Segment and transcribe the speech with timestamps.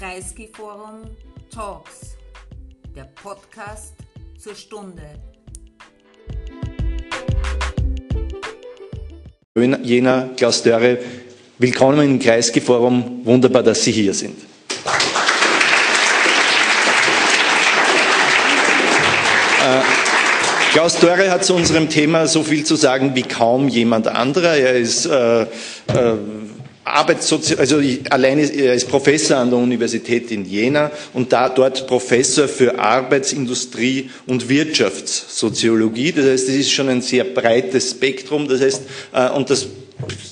[0.00, 1.02] Kreisky Forum
[1.54, 2.16] Talks,
[2.96, 3.92] der Podcast
[4.38, 5.02] zur Stunde.
[9.54, 10.96] Jena, Klaus Dörre,
[11.58, 13.20] willkommen im Kreisky Forum.
[13.24, 14.38] Wunderbar, dass Sie hier sind.
[19.62, 19.82] Äh,
[20.72, 24.56] Klaus Dörre hat zu unserem Thema so viel zu sagen wie kaum jemand anderer.
[24.56, 25.46] Er ist äh, äh,
[26.92, 27.80] Arbeitssozi also
[28.10, 34.10] alleine er ist Professor an der Universität in Jena und da dort Professor für Arbeitsindustrie
[34.26, 36.12] und Wirtschaftssoziologie.
[36.12, 38.48] Das heißt, das ist schon ein sehr breites Spektrum.
[38.48, 38.82] Das heißt,
[39.12, 39.66] äh, und das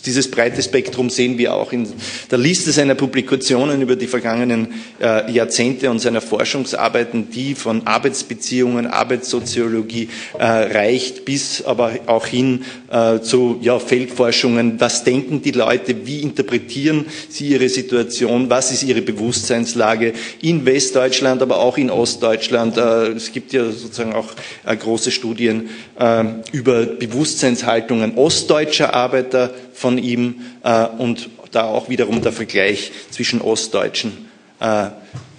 [0.07, 1.87] dieses breite Spektrum sehen wir auch in
[2.31, 4.69] der Liste seiner Publikationen über die vergangenen
[5.01, 10.09] äh, Jahrzehnte und seiner Forschungsarbeiten, die von Arbeitsbeziehungen, Arbeitssoziologie
[10.39, 14.81] äh, reicht bis aber auch hin äh, zu ja, Feldforschungen.
[14.81, 16.07] Was denken die Leute?
[16.07, 18.49] Wie interpretieren sie ihre Situation?
[18.49, 22.77] Was ist ihre Bewusstseinslage in Westdeutschland, aber auch in Ostdeutschland?
[22.79, 24.29] Äh, es gibt ja sozusagen auch
[24.65, 32.21] äh, große Studien äh, über Bewusstseinshaltungen ostdeutscher Arbeiter von ihm äh, und da auch wiederum
[32.23, 34.29] der Vergleich zwischen ostdeutschen
[34.61, 34.87] äh,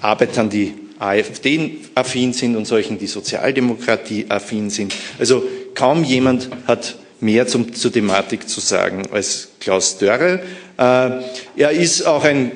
[0.02, 4.94] Arbeitern, die AfD-affin sind und solchen, die Sozialdemokratie-affin sind.
[5.18, 10.42] Also kaum jemand hat mehr zum, zur Thematik zu sagen als Klaus Dörre.
[10.78, 11.10] Äh,
[11.56, 12.52] er ist auch ein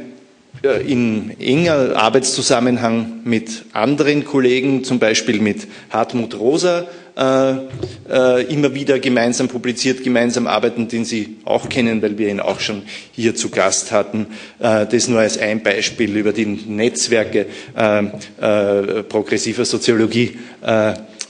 [0.64, 9.48] äh, in enger Arbeitszusammenhang mit anderen Kollegen, zum Beispiel mit Hartmut Rosa, immer wieder gemeinsam
[9.48, 13.92] publiziert, gemeinsam arbeiten, den Sie auch kennen, weil wir ihn auch schon hier zu Gast
[13.92, 14.28] hatten.
[14.60, 17.46] Äh, das nur als ein Beispiel über die Netzwerke
[17.78, 18.04] äh,
[18.42, 20.38] äh, progressiver Soziologie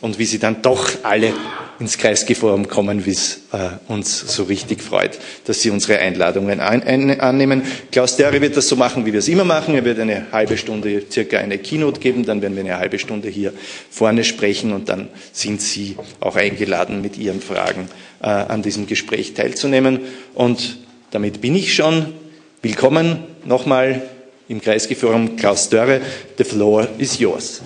[0.01, 1.33] und wie sie dann doch alle
[1.79, 6.83] ins Kreisgeforum kommen, wie es äh, uns so richtig freut, dass Sie unsere Einladungen ein,
[6.83, 7.63] ein, annehmen.
[7.91, 9.75] Klaus Dörre wird das so machen, wie wir es immer machen.
[9.75, 13.29] Er wird eine halbe Stunde, circa eine Keynote geben, dann werden wir eine halbe Stunde
[13.29, 13.53] hier
[13.89, 17.89] vorne sprechen und dann sind Sie auch eingeladen, mit Ihren Fragen
[18.21, 19.99] äh, an diesem Gespräch teilzunehmen.
[20.33, 20.77] Und
[21.11, 22.13] damit bin ich schon.
[22.61, 24.01] Willkommen nochmal
[24.47, 26.01] im Kreisgeforum Klaus Dörre.
[26.37, 27.61] The floor is yours.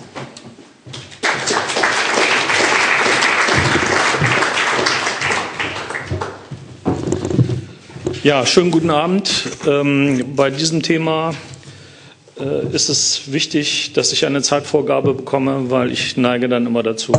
[8.24, 9.30] Ja, schönen guten Abend.
[9.64, 11.34] Ähm, bei diesem Thema
[12.40, 17.12] äh, ist es wichtig, dass ich eine Zeitvorgabe bekomme, weil ich neige dann immer dazu,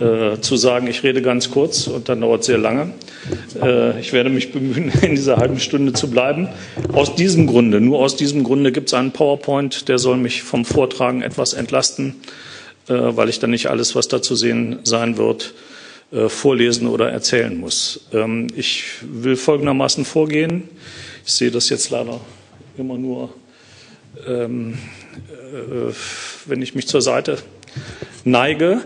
[0.00, 2.92] äh, zu sagen, ich rede ganz kurz und dann dauert es sehr lange.
[3.62, 6.48] Äh, ich werde mich bemühen, in dieser halben Stunde zu bleiben.
[6.92, 10.66] Aus diesem Grunde, nur aus diesem Grunde gibt es einen PowerPoint, der soll mich vom
[10.66, 12.16] Vortragen etwas entlasten,
[12.88, 15.54] äh, weil ich dann nicht alles, was da zu sehen sein wird,
[16.28, 18.06] vorlesen oder erzählen muss.
[18.12, 20.68] Ähm, ich will folgendermaßen vorgehen.
[21.26, 22.20] Ich sehe das jetzt leider
[22.76, 23.34] immer nur,
[24.26, 24.78] ähm,
[25.28, 25.92] äh,
[26.46, 27.38] wenn ich mich zur Seite
[28.24, 28.82] neige.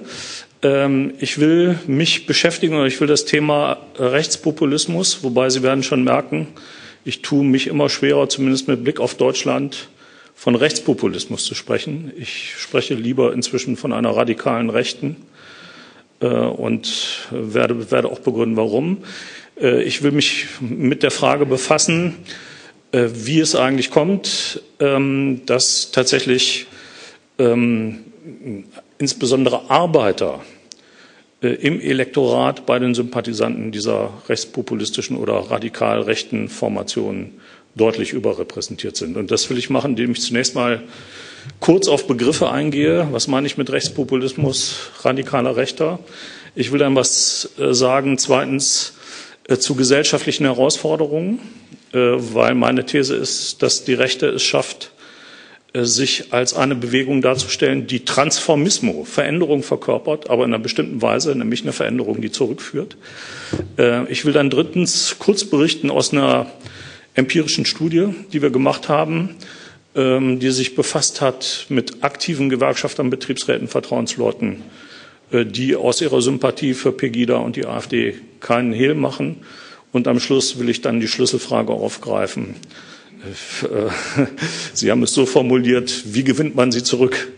[0.62, 6.04] Ähm, ich will mich beschäftigen oder ich will das Thema Rechtspopulismus, wobei Sie werden schon
[6.04, 6.48] merken,
[7.04, 9.88] ich tue mich immer schwerer, zumindest mit Blick auf Deutschland,
[10.34, 12.12] von Rechtspopulismus zu sprechen.
[12.16, 15.38] Ich spreche lieber inzwischen von einer radikalen Rechten äh,
[16.20, 18.98] und werde, werde auch begründen, warum.
[19.60, 22.16] Äh, ich will mich mit der Frage befassen,
[22.92, 26.66] äh, wie es eigentlich kommt, ähm, dass tatsächlich
[27.38, 28.04] ähm,
[28.98, 30.40] insbesondere Arbeiter
[31.40, 37.40] im Elektorat bei den Sympathisanten dieser rechtspopulistischen oder radikal rechten Formationen
[37.76, 39.16] deutlich überrepräsentiert sind.
[39.16, 40.82] Und das will ich machen, indem ich zunächst mal
[41.60, 43.09] kurz auf Begriffe eingehe.
[43.12, 45.99] Was meine ich mit Rechtspopulismus, radikaler Rechter?
[46.54, 48.94] Ich will dann was äh, sagen, zweitens
[49.48, 51.41] äh, zu gesellschaftlichen Herausforderungen,
[51.93, 54.93] äh, weil meine These ist, dass die Rechte es schafft,
[55.75, 61.60] sich als eine Bewegung darzustellen, die Transformismo, Veränderung verkörpert, aber in einer bestimmten Weise, nämlich
[61.60, 62.97] eine Veränderung, die zurückführt.
[64.09, 66.47] Ich will dann drittens kurz berichten aus einer
[67.15, 69.36] empirischen Studie, die wir gemacht haben,
[70.39, 74.62] die sich befasst hat mit aktiven Gewerkschaftern, Betriebsräten, Vertrauensleuten,
[75.33, 79.39] äh, die aus ihrer Sympathie für Pegida und die AfD keinen Hehl machen.
[79.91, 82.54] Und am Schluss will ich dann die Schlüsselfrage aufgreifen.
[83.62, 83.91] Äh,
[84.72, 87.28] sie haben es so formuliert, wie gewinnt man sie zurück?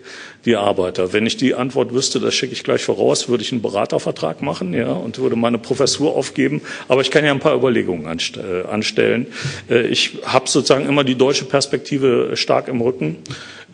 [0.45, 1.13] Die Arbeiter.
[1.13, 4.73] Wenn ich die Antwort wüsste, das schicke ich gleich voraus, würde ich einen Beratervertrag machen
[4.73, 6.63] ja, und würde meine Professur aufgeben.
[6.89, 9.27] Aber ich kann ja ein paar Überlegungen äh, anstellen.
[9.69, 13.17] Äh, ich habe sozusagen immer die deutsche Perspektive stark im Rücken.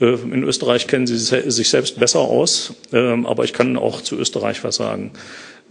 [0.00, 4.16] Äh, in Österreich kennen Sie sich selbst besser aus, ähm, aber ich kann auch zu
[4.16, 5.12] Österreich was sagen.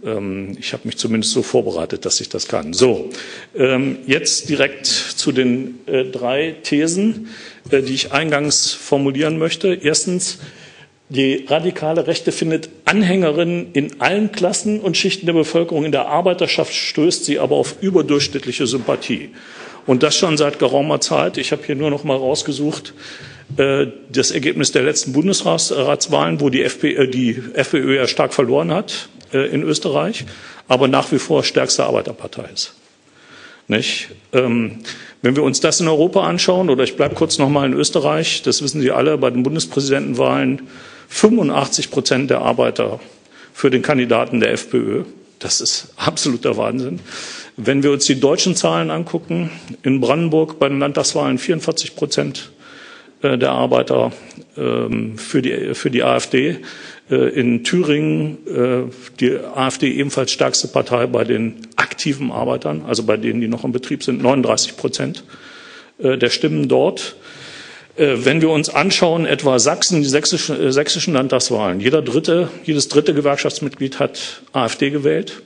[0.02, 2.72] Ähm, ich habe mich zumindest so vorbereitet, dass ich das kann.
[2.72, 3.10] So,
[3.54, 5.78] ähm, jetzt direkt zu den
[6.12, 7.28] drei Thesen,
[7.70, 9.74] die ich eingangs formulieren möchte.
[9.74, 10.38] Erstens,
[11.08, 15.84] die radikale Rechte findet Anhängerinnen in allen Klassen und Schichten der Bevölkerung.
[15.84, 19.30] In der Arbeiterschaft stößt sie aber auf überdurchschnittliche Sympathie.
[19.86, 21.38] Und das schon seit geraumer Zeit.
[21.38, 22.92] Ich habe hier nur noch mal rausgesucht
[23.56, 28.72] äh, das Ergebnis der letzten Bundesratswahlen, wo die, FP, äh, die FPÖ ja stark verloren
[28.72, 30.24] hat äh, in Österreich,
[30.66, 32.74] aber nach wie vor stärkste Arbeiterpartei ist.
[33.68, 34.08] Nicht?
[34.32, 34.78] Ähm,
[35.22, 38.42] wenn wir uns das in Europa anschauen, oder ich bleibe kurz noch mal in Österreich,
[38.42, 40.62] das wissen Sie alle, bei den Bundespräsidentenwahlen
[41.08, 43.00] 85 Prozent der Arbeiter
[43.52, 45.04] für den Kandidaten der FPÖ.
[45.38, 47.00] Das ist absoluter Wahnsinn.
[47.56, 49.50] Wenn wir uns die deutschen Zahlen angucken,
[49.82, 52.50] in Brandenburg bei den Landtagswahlen 44 Prozent
[53.22, 54.12] äh, der Arbeiter
[54.56, 56.58] ähm, für die, für die AfD.
[57.10, 63.16] Äh, in Thüringen äh, die AfD ebenfalls stärkste Partei bei den aktiven Arbeitern, also bei
[63.16, 65.24] denen, die noch im Betrieb sind, 39 Prozent
[65.98, 67.16] der Stimmen dort.
[67.98, 73.98] Wenn wir uns anschauen, etwa Sachsen, die sächsischen, sächsischen Landtagswahlen, jeder dritte, jedes dritte Gewerkschaftsmitglied
[73.98, 75.42] hat AfD gewählt.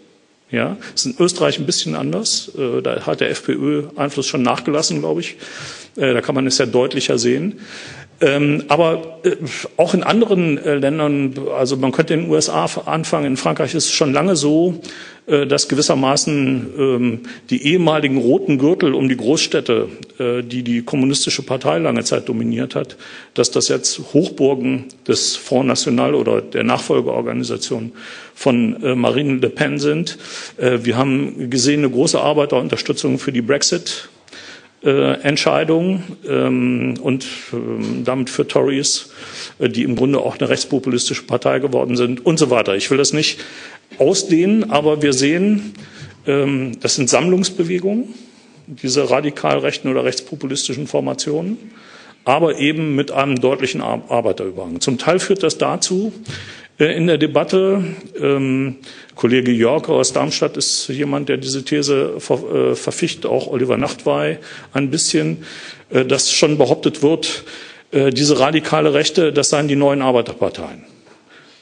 [0.51, 2.51] Ja, ist in Österreich ein bisschen anders.
[2.83, 5.37] Da hat der FPÖ-Einfluss schon nachgelassen, glaube ich.
[5.97, 7.61] Äh, da kann man es ja deutlicher sehen.
[8.23, 9.37] Ähm, aber äh,
[9.79, 13.87] auch in anderen äh, Ländern, also man könnte in den USA anfangen, in Frankreich ist
[13.87, 14.81] es schon lange so,
[15.27, 17.21] dass gewissermaßen ähm,
[17.51, 19.87] die ehemaligen roten Gürtel um die Großstädte,
[20.19, 22.97] die die kommunistische Partei lange Zeit dominiert hat,
[23.35, 27.93] dass das jetzt Hochburgen des Front National oder der Nachfolgeorganisation
[28.35, 30.19] von Marine Le Pen sind.
[30.57, 34.20] Wir haben gesehen eine große Arbeiterunterstützung für die Brexit äh,
[34.83, 39.11] Entscheidung ähm, und ähm, damit für Tories,
[39.59, 42.75] äh, die im Grunde auch eine rechtspopulistische Partei geworden sind und so weiter.
[42.77, 43.41] Ich will das nicht
[43.99, 45.75] ausdehnen, aber wir sehen,
[46.27, 48.15] ähm, das sind Sammlungsbewegungen,
[48.67, 51.59] diese radikal rechten oder rechtspopulistischen Formationen,
[52.25, 54.81] aber eben mit einem deutlichen Arbeiterüberhang.
[54.81, 57.85] Zum Teil führt das dazu, äh, in der Debatte.
[58.21, 58.77] Ähm,
[59.15, 64.39] Kollege Jörg aus Darmstadt ist jemand, der diese These ver, äh, verficht, auch Oliver Nachtwey
[64.73, 65.45] ein bisschen,
[65.91, 67.45] äh, dass schon behauptet wird,
[67.91, 70.85] äh, diese radikale Rechte, das seien die neuen Arbeiterparteien.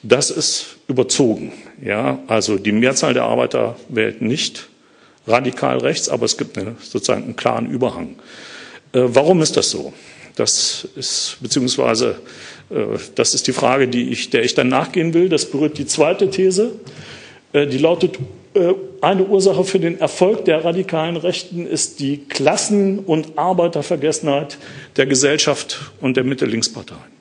[0.03, 1.53] Das ist überzogen.
[1.82, 4.69] Ja, also die Mehrzahl der Arbeiter wählt nicht
[5.26, 8.17] radikal rechts, aber es gibt eine, sozusagen einen klaren Überhang.
[8.93, 9.93] Äh, warum ist das so?
[10.37, 12.15] Das ist beziehungsweise äh,
[13.15, 15.29] das ist die Frage, die ich, der ich dann nachgehen will.
[15.29, 16.73] Das berührt die zweite These.
[17.53, 18.19] Äh, die lautet,
[18.55, 24.59] äh, eine Ursache für den Erfolg der radikalen Rechten ist die Klassen- und Arbeitervergessenheit
[24.97, 27.19] der Gesellschaft und der Mitte-Links-Parteien.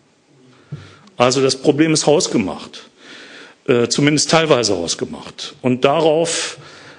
[1.16, 2.90] Also das Problem ist hausgemacht,
[3.90, 5.56] zumindest teilweise hausgemacht.
[5.64, 6.58] Und darauf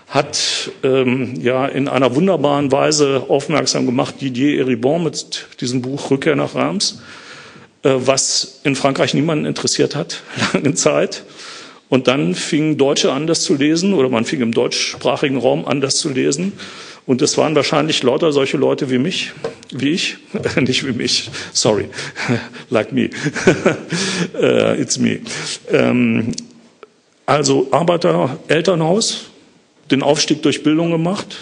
[0.09, 6.35] hat ähm, ja in einer wunderbaren Weise aufmerksam gemacht Didier Eribon mit diesem Buch Rückkehr
[6.35, 7.01] nach Reims.
[7.85, 10.23] Äh, was in Frankreich niemanden interessiert hat,
[10.53, 11.23] lange Zeit.
[11.89, 15.81] Und dann fingen Deutsche an, das zu lesen, oder man fing im deutschsprachigen Raum an,
[15.81, 16.53] das zu lesen.
[17.07, 19.33] Und es waren wahrscheinlich lauter solche Leute wie mich,
[19.71, 20.19] wie ich,
[20.61, 21.89] nicht wie mich, sorry,
[22.71, 23.09] like me,
[24.35, 25.21] uh, it's me.
[25.71, 26.33] Ähm,
[27.25, 29.31] also Arbeiter, Elternhaus,
[29.91, 31.39] den Aufstieg durch Bildung gemacht,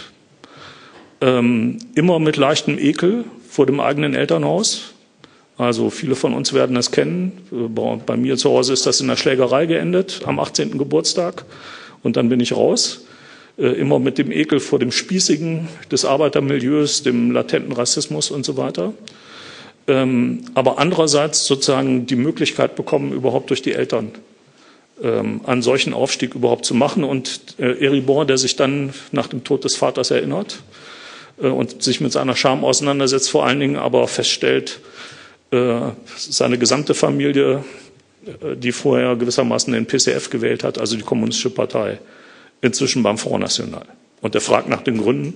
[1.20, 4.92] ähm, immer mit leichtem Ekel vor dem eigenen Elternhaus,
[5.58, 7.32] also viele von uns werden es kennen.
[8.04, 10.76] Bei mir zu Hause ist das in der Schlägerei geendet am 18.
[10.76, 11.44] Geburtstag
[12.02, 13.06] und dann bin ich raus.
[13.58, 18.58] Äh, immer mit dem Ekel vor dem Spießigen des Arbeitermilieus, dem latenten Rassismus und so
[18.58, 18.92] weiter.
[19.88, 24.10] Ähm, aber andererseits sozusagen die Möglichkeit bekommen, überhaupt durch die Eltern
[25.02, 27.02] ähm, einen solchen Aufstieg überhaupt zu machen.
[27.02, 30.62] Und äh, Eribor, der sich dann nach dem Tod des Vaters erinnert
[31.40, 34.80] äh, und sich mit seiner Scham auseinandersetzt, vor allen Dingen aber feststellt,
[36.16, 37.64] seine gesamte Familie,
[38.26, 41.98] äh, die vorher gewissermaßen den PCF gewählt hat, also die Kommunistische Partei,
[42.60, 43.86] inzwischen beim Front National.
[44.20, 45.34] Und er fragt nach den Gründen.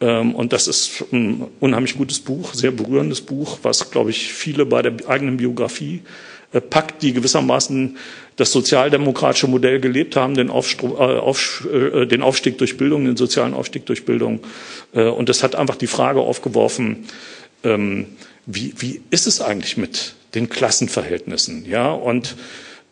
[0.00, 4.66] Ähm, und das ist ein unheimlich gutes Buch, sehr berührendes Buch, was, glaube ich, viele
[4.66, 6.02] bei der eigenen Biografie
[6.52, 7.96] äh, packt, die gewissermaßen
[8.36, 10.96] das sozialdemokratische Modell gelebt haben, den, Aufstieg
[12.58, 14.38] durch Bildung, den sozialen Aufstieg durch Bildung.
[14.92, 17.08] Und das hat einfach die Frage aufgeworfen,
[17.64, 18.06] ähm,
[18.48, 21.66] wie, wie ist es eigentlich mit den Klassenverhältnissen?
[21.66, 22.34] Ja, und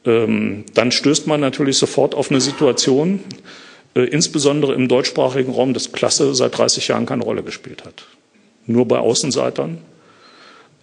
[0.04, 3.20] ähm, dann stößt man natürlich sofort auf eine Situation,
[3.94, 8.04] äh, insbesondere im deutschsprachigen Raum, dass Klasse seit 30 Jahren keine Rolle gespielt hat.
[8.66, 9.78] Nur bei Außenseitern.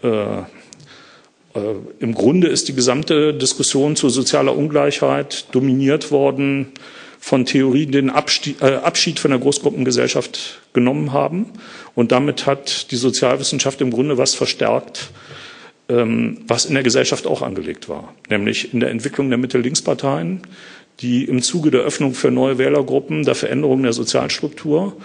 [0.01, 0.45] Äh, äh,
[1.99, 6.71] Im Grunde ist die gesamte Diskussion zu sozialer Ungleichheit dominiert worden
[7.23, 11.45] von Theorie den Abschied, äh, Abschied von der Großgruppengesellschaft genommen haben.
[11.95, 15.09] Und damit hat die Sozialwissenschaft im Grunde was verstärkt,
[15.87, 20.41] ähm, was in der Gesellschaft auch angelegt war, nämlich in der Entwicklung der Mitte-Links-Parteien,
[20.99, 24.97] die im Zuge der Öffnung für neue Wählergruppen, der Veränderung der Sozialstruktur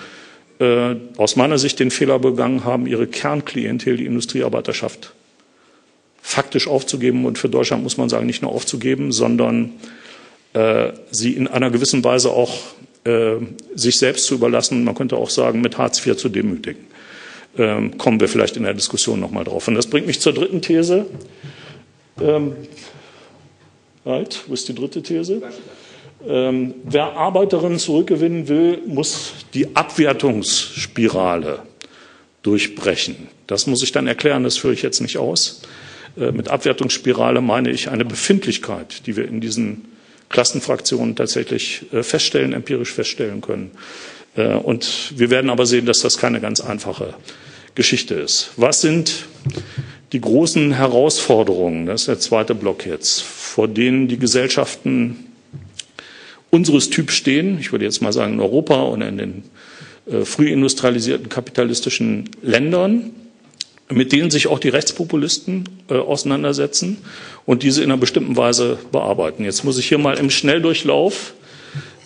[0.58, 5.14] äh, aus meiner Sicht den Fehler begangen haben, ihre Kernklientel, die Industriearbeiterschaft,
[6.20, 9.74] faktisch aufzugeben und für Deutschland muss man sagen, nicht nur aufzugeben, sondern
[11.10, 12.52] sie in einer gewissen Weise auch
[13.04, 13.36] äh,
[13.74, 16.86] sich selbst zu überlassen, man könnte auch sagen, mit Hartz IV zu demütigen.
[17.56, 19.66] Ähm, kommen wir vielleicht in der Diskussion nochmal drauf.
[19.68, 21.06] Und das bringt mich zur dritten These.
[22.20, 22.52] Ähm,
[24.04, 25.42] halt, wo ist die dritte These?
[26.26, 31.60] Ähm, wer Arbeiterinnen zurückgewinnen will, muss die Abwertungsspirale
[32.42, 33.28] durchbrechen.
[33.46, 35.62] Das muss ich dann erklären, das führe ich jetzt nicht aus.
[36.18, 39.86] Äh, mit Abwertungsspirale meine ich eine Befindlichkeit, die wir in diesen
[40.28, 43.70] Klassenfraktionen tatsächlich äh, feststellen, empirisch feststellen können.
[44.36, 47.14] Äh, und wir werden aber sehen, dass das keine ganz einfache
[47.74, 48.50] Geschichte ist.
[48.56, 49.26] Was sind
[50.12, 55.24] die großen Herausforderungen, das ist der zweite Block jetzt, vor denen die Gesellschaften
[56.50, 59.42] unseres Typs stehen, ich würde jetzt mal sagen in Europa und in den
[60.10, 63.10] äh, früh industrialisierten kapitalistischen Ländern,
[63.90, 66.98] mit denen sich auch die Rechtspopulisten äh, auseinandersetzen
[67.46, 69.44] und diese in einer bestimmten Weise bearbeiten.
[69.44, 71.34] Jetzt muss ich hier mal im Schnelldurchlauf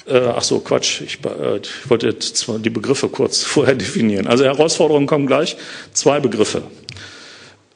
[0.06, 1.00] äh, ach so, Quatsch.
[1.02, 4.26] Ich, äh, ich wollte jetzt zwar die Begriffe kurz vorher definieren.
[4.26, 5.56] Also Herausforderungen kommen gleich.
[5.92, 6.62] Zwei Begriffe.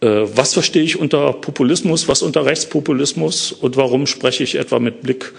[0.00, 5.02] Äh, was verstehe ich unter Populismus, was unter Rechtspopulismus und warum spreche ich etwa mit
[5.02, 5.32] Blick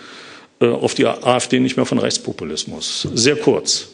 [0.60, 3.08] äh, auf die AfD nicht mehr von Rechtspopulismus?
[3.14, 3.90] Sehr kurz.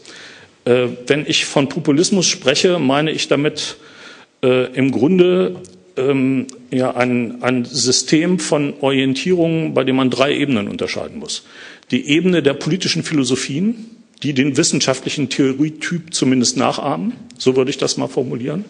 [0.66, 3.76] Äh, wenn ich von Populismus spreche, meine ich damit
[4.44, 5.56] äh, im Grunde
[5.96, 11.44] ähm, ja, ein, ein System von Orientierungen, bei dem man drei Ebenen unterscheiden muss.
[11.92, 17.98] Die Ebene der politischen Philosophien, die den wissenschaftlichen Theorietyp zumindest nachahmen, so würde ich das
[17.98, 18.66] mal formulieren.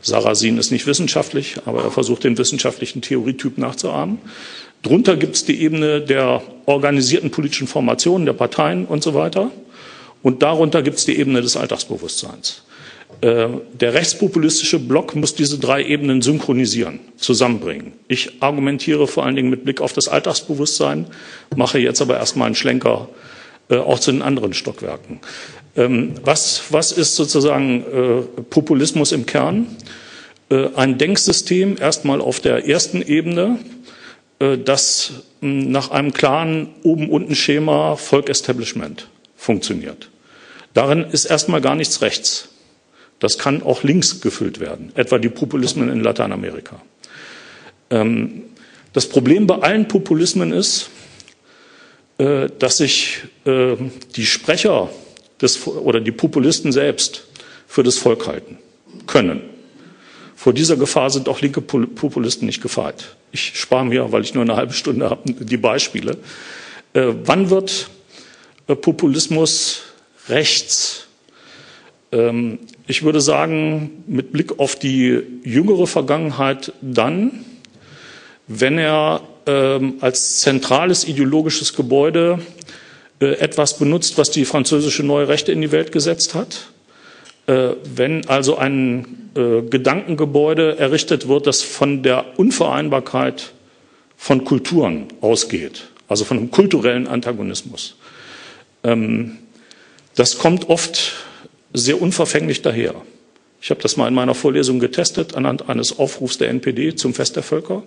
[0.00, 4.18] Sarrazin ist nicht wissenschaftlich, aber er versucht den wissenschaftlichen Theorietyp nachzuahmen.
[4.82, 9.50] Drunter gibt es die Ebene der organisierten politischen Formationen, der Parteien und so weiter.
[10.22, 12.62] Und darunter gibt es die Ebene des Alltagsbewusstseins.
[13.20, 17.94] Äh, der rechtspopulistische Block muss diese drei Ebenen synchronisieren, zusammenbringen.
[18.06, 21.06] Ich argumentiere vor allen Dingen mit Blick auf das Alltagsbewusstsein,
[21.56, 23.08] mache jetzt aber erstmal einen Schlenker
[23.70, 25.18] äh, auch zu den anderen Stockwerken.
[25.76, 29.66] Ähm, was, was ist sozusagen äh, Populismus im Kern?
[30.76, 33.58] Ein Denksystem erstmal auf der ersten Ebene,
[34.38, 40.08] das nach einem klaren Oben-Unten-Schema Volk-Establishment funktioniert.
[40.72, 42.48] Darin ist erstmal gar nichts rechts.
[43.20, 46.80] Das kann auch links gefüllt werden, etwa die Populismen in Lateinamerika.
[47.90, 48.44] Ähm,
[48.92, 50.90] das Problem bei allen Populismen ist,
[52.18, 53.76] äh, dass sich äh,
[54.16, 54.90] die Sprecher
[55.40, 57.26] des, oder die Populisten selbst
[57.66, 58.58] für das Volk halten
[59.06, 59.42] können.
[60.36, 63.16] Vor dieser Gefahr sind auch linke Populisten nicht gefeit.
[63.32, 66.16] Ich spare mir, weil ich nur eine halbe Stunde habe, die Beispiele.
[66.92, 67.90] Äh, wann wird
[68.66, 69.82] Populismus
[70.28, 71.07] rechts?
[72.12, 77.44] Ähm, ich würde sagen, mit Blick auf die jüngere Vergangenheit dann,
[78.46, 82.38] wenn er ähm, als zentrales ideologisches Gebäude
[83.20, 86.68] äh, etwas benutzt, was die französische Neue Rechte in die Welt gesetzt hat.
[87.46, 93.52] Äh, wenn also ein äh, Gedankengebäude errichtet wird, das von der Unvereinbarkeit
[94.16, 97.96] von Kulturen ausgeht, also von einem kulturellen Antagonismus.
[98.84, 99.38] Ähm,
[100.14, 101.14] das kommt oft
[101.72, 102.94] sehr unverfänglich daher.
[103.60, 107.36] Ich habe das mal in meiner Vorlesung getestet anhand eines Aufrufs der NPD zum Fest
[107.36, 107.82] der Völker.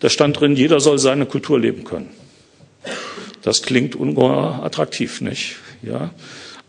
[0.00, 2.10] Da stand drin, jeder soll seine Kultur leben können.
[3.42, 5.56] Das klingt ungeheuer attraktiv, nicht?
[5.82, 6.10] Ja.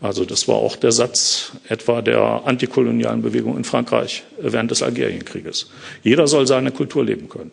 [0.00, 5.70] Also das war auch der Satz etwa der antikolonialen Bewegung in Frankreich während des Algerienkrieges.
[6.02, 7.50] Jeder soll seine Kultur leben können.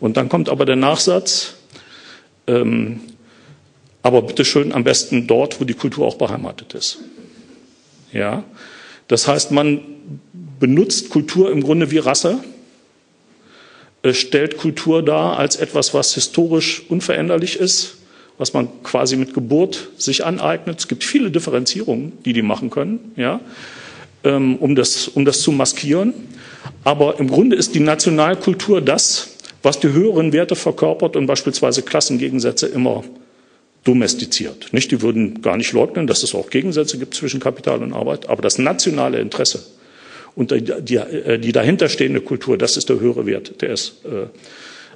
[0.00, 1.54] Und dann kommt aber der Nachsatz,
[2.46, 3.00] ähm,
[4.02, 6.98] aber bitteschön am besten dort, wo die Kultur auch beheimatet ist.
[8.16, 8.44] Ja?
[9.08, 9.80] Das heißt, man
[10.58, 12.38] benutzt Kultur im Grunde wie Rasse,
[14.12, 17.98] stellt Kultur dar als etwas, was historisch unveränderlich ist,
[18.38, 20.78] was man quasi mit Geburt sich aneignet.
[20.80, 23.40] Es gibt viele Differenzierungen, die die machen können, ja,
[24.24, 26.14] ähm, um, das, um das zu maskieren.
[26.84, 32.66] Aber im Grunde ist die Nationalkultur das, was die höheren Werte verkörpert und beispielsweise Klassengegensätze
[32.66, 33.04] immer
[33.86, 34.72] domestiziert.
[34.72, 38.28] Nicht, die würden gar nicht leugnen, dass es auch Gegensätze gibt zwischen Kapital und Arbeit,
[38.28, 39.64] aber das nationale Interesse
[40.36, 44.26] und die, die, äh, die dahinterstehende Kultur, das ist der höhere Wert, der ist äh,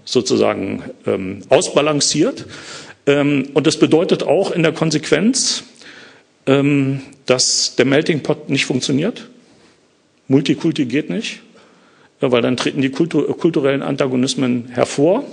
[0.04, 2.46] sozusagen ähm, ausbalanciert.
[3.06, 5.64] Ähm, und das bedeutet auch in der Konsequenz,
[6.46, 9.28] ähm, dass der Melting Pot nicht funktioniert.
[10.28, 11.40] Multikulti geht nicht,
[12.20, 15.24] weil dann treten die kulturellen Antagonismen hervor.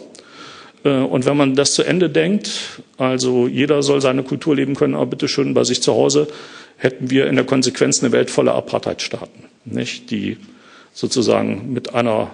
[0.87, 4.95] Äh, und wenn man das zu Ende denkt, also jeder soll seine Kultur leben können,
[4.95, 6.27] aber bitte schön bei sich zu Hause,
[6.77, 10.11] hätten wir in der Konsequenz eine Welt voller Apartheidstaaten, nicht?
[10.11, 10.37] die
[10.93, 12.31] sozusagen mit einer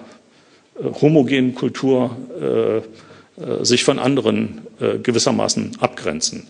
[0.80, 2.78] äh, homogenen Kultur äh,
[3.42, 6.48] äh, sich von anderen äh, gewissermaßen abgrenzen.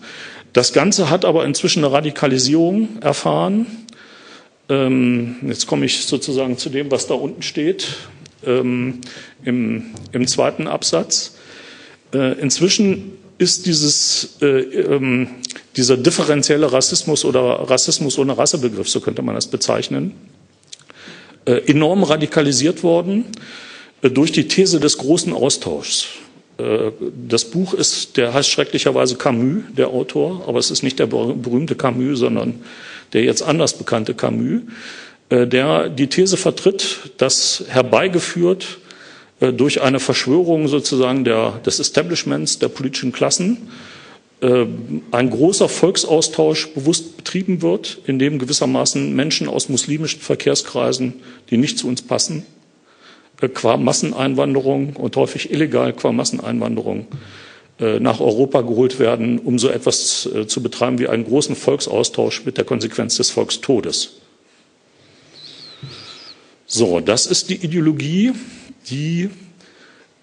[0.52, 3.66] Das Ganze hat aber inzwischen eine Radikalisierung erfahren.
[4.68, 7.96] Ähm, jetzt komme ich sozusagen zu dem, was da unten steht
[8.46, 9.00] ähm,
[9.44, 11.36] im, im zweiten Absatz.
[12.14, 15.28] Äh, inzwischen ist dieses, äh, ähm,
[15.76, 20.12] dieser differenzielle Rassismus oder Rassismus ohne Rassebegriff, so könnte man das bezeichnen,
[21.44, 23.24] äh, enorm radikalisiert worden
[24.02, 26.06] äh, durch die These des großen Austauschs.
[26.58, 26.92] Äh,
[27.28, 31.74] das Buch ist, der heißt schrecklicherweise Camus, der Autor, aber es ist nicht der berühmte
[31.74, 32.60] Camus, sondern
[33.12, 34.62] der jetzt anders bekannte Camus,
[35.30, 38.78] äh, der die These vertritt, dass herbeigeführt
[39.52, 43.68] durch eine Verschwörung sozusagen der, des Establishments, der politischen Klassen,
[44.40, 51.14] ein großer Volksaustausch bewusst betrieben wird, in dem gewissermaßen Menschen aus muslimischen Verkehrskreisen,
[51.50, 52.44] die nicht zu uns passen,
[53.40, 57.06] äh, qua Masseneinwanderung und häufig illegal qua Masseneinwanderung
[57.80, 62.44] äh, nach Europa geholt werden, um so etwas äh, zu betreiben wie einen großen Volksaustausch
[62.44, 64.20] mit der Konsequenz des Volkstodes.
[66.66, 68.32] So, das ist die Ideologie,
[68.88, 69.30] die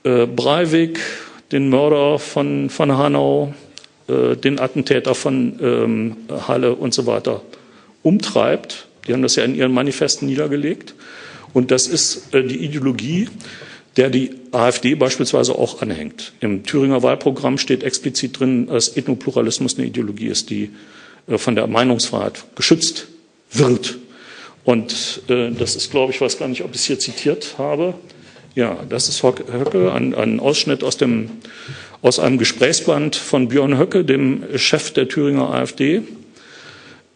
[0.03, 0.99] äh, Breivik,
[1.51, 3.53] den Mörder von, von Hanau,
[4.07, 7.41] äh, den Attentäter von ähm, Halle und so weiter
[8.03, 8.87] umtreibt.
[9.07, 10.93] Die haben das ja in ihren Manifesten niedergelegt.
[11.53, 13.27] Und das ist äh, die Ideologie,
[13.97, 16.33] der die AfD beispielsweise auch anhängt.
[16.39, 20.71] Im Thüringer Wahlprogramm steht explizit drin, dass Ethnopluralismus eine Ideologie ist, die
[21.27, 23.07] äh, von der Meinungsfreiheit geschützt
[23.51, 23.97] wird.
[24.63, 27.95] Und äh, das ist, glaube ich, weiß gar nicht, ob ich es hier zitiert habe.
[28.53, 31.29] Ja, das ist Höcke, ein, ein Ausschnitt aus, dem,
[32.01, 36.01] aus einem Gesprächsband von Björn Höcke, dem Chef der Thüringer AfD.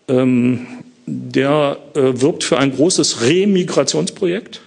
[0.08, 0.68] Ähm,
[1.08, 4.62] der äh, wirbt für ein großes Remigrationsprojekt.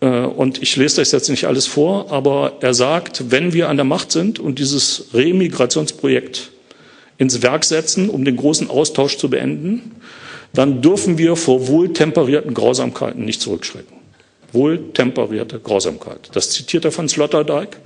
[0.00, 3.76] Äh, und ich lese das jetzt nicht alles vor, aber er sagt, wenn wir an
[3.76, 6.50] der Macht sind und dieses Remigrationsprojekt
[7.18, 9.96] ins Werk setzen, um den großen Austausch zu beenden,
[10.54, 13.99] dann dürfen wir vor wohltemperierten Grausamkeiten nicht zurückschrecken.
[14.52, 16.30] Wohltemperierte Grausamkeit.
[16.32, 17.78] Das zitiert er von Sloterdijk.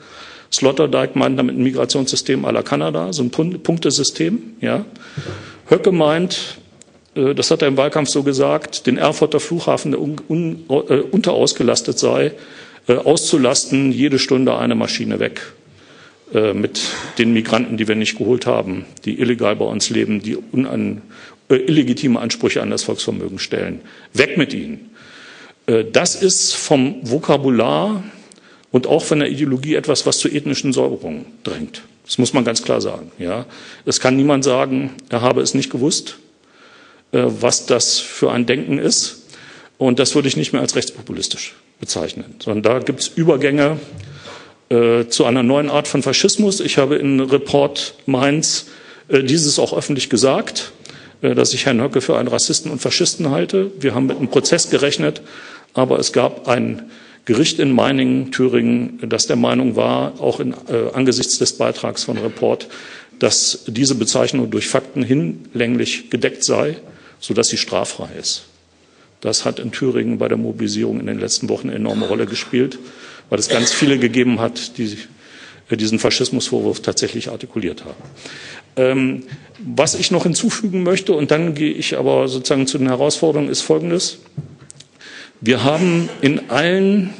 [0.53, 4.41] Sloterdijk meint damit ein Migrationssystem à la Kanada, so ein Punktesystem.
[4.61, 4.85] Ja.
[5.69, 6.59] Höcke meint,
[7.15, 11.01] äh, das hat er im Wahlkampf so gesagt, den Erfurter Flughafen, der un, un, äh,
[11.01, 12.33] unterausgelastet sei,
[12.87, 15.41] äh, auszulasten, jede Stunde eine Maschine weg
[16.33, 16.83] äh, mit
[17.19, 21.03] den Migranten, die wir nicht geholt haben, die illegal bei uns leben, die unan,
[21.49, 23.81] äh, illegitime Ansprüche an das Volksvermögen stellen.
[24.13, 24.91] Weg mit ihnen.
[25.67, 28.03] Äh, das ist vom Vokabular
[28.71, 31.83] und auch von der Ideologie etwas, was zu ethnischen Säuberungen drängt.
[32.05, 33.13] Das muss man ganz klar sagen.
[33.19, 33.47] Ja,
[33.87, 36.19] es kann niemand sagen, er habe es nicht gewusst.
[37.15, 39.23] Äh, was das für ein Denken ist.
[39.79, 43.79] Und das würde ich nicht mehr als rechtspopulistisch bezeichnen, sondern da gibt es Übergänge
[44.69, 46.61] äh, zu einer neuen Art von Faschismus.
[46.61, 48.67] Ich habe in Report Mainz
[49.09, 50.73] dieses auch öffentlich gesagt,
[51.21, 53.71] dass ich Herrn Höcke für einen Rassisten und Faschisten halte.
[53.79, 55.21] Wir haben mit einem Prozess gerechnet,
[55.75, 56.91] aber es gab ein
[57.25, 62.19] Gericht in Meiningen, Thüringen, das der Meinung war, auch in, äh, angesichts des Beitrags von
[62.19, 62.69] Report,
[63.19, 66.77] dass diese Bezeichnung durch Fakten hinlänglich gedeckt sei
[67.25, 68.45] sodass sie straffrei ist.
[69.23, 72.79] Das hat in Thüringen bei der Mobilisierung in den letzten Wochen eine enorme Rolle gespielt,
[73.31, 74.99] weil es ganz viele gegeben hat, die
[75.71, 77.97] äh, diesen Faschismusvorwurf tatsächlich artikuliert haben.
[78.77, 79.23] Ähm,
[79.59, 83.63] was ich noch hinzufügen möchte, und dann gehe ich aber sozusagen zu den Herausforderungen, ist
[83.63, 84.19] Folgendes.
[85.47, 87.13] Wir haben in allen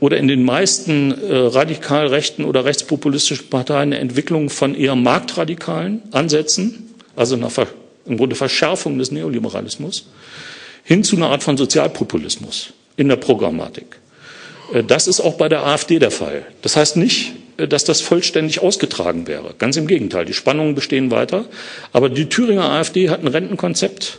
[0.00, 6.02] oder in den meisten äh, radikal rechten oder rechtspopulistischen Parteien eine Entwicklung von eher marktradikalen
[6.10, 7.50] Ansätzen, also einer
[8.04, 10.08] im Grunde Verschärfung des Neoliberalismus,
[10.82, 14.00] hin zu einer Art von Sozialpopulismus in der Programmatik.
[14.72, 16.44] Äh, das ist auch bei der AfD der Fall.
[16.62, 19.54] Das heißt nicht, äh, dass das vollständig ausgetragen wäre.
[19.56, 21.44] Ganz im Gegenteil, die Spannungen bestehen weiter.
[21.92, 24.18] Aber die Thüringer AfD hat ein Rentenkonzept,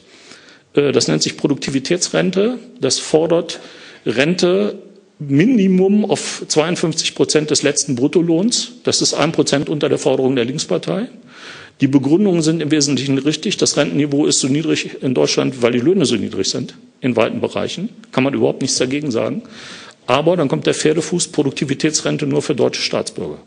[0.73, 2.59] das nennt sich Produktivitätsrente.
[2.79, 3.59] Das fordert
[4.05, 4.79] Rente
[5.19, 8.73] Minimum auf 52 Prozent des letzten Bruttolohns.
[8.83, 11.09] Das ist ein Prozent unter der Forderung der Linkspartei.
[11.79, 13.57] Die Begründungen sind im Wesentlichen richtig.
[13.57, 17.41] Das Rentenniveau ist so niedrig in Deutschland, weil die Löhne so niedrig sind in weiten
[17.41, 17.89] Bereichen.
[18.11, 19.43] Kann man überhaupt nichts dagegen sagen.
[20.07, 23.39] Aber dann kommt der Pferdefuß Produktivitätsrente nur für deutsche Staatsbürger.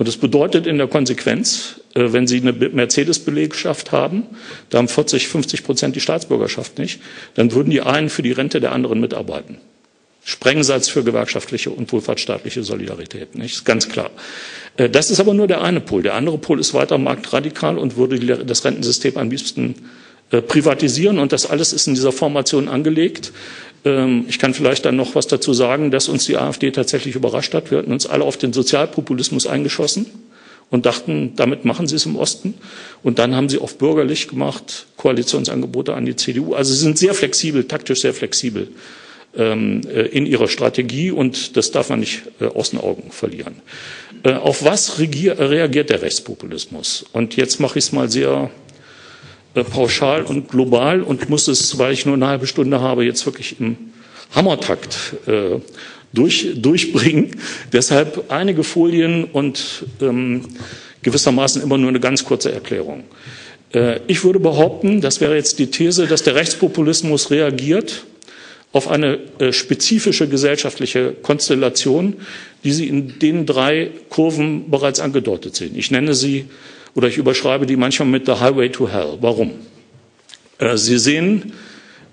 [0.00, 4.22] Und das bedeutet in der Konsequenz, äh, wenn Sie eine Mercedes-Belegschaft haben,
[4.70, 7.02] da haben 40, 50 Prozent die Staatsbürgerschaft nicht,
[7.34, 9.58] dann würden die einen für die Rente der anderen mitarbeiten.
[10.24, 13.56] Sprengsatz für gewerkschaftliche und wohlfahrtsstaatliche Solidarität, nicht?
[13.56, 14.10] Ist ganz klar.
[14.78, 16.02] Äh, das ist aber nur der eine Pol.
[16.02, 19.74] Der andere Pol ist weiter marktradikal und würde das Rentensystem am liebsten
[20.30, 21.18] privatisieren.
[21.18, 23.32] Und das alles ist in dieser Formation angelegt.
[23.84, 27.54] Ähm, ich kann vielleicht dann noch was dazu sagen, dass uns die AfD tatsächlich überrascht
[27.54, 27.70] hat.
[27.70, 30.06] Wir hatten uns alle auf den Sozialpopulismus eingeschossen
[30.70, 32.54] und dachten, damit machen sie es im Osten.
[33.02, 36.54] Und dann haben sie auf bürgerlich gemacht, Koalitionsangebote an die CDU.
[36.54, 38.68] Also sie sind sehr flexibel, taktisch sehr flexibel
[39.36, 43.56] ähm, äh, in ihrer Strategie und das darf man nicht äh, aus den Augen verlieren.
[44.22, 47.06] Äh, auf was reagiert der Rechtspopulismus?
[47.12, 48.50] Und jetzt mache ich es mal sehr
[49.54, 53.60] pauschal und global und muss es, weil ich nur eine halbe Stunde habe, jetzt wirklich
[53.60, 53.76] im
[54.34, 55.16] Hammertakt
[56.12, 57.36] durch, durchbringen.
[57.72, 60.42] Deshalb einige Folien und ähm,
[61.02, 63.04] gewissermaßen immer nur eine ganz kurze Erklärung.
[63.72, 68.04] Äh, ich würde behaupten, das wäre jetzt die These, dass der Rechtspopulismus reagiert
[68.72, 72.14] auf eine äh, spezifische gesellschaftliche Konstellation,
[72.62, 75.72] die Sie in den drei Kurven bereits angedeutet sehen.
[75.74, 76.46] Ich nenne sie
[76.94, 79.18] oder ich überschreibe die manchmal mit The Highway to Hell.
[79.20, 79.52] Warum?
[80.58, 81.52] Äh, Sie sehen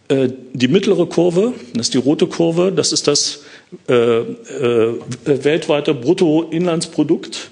[0.08, 3.44] äh, die mittlere Kurve, das ist die rote Kurve, das ist das
[5.28, 7.50] weltweite Bruttoinlandsprodukt.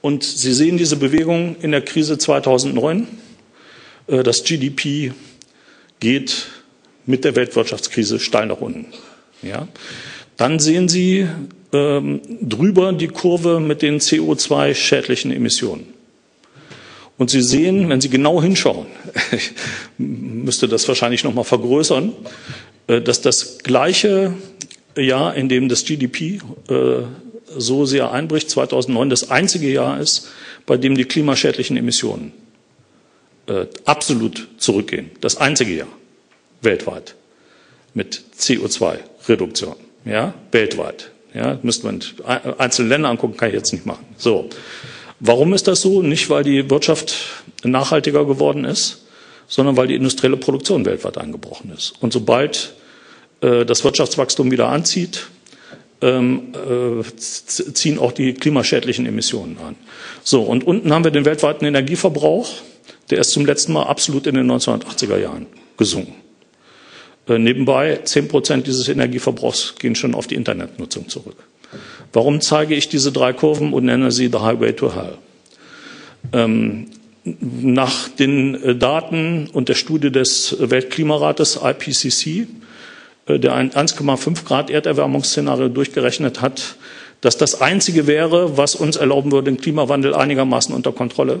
[0.00, 3.06] Und Sie sehen diese Bewegung in der Krise 2009.
[4.08, 5.12] das GDP
[6.00, 6.46] geht
[7.06, 8.86] mit der Weltwirtschaftskrise steil nach unten.
[9.42, 9.68] Ja?
[10.36, 11.28] Dann sehen Sie
[11.72, 15.93] ähm, drüber die Kurve mit den CO2-schädlichen Emissionen.
[17.16, 18.86] Und Sie sehen, wenn Sie genau hinschauen,
[19.30, 19.52] ich
[19.98, 22.12] müsste das wahrscheinlich noch mal vergrößern,
[22.86, 24.34] äh, dass das gleiche
[24.96, 27.02] Jahr, in dem das GDP äh,
[27.56, 30.28] so sehr einbricht, 2009, das einzige Jahr ist,
[30.66, 32.32] bei dem die klimaschädlichen Emissionen
[33.46, 35.10] äh, absolut zurückgehen.
[35.20, 35.88] Das einzige Jahr
[36.62, 37.14] weltweit
[37.92, 39.76] mit CO2-Reduktion.
[40.04, 41.10] Ja, weltweit.
[41.32, 42.00] Ja, müsste man
[42.58, 44.04] einzelne Länder angucken, kann ich jetzt nicht machen.
[44.16, 44.48] So.
[45.26, 46.02] Warum ist das so?
[46.02, 47.14] Nicht, weil die Wirtschaft
[47.62, 49.06] nachhaltiger geworden ist,
[49.48, 51.94] sondern weil die industrielle Produktion weltweit eingebrochen ist.
[52.00, 52.74] Und sobald
[53.40, 55.28] äh, das Wirtschaftswachstum wieder anzieht,
[56.02, 59.76] ähm, äh, ziehen auch die klimaschädlichen Emissionen an.
[60.22, 62.50] So, und unten haben wir den weltweiten Energieverbrauch.
[63.08, 65.46] Der ist zum letzten Mal absolut in den 1980er Jahren
[65.78, 66.16] gesunken.
[67.28, 71.36] Äh, nebenbei, 10 Prozent dieses Energieverbrauchs gehen schon auf die Internetnutzung zurück.
[72.12, 75.18] Warum zeige ich diese drei Kurven und nenne sie The Highway to Hell?
[76.32, 76.86] Ähm,
[77.24, 82.46] nach den äh, Daten und der Studie des Weltklimarates IPCC,
[83.26, 86.76] äh, der ein 1,5 Grad Erderwärmungsszenario durchgerechnet hat,
[87.20, 91.40] dass das einzige wäre, was uns erlauben würde, den Klimawandel einigermaßen unter Kontrolle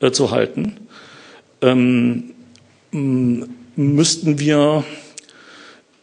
[0.00, 0.76] äh, zu halten.
[1.60, 2.30] Ähm,
[3.76, 4.84] müssten wir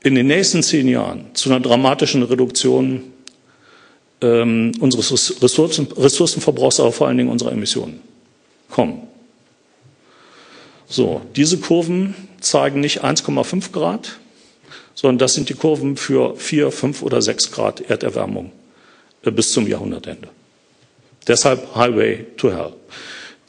[0.04, 3.04] in den nächsten zehn Jahren zu einer dramatischen Reduktion
[4.22, 8.02] ähm, unseres Ressourcen, Ressourcenverbrauchs, aber vor allen Dingen unserer Emissionen
[8.70, 9.08] kommen.
[10.88, 14.20] So, diese Kurven zeigen nicht 1,5 Grad,
[14.94, 18.52] sondern das sind die Kurven für 4, 5 oder 6 Grad Erderwärmung
[19.24, 20.28] äh, bis zum Jahrhundertende.
[21.28, 22.74] Deshalb Highway to Hell.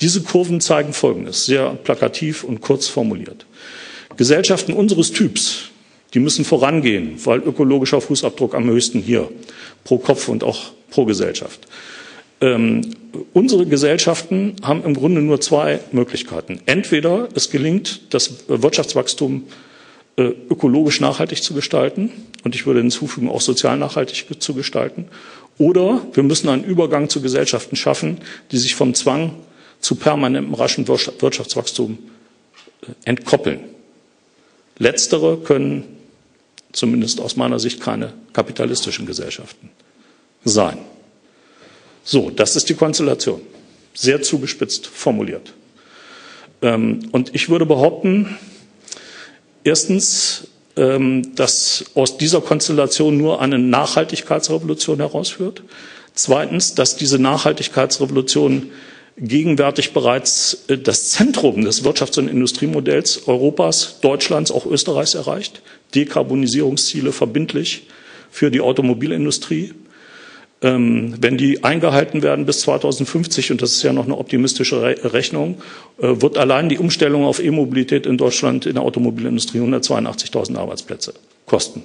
[0.00, 3.46] Diese Kurven zeigen Folgendes, sehr plakativ und kurz formuliert.
[4.16, 5.70] Gesellschaften unseres Typs,
[6.14, 9.30] die müssen vorangehen, weil ökologischer Fußabdruck am höchsten hier
[9.85, 11.66] pro Kopf und auch pro Gesellschaft.
[12.40, 12.83] Ähm,
[13.33, 16.61] unsere Gesellschaften haben im Grunde nur zwei Möglichkeiten.
[16.66, 19.45] Entweder es gelingt, das Wirtschaftswachstum
[20.16, 22.11] äh, ökologisch nachhaltig zu gestalten
[22.42, 25.07] und ich würde hinzufügen, auch sozial nachhaltig zu gestalten.
[25.59, 28.18] Oder wir müssen einen Übergang zu Gesellschaften schaffen,
[28.51, 29.35] die sich vom Zwang
[29.81, 31.99] zu permanentem raschen Wirtschaftswachstum
[32.83, 33.61] äh, entkoppeln.
[34.79, 35.85] Letztere können
[36.72, 39.70] zumindest aus meiner Sicht keine kapitalistischen Gesellschaften
[40.44, 40.78] sein.
[42.04, 43.40] So, das ist die Konstellation.
[43.94, 45.52] Sehr zugespitzt formuliert.
[46.62, 48.38] Ähm, und ich würde behaupten,
[49.64, 55.62] erstens, ähm, dass aus dieser Konstellation nur eine Nachhaltigkeitsrevolution herausführt.
[56.14, 58.70] Zweitens, dass diese Nachhaltigkeitsrevolution
[59.18, 65.62] gegenwärtig bereits äh, das Zentrum des Wirtschafts- und Industriemodells Europas, Deutschlands, auch Österreichs erreicht.
[65.94, 67.87] Dekarbonisierungsziele verbindlich
[68.31, 69.72] für die Automobilindustrie.
[70.62, 75.61] Ähm, wenn die eingehalten werden bis 2050, und das ist ja noch eine optimistische Rechnung,
[75.98, 81.14] äh, wird allein die Umstellung auf E-Mobilität in Deutschland in der Automobilindustrie 182.000 Arbeitsplätze
[81.46, 81.83] kosten.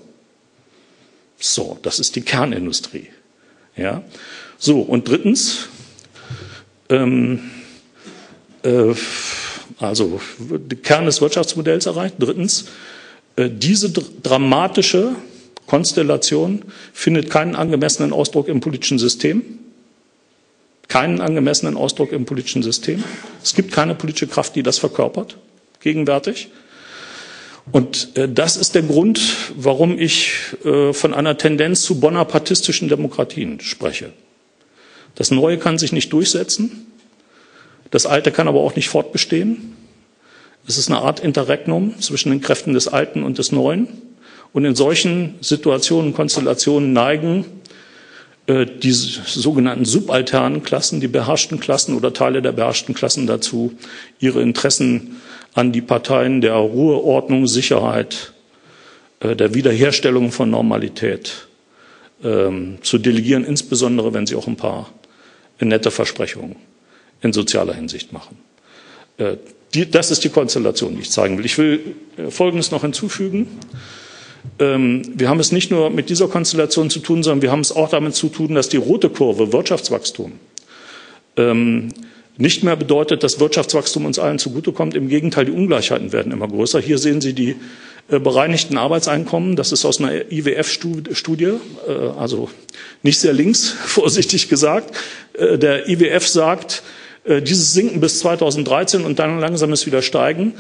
[1.40, 3.08] So, das ist die Kernindustrie.
[3.76, 4.04] Ja.
[4.60, 5.70] So, und drittens,
[6.90, 7.42] ähm,
[8.64, 8.94] äh,
[9.80, 12.16] also den Kern des Wirtschaftsmodells erreicht.
[12.20, 12.66] Drittens,
[13.38, 15.16] diese dr dramatische
[15.68, 19.44] Konstellation findet keinen angemessenen Ausdruck im politischen System.
[20.88, 23.04] Keinen angemessenen Ausdruck im politischen System.
[23.44, 25.38] Es gibt keine politische Kraft, die das verkörpert,
[25.82, 26.48] gegenwärtig.
[27.72, 29.20] Und äh, das ist der Grund,
[29.56, 30.32] warum ich
[30.64, 34.12] äh, von einer Tendenz zu bonapartistischen Demokratien spreche.
[35.16, 36.88] Das Neue kann sich nicht durchsetzen.
[37.92, 39.76] Das Alte kann aber auch nicht fortbestehen.
[40.68, 43.88] Es ist eine Art Interregnum zwischen den Kräften des Alten und des Neuen.
[44.52, 47.46] Und in solchen Situationen, Konstellationen neigen
[48.48, 53.74] äh, die sogenannten subalternen Klassen, die beherrschten Klassen oder Teile der beherrschten Klassen dazu,
[54.20, 55.22] ihre Interessen
[55.54, 58.34] an die Parteien der Ruhe, Ordnung, Sicherheit,
[59.22, 61.48] äh, der Wiederherstellung von Normalität
[62.24, 64.90] ähm, zu delegieren, insbesondere wenn sie auch ein paar
[65.60, 66.58] nette Versprechungen
[67.22, 68.38] in sozialer Hinsicht machen.
[69.18, 69.38] Äh,
[69.74, 71.46] die, das ist die Konstellation, die ich zeigen will.
[71.46, 73.48] Ich will äh, Folgendes noch hinzufügen.
[74.60, 77.72] Ähm, wir haben es nicht nur mit dieser Konstellation zu tun, sondern wir haben es
[77.72, 80.34] auch damit zu tun, dass die rote Kurve Wirtschaftswachstum
[81.36, 81.90] ähm,
[82.38, 84.96] nicht mehr bedeutet, dass Wirtschaftswachstum uns allen zugutekommt.
[84.96, 86.80] Im Gegenteil, die Ungleichheiten werden immer größer.
[86.80, 87.56] Hier sehen Sie die
[88.10, 89.56] äh, bereinigten Arbeitseinkommen.
[89.56, 91.54] Das ist aus einer IWF-Studie,
[91.88, 92.50] äh, also
[93.04, 94.96] nicht sehr links, vorsichtig gesagt.
[95.40, 96.82] Der IWF sagt,
[97.28, 100.54] dieses Sinken bis 2013 und dann langsames Wiedersteigen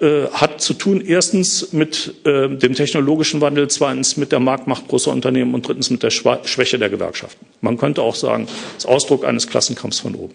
[0.00, 5.68] hat zu tun erstens mit dem technologischen Wandel, zweitens mit der Marktmacht großer Unternehmen und
[5.68, 7.44] drittens mit der Schwäche der Gewerkschaften.
[7.60, 10.34] Man könnte auch sagen, das ist Ausdruck eines Klassenkampfs von oben.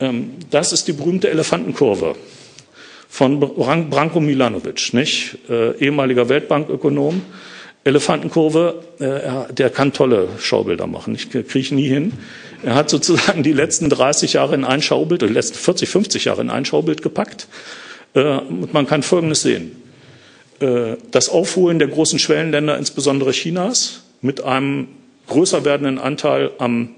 [0.00, 2.16] Ähm, das ist die berühmte Elefantenkurve
[3.08, 5.38] von Branko Milanovic, nicht?
[5.48, 7.22] Äh, ehemaliger Weltbankökonom.
[7.84, 11.14] Elefantenkurve, äh, der kann tolle Schaubilder machen.
[11.14, 12.12] Ich kriege nie hin.
[12.66, 16.24] Er hat sozusagen die letzten 30 Jahre in ein Schaubild, oder die letzten 40, 50
[16.24, 17.46] Jahre in ein Schaubild gepackt.
[18.12, 19.80] Äh, und man kann Folgendes sehen.
[20.58, 24.88] Äh, das Aufholen der großen Schwellenländer, insbesondere Chinas, mit einem
[25.28, 26.96] größer werdenden Anteil am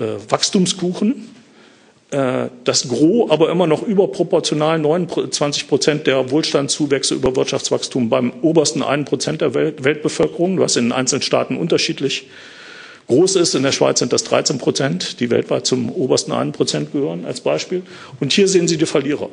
[0.00, 1.34] äh, Wachstumskuchen,
[2.10, 9.04] das Gros aber immer noch überproportional 29 Prozent der Wohlstandszuwächse über Wirtschaftswachstum beim obersten einen
[9.04, 12.28] Prozent der Welt Weltbevölkerung, was in den einzelnen Staaten unterschiedlich
[13.08, 13.54] groß ist.
[13.54, 17.40] In der Schweiz sind das 13 Prozent, die weltweit zum obersten einen Prozent gehören, als
[17.40, 17.82] Beispiel.
[18.20, 19.28] Und hier sehen Sie die Verlierer.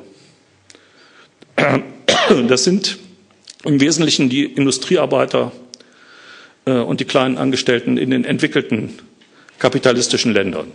[2.48, 2.98] Das sind
[3.66, 5.52] im Wesentlichen die Industriearbeiter
[6.66, 8.98] äh, und die kleinen Angestellten in den entwickelten
[9.60, 10.72] kapitalistischen Ländern.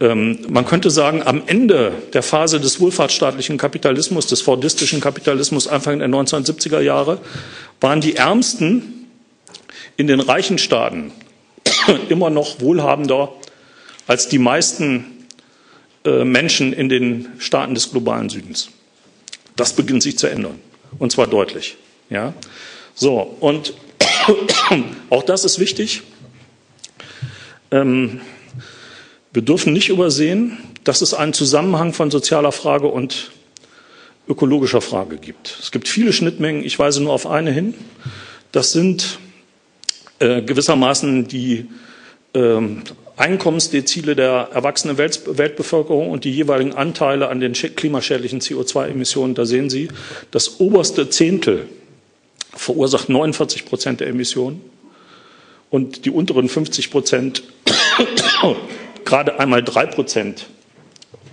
[0.00, 5.98] Ähm, man könnte sagen, am Ende der Phase des wohlfahrtsstaatlichen Kapitalismus, des fordistischen Kapitalismus Anfang
[5.98, 7.18] der 1970er Jahre,
[7.80, 9.06] waren die Ärmsten
[9.98, 11.12] in den reichen Staaten
[12.08, 13.32] immer noch wohlhabender
[14.06, 15.26] als die meisten
[16.04, 18.70] äh, Menschen in den Staaten des globalen Südens.
[19.56, 20.58] Das beginnt sich zu ändern.
[20.98, 21.76] Und zwar deutlich.
[22.08, 22.34] Ja?
[22.94, 23.74] So, und
[25.10, 26.02] auch das ist wichtig.
[27.70, 28.20] Ähm,
[29.32, 33.30] wir dürfen nicht übersehen, dass es einen Zusammenhang von sozialer Frage und
[34.28, 35.56] ökologischer Frage gibt.
[35.60, 36.64] Es gibt viele Schnittmengen.
[36.64, 37.74] Ich weise nur auf eine hin.
[38.52, 39.18] Das sind
[40.20, 41.66] äh, gewissermaßen die
[42.34, 42.60] äh,
[43.16, 49.34] Einkommensdezile der erwachsenen Welt, Weltbevölkerung und die jeweiligen Anteile an den klimaschädlichen CO2-Emissionen.
[49.34, 49.88] Da sehen Sie,
[50.30, 51.66] das oberste Zehntel
[52.54, 54.62] verursacht 49 Prozent der Emissionen
[55.68, 57.42] und die unteren 50 Prozent
[59.04, 60.46] gerade einmal drei Prozent.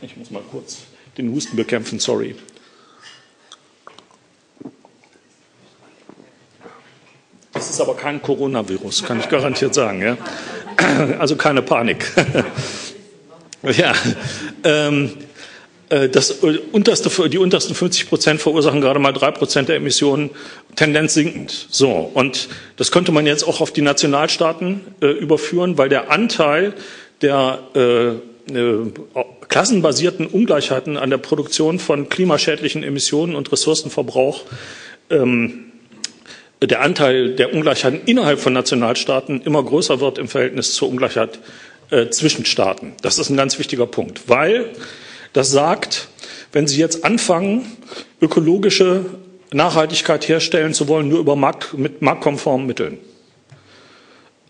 [0.02, 0.80] Ich muss mal kurz
[1.18, 2.36] den Husten bekämpfen, sorry.
[7.58, 10.02] Das ist aber kein Coronavirus, kann ich garantiert sagen.
[10.02, 10.18] Ja?
[11.18, 12.06] Also keine Panik.
[13.64, 13.94] ja,
[14.64, 15.14] ähm,
[15.90, 16.30] äh, das
[16.72, 20.30] unterste, die untersten 50 Prozent verursachen gerade mal drei Prozent der Emissionen,
[20.76, 21.68] Tendenz sinkend.
[21.72, 26.76] So, und das könnte man jetzt auch auf die Nationalstaaten äh, überführen, weil der Anteil
[27.24, 28.10] der äh,
[28.56, 28.92] äh,
[29.50, 34.44] klassenbasierten Ungleichheiten an der Produktion von klimaschädlichen Emissionen und Ressourcenverbrauch
[35.10, 35.72] ähm,
[36.62, 41.40] der Anteil der Ungleichheiten innerhalb von Nationalstaaten immer größer wird im Verhältnis zur Ungleichheit
[41.92, 42.94] äh, zwischen Staaten.
[43.02, 44.72] Das ist ein ganz wichtiger Punkt, weil
[45.34, 46.08] das sagt,
[46.52, 47.66] wenn Sie jetzt anfangen,
[48.22, 49.06] ökologische
[49.52, 52.98] Nachhaltigkeit herstellen zu wollen, nur über Markt, mit marktkonformen Mitteln,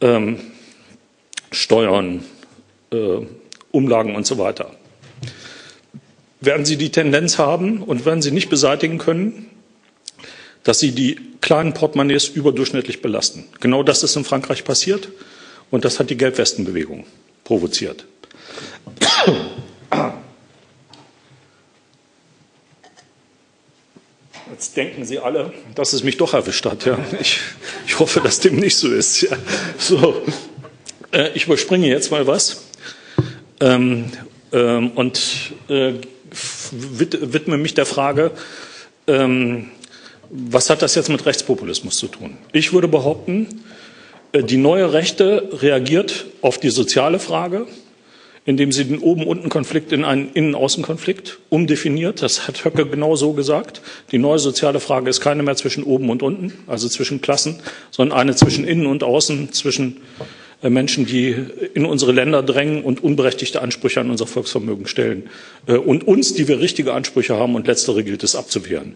[0.02, 0.40] ähm,
[1.52, 2.24] Steuern,
[2.92, 3.20] äh,
[3.72, 4.72] Umlagen und so weiter.
[6.40, 9.50] Werden Sie die Tendenz haben und werden Sie nicht beseitigen können,
[10.68, 13.46] dass sie die kleinen Portemonnaies überdurchschnittlich belasten.
[13.62, 15.08] Genau das ist in Frankreich passiert
[15.72, 17.06] und das hat die Gelbwestenbewegung
[17.46, 18.06] provoziert.
[24.52, 26.86] Jetzt denken Sie alle, dass es mich doch erwischt hat.
[26.86, 27.00] Ja.
[27.22, 27.40] Ich,
[27.86, 29.22] ich, hoffe, dass dem nicht so ist.
[29.22, 29.38] Ja.
[29.78, 30.22] So.
[31.14, 32.66] Äh, ich überspringe jetzt mal was
[33.62, 34.12] ähm,
[34.52, 35.94] ähm, und äh,
[36.72, 38.32] widme mich der Frage,
[39.08, 39.72] ähm,
[40.30, 42.38] was hat das jetzt mit Rechtspopulismus zu tun?
[42.52, 43.48] Ich würde behaupten,
[44.32, 47.68] äh, die neue Rechte reagiert auf die soziale Frage,
[48.46, 52.22] indem sie den Oben-Unten-Konflikt in einen Innen-Außen-Konflikt umdefiniert.
[52.22, 53.82] Das hat Höcke genau so gesagt.
[54.12, 57.60] Die neue soziale Frage ist keine mehr zwischen oben und unten, also zwischen Klassen,
[57.92, 59.98] sondern eine zwischen Innen und Außen, zwischen
[60.62, 61.36] Menschen, die
[61.76, 65.30] in unsere Länder drängen und unberechtigte Ansprüche an unser Volksvermögen stellen.
[65.68, 68.96] Äh, und uns, die wir richtige Ansprüche haben und letztere gilt es abzuwehren.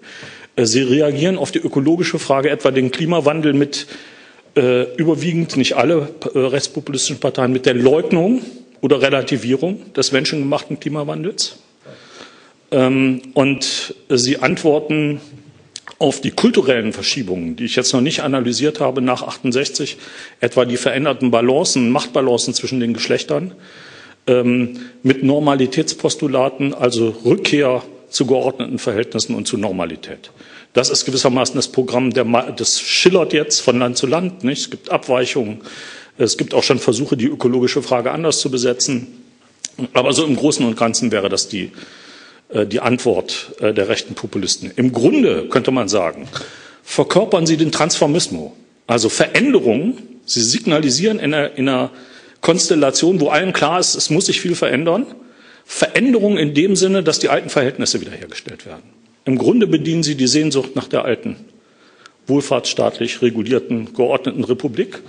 [0.55, 3.87] Äh, sie reagieren auf die ökologische Frage, etwa den Klimawandel mit
[4.55, 8.41] äh, überwiegend, nicht alle äh, rechtspopulistischen Parteien, mit der Leugnung
[8.81, 11.59] oder Relativierung des menschengemachten Klimawandels.
[12.71, 15.21] Ähm, und sie antworten
[16.01, 19.97] auf die kulturellen Verschiebungen, die ich jetzt noch nicht analysiert habe nach 68,
[20.39, 23.53] etwa die veränderten Balancen, Machtbalancen zwischen den Geschlechtern,
[24.25, 30.31] ähm, mit Normalitätspostulaten, also Rückkehr zu geordneten Verhältnissen und zu Normalität.
[30.73, 34.43] Das ist gewissermaßen das Programm, der, das schillert jetzt von Land zu Land.
[34.43, 34.61] Nicht?
[34.61, 35.61] Es gibt Abweichungen.
[36.17, 39.07] Es gibt auch schon Versuche, die ökologische Frage anders zu besetzen.
[39.93, 41.71] Aber so im Großen und Ganzen wäre das die,
[42.65, 44.71] die Antwort äh, der rechten Populisten.
[44.75, 46.27] Im Grunde könnte man sagen,
[46.83, 48.51] verkörpern sie den Transformismus,
[48.87, 49.97] also Veränderungen.
[50.25, 51.91] Sie signalisieren in einer, in einer
[52.41, 55.05] Konstellation, wo allen klar ist, es muss sich viel verändern.
[55.65, 58.83] Veränderungen in dem Sinne, dass die alten Verhältnisse wiederhergestellt werden.
[59.25, 61.35] Im Grunde bedienen sie die Sehnsucht nach der alten,
[62.27, 64.99] wohlfahrtsstaatlich regulierten, geordneten Republik.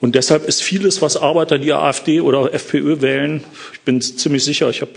[0.00, 4.70] Und deshalb ist vieles, was Arbeiter, die AfD oder FPÖ wählen, ich bin ziemlich sicher,
[4.70, 4.92] ich habe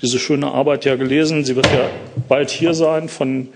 [0.00, 1.90] diese schöne Arbeit ja gelesen, sie wird ja
[2.28, 3.48] bald hier sein von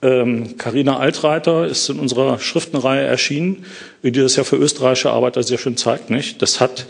[0.00, 3.64] Carina ähm, Altreiter, ist in unserer Schriftenreihe erschienen,
[4.02, 6.10] die das ja für österreichische Arbeiter sehr schön zeigt.
[6.10, 6.42] Nicht?
[6.42, 6.86] Das, hat,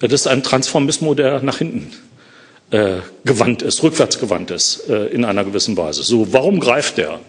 [0.00, 1.92] das ist ein Transformismus, der nach hinten
[2.70, 6.02] äh, gewandt ist, rückwärts gewandt ist äh, in einer gewissen Weise.
[6.02, 7.20] So, warum greift der?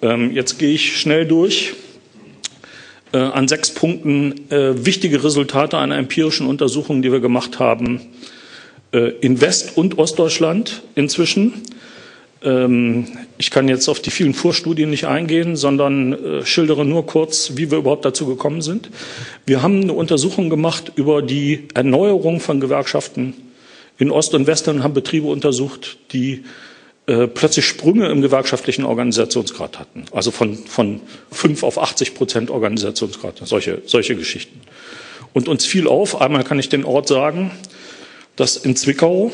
[0.00, 1.74] Ähm, jetzt gehe ich schnell durch
[3.12, 8.00] äh, an sechs Punkten äh, wichtige Resultate einer empirischen Untersuchung, die wir gemacht haben
[8.92, 11.62] äh, in West- und Ostdeutschland inzwischen.
[12.42, 13.06] Ähm,
[13.38, 17.70] ich kann jetzt auf die vielen Vorstudien nicht eingehen, sondern äh, schildere nur kurz, wie
[17.70, 18.90] wir überhaupt dazu gekommen sind.
[19.46, 23.34] Wir haben eine Untersuchung gemacht über die Erneuerung von Gewerkschaften
[23.98, 26.44] in Ost und West und haben Betriebe untersucht, die
[27.06, 30.06] äh, plötzlich Sprünge im gewerkschaftlichen Organisationsgrad hatten.
[30.10, 34.60] Also von, von 5 auf 80 Prozent Organisationsgrad, solche, solche Geschichten.
[35.32, 37.52] Und uns fiel auf, einmal kann ich den Ort sagen,
[38.34, 39.30] dass in Zwickau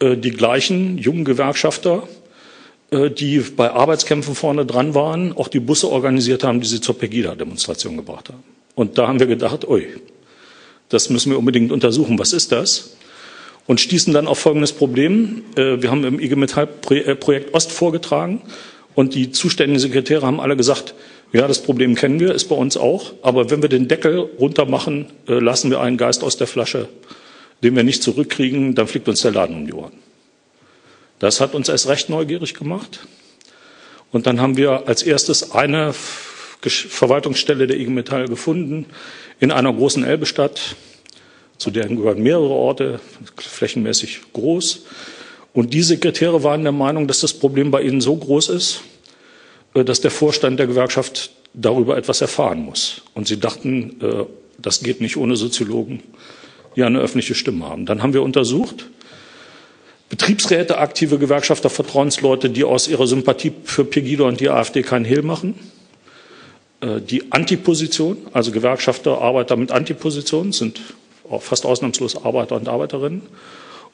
[0.00, 2.08] äh, die gleichen jungen Gewerkschafter,
[2.90, 6.98] äh, die bei Arbeitskämpfen vorne dran waren, auch die Busse organisiert haben, die sie zur
[6.98, 8.42] Pegida-Demonstration gebracht haben.
[8.74, 9.86] Und da haben wir gedacht, ui,
[10.88, 12.18] das müssen wir unbedingt untersuchen.
[12.18, 12.96] Was ist das?
[13.66, 15.42] Und stießen dann auf folgendes Problem.
[15.56, 18.42] Äh, wir haben im IG Metall äh, Projekt Ost vorgetragen
[18.94, 20.94] und die zuständigen Sekretäre haben alle gesagt,
[21.32, 24.66] ja, das Problem kennen wir, ist bei uns auch, aber wenn wir den Deckel runter
[24.66, 26.88] machen, äh, lassen wir einen Geist aus der Flasche,
[27.62, 29.92] den wir nicht zurückkriegen, dann fliegt uns der Laden um die Ohren.
[31.18, 33.00] Das hat uns erst recht neugierig gemacht.
[34.12, 38.86] Und dann haben wir als erstes eine Verwaltungsstelle der IG Metall gefunden
[39.40, 40.76] in einer großen Elbestadt,
[41.58, 43.00] zu deren gehören mehrere Orte,
[43.36, 44.84] flächenmäßig groß.
[45.52, 48.80] Und die Sekretäre waren der Meinung, dass das Problem bei ihnen so groß ist,
[49.74, 53.02] äh, dass der Vorstand der Gewerkschaft darüber etwas erfahren muss.
[53.14, 54.24] Und sie dachten, äh,
[54.58, 56.02] das geht nicht ohne Soziologen,
[56.76, 57.86] die eine öffentliche Stimme haben.
[57.86, 58.86] Dann haben wir untersucht,
[60.10, 65.22] Betriebsräte, aktive Gewerkschafter, Vertrauensleute, die aus ihrer Sympathie für Pegida und die AfD keinen Hehl
[65.22, 65.54] machen.
[66.80, 70.80] Äh, die Antiposition, also Gewerkschafter, Arbeiter mit Antiposition sind
[71.40, 73.22] fast ausnahmslos Arbeiter und Arbeiterinnen.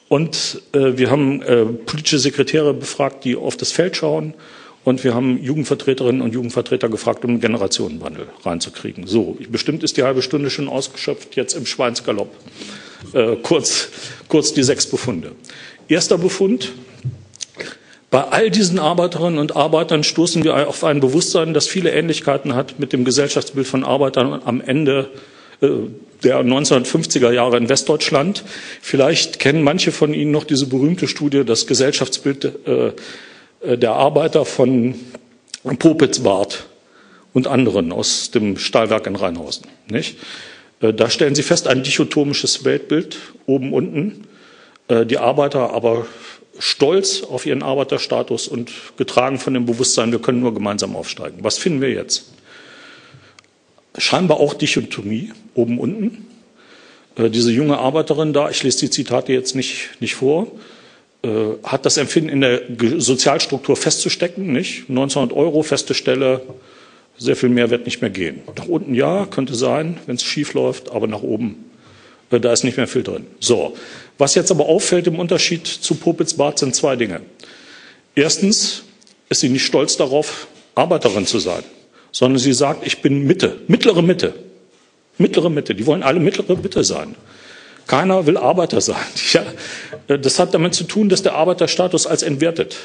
[0.09, 4.33] Und äh, wir haben äh, politische Sekretäre befragt, die auf das Feld schauen.
[4.83, 9.05] Und wir haben Jugendvertreterinnen und Jugendvertreter gefragt, um einen Generationenwandel reinzukriegen.
[9.05, 12.35] So, bestimmt ist die halbe Stunde schon ausgeschöpft, jetzt im Schweinsgalopp.
[13.13, 13.89] Äh, kurz,
[14.27, 15.33] kurz die sechs Befunde.
[15.87, 16.71] Erster Befund.
[18.09, 22.79] Bei all diesen Arbeiterinnen und Arbeitern stoßen wir auf ein Bewusstsein, das viele Ähnlichkeiten hat
[22.79, 25.09] mit dem Gesellschaftsbild von Arbeitern am Ende
[25.61, 28.43] der 1950er Jahre in Westdeutschland.
[28.81, 32.91] Vielleicht kennen manche von Ihnen noch diese berühmte Studie, das Gesellschaftsbild äh,
[33.61, 34.95] äh, der Arbeiter von
[35.63, 36.65] Popitzbart
[37.33, 39.67] und anderen aus dem Stahlwerk in Rheinhausen.
[39.89, 40.17] Nicht?
[40.79, 44.27] Da stellen Sie fest, ein dichotomisches Weltbild, oben, unten.
[44.89, 46.07] Die Arbeiter aber
[46.57, 51.37] stolz auf ihren Arbeiterstatus und getragen von dem Bewusstsein, wir können nur gemeinsam aufsteigen.
[51.43, 52.31] Was finden wir jetzt?
[53.97, 56.27] Scheinbar auch Dichotomie, oben, unten.
[57.15, 60.47] Äh, diese junge Arbeiterin da, ich lese die Zitate jetzt nicht, nicht vor,
[61.23, 61.29] äh,
[61.63, 62.61] hat das Empfinden, in der
[62.97, 64.89] Sozialstruktur festzustecken, nicht?
[64.89, 66.41] 1900 Euro, feste Stelle,
[67.17, 68.41] sehr viel mehr wird nicht mehr gehen.
[68.57, 71.65] Nach unten ja, könnte sein, wenn es schief läuft, aber nach oben,
[72.31, 73.27] äh, da ist nicht mehr viel drin.
[73.39, 73.75] So.
[74.17, 77.21] Was jetzt aber auffällt im Unterschied zu Popitz-Barth sind zwei Dinge.
[78.15, 78.83] Erstens
[79.29, 81.63] ist sie nicht stolz darauf, Arbeiterin zu sein,
[82.11, 84.33] sondern sie sagt, ich bin Mitte, mittlere Mitte.
[85.17, 85.75] Mittlere Mitte.
[85.75, 87.15] Die wollen alle mittlere Mitte sein.
[87.87, 88.95] Keiner will Arbeiter sein.
[89.33, 89.43] Ja,
[90.07, 92.77] äh, das hat damit zu tun, dass der Arbeiterstatus als entwertet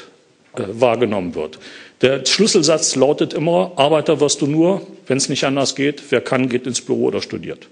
[0.55, 1.59] äh, wahrgenommen wird.
[2.01, 6.03] Der Schlüsselsatz lautet immer, Arbeiter wirst du nur, wenn es nicht anders geht.
[6.09, 7.67] Wer kann, geht ins Büro oder studiert.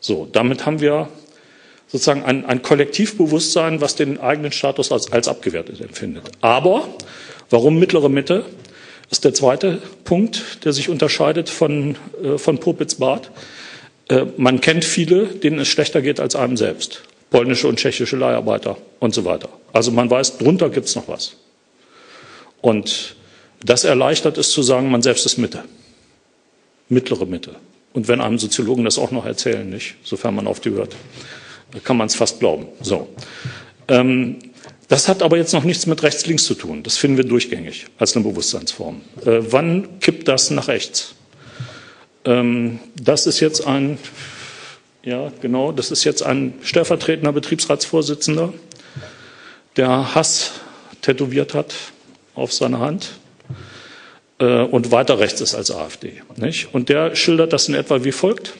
[0.00, 1.08] So, damit haben wir
[1.88, 6.24] sozusagen ein, ein Kollektivbewusstsein, was den eigenen Status als, als abgewertet empfindet.
[6.40, 6.88] Aber
[7.50, 8.44] warum mittlere Mitte?
[9.10, 13.30] Ist der zweite Punkt, der sich unterscheidet von, äh, von Popitz-Barth.
[14.08, 17.02] Äh, man kennt viele, denen es schlechter geht als einem selbst.
[17.30, 19.48] Polnische und tschechische Leiharbeiter und so weiter.
[19.72, 21.36] Also man weiß, drunter gibt es noch was.
[22.60, 23.16] Und
[23.64, 25.64] das erleichtert es zu sagen, man selbst ist Mitte.
[26.88, 27.54] Mittlere Mitte.
[27.92, 30.96] Und wenn einem Soziologen das auch noch erzählen, nicht, sofern man auf die hört,
[31.84, 32.66] kann man es fast glauben.
[32.80, 33.08] So.
[33.88, 34.38] Ähm,
[34.90, 36.82] das hat aber jetzt noch nichts mit rechts-links zu tun.
[36.82, 39.02] Das finden wir durchgängig als eine Bewusstseinsform.
[39.24, 41.14] Äh, wann kippt das nach rechts?
[42.24, 43.98] Ähm, das ist jetzt ein,
[45.04, 48.52] ja, genau, das ist jetzt ein stellvertretender Betriebsratsvorsitzender,
[49.76, 50.54] der Hass
[51.02, 51.72] tätowiert hat
[52.34, 53.12] auf seine Hand
[54.40, 56.20] äh, und weiter rechts ist als AfD.
[56.34, 56.74] Nicht?
[56.74, 58.54] Und der schildert das in etwa wie folgt.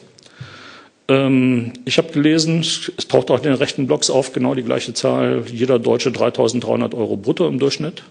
[1.11, 4.93] Ähm, ich habe gelesen, es taucht auch in den rechten Blogs auf, genau die gleiche
[4.93, 5.43] Zahl.
[5.51, 8.03] Jeder Deutsche 3.300 Euro brutto im Durchschnitt.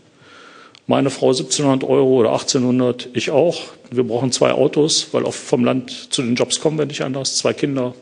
[0.86, 3.62] Meine Frau 1700 Euro oder 1800, ich auch.
[3.90, 7.36] Wir brauchen zwei Autos, weil auch vom Land zu den Jobs kommen wir nicht anders.
[7.36, 7.94] Zwei Kinder.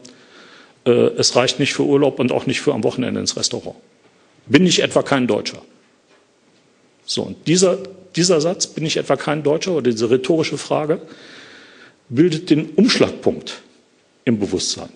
[0.84, 3.76] Äh, es reicht nicht für Urlaub und auch nicht für am Wochenende ins Restaurant.
[4.46, 5.62] Bin ich etwa kein Deutscher?
[7.04, 7.78] So, und dieser,
[8.16, 11.00] dieser Satz, bin ich etwa kein Deutscher, oder diese rhetorische Frage,
[12.08, 13.62] bildet den Umschlagpunkt
[14.28, 14.90] im Bewusstsein.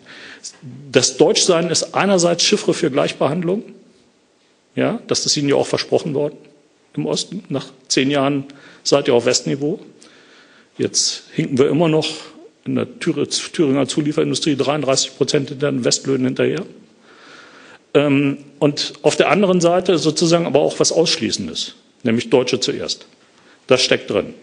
[0.92, 3.64] Das Deutschsein ist einerseits Chiffre für Gleichbehandlung.
[4.76, 6.36] Ja, das ist Ihnen ja auch versprochen worden
[6.94, 7.44] im Osten.
[7.48, 8.44] Nach zehn Jahren
[8.84, 9.80] seid ihr auf Westniveau.
[10.78, 12.08] Jetzt hinken wir immer noch
[12.64, 16.64] in der Thüringer Zulieferindustrie 33 Prozent hinter den Westlöhnen hinterher.
[17.94, 23.06] Ähm, und auf der anderen Seite sozusagen aber auch was Ausschließendes, nämlich Deutsche zuerst.
[23.66, 24.34] Das steckt drin.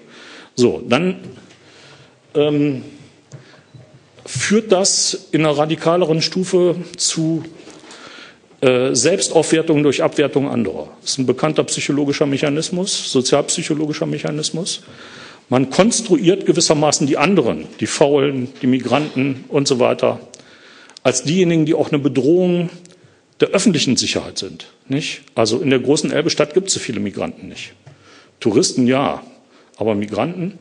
[0.56, 1.20] So, dann
[2.36, 2.84] ähm,
[4.26, 7.44] führt das in einer radikaleren Stufe zu
[8.62, 10.90] äh, Selbstaufwertung durch Abwertung anderer.
[11.02, 14.82] Das ist ein bekannter psychologischer Mechanismus, sozialpsychologischer Mechanismus.
[15.48, 20.20] Man konstruiert gewissermaßen die anderen, die Faulen, die Migranten und so weiter,
[21.04, 22.70] als diejenigen, die auch eine Bedrohung
[23.40, 24.68] der öffentlichen Sicherheit sind.
[24.88, 25.22] Nicht?
[25.36, 27.74] Also in der großen Elbestadt gibt es so viele Migranten nicht.
[28.40, 29.24] Touristen ja,
[29.78, 30.60] aber Migranten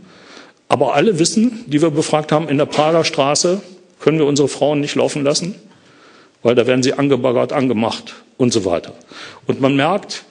[0.69, 3.62] aber alle wissen, die wir befragt haben, in der Prager Straße
[4.01, 5.55] können wir unsere Frauen nicht laufen lassen,
[6.43, 8.93] weil da werden sie angebaggert, angemacht und so weiter.
[9.47, 10.25] Und man merkt,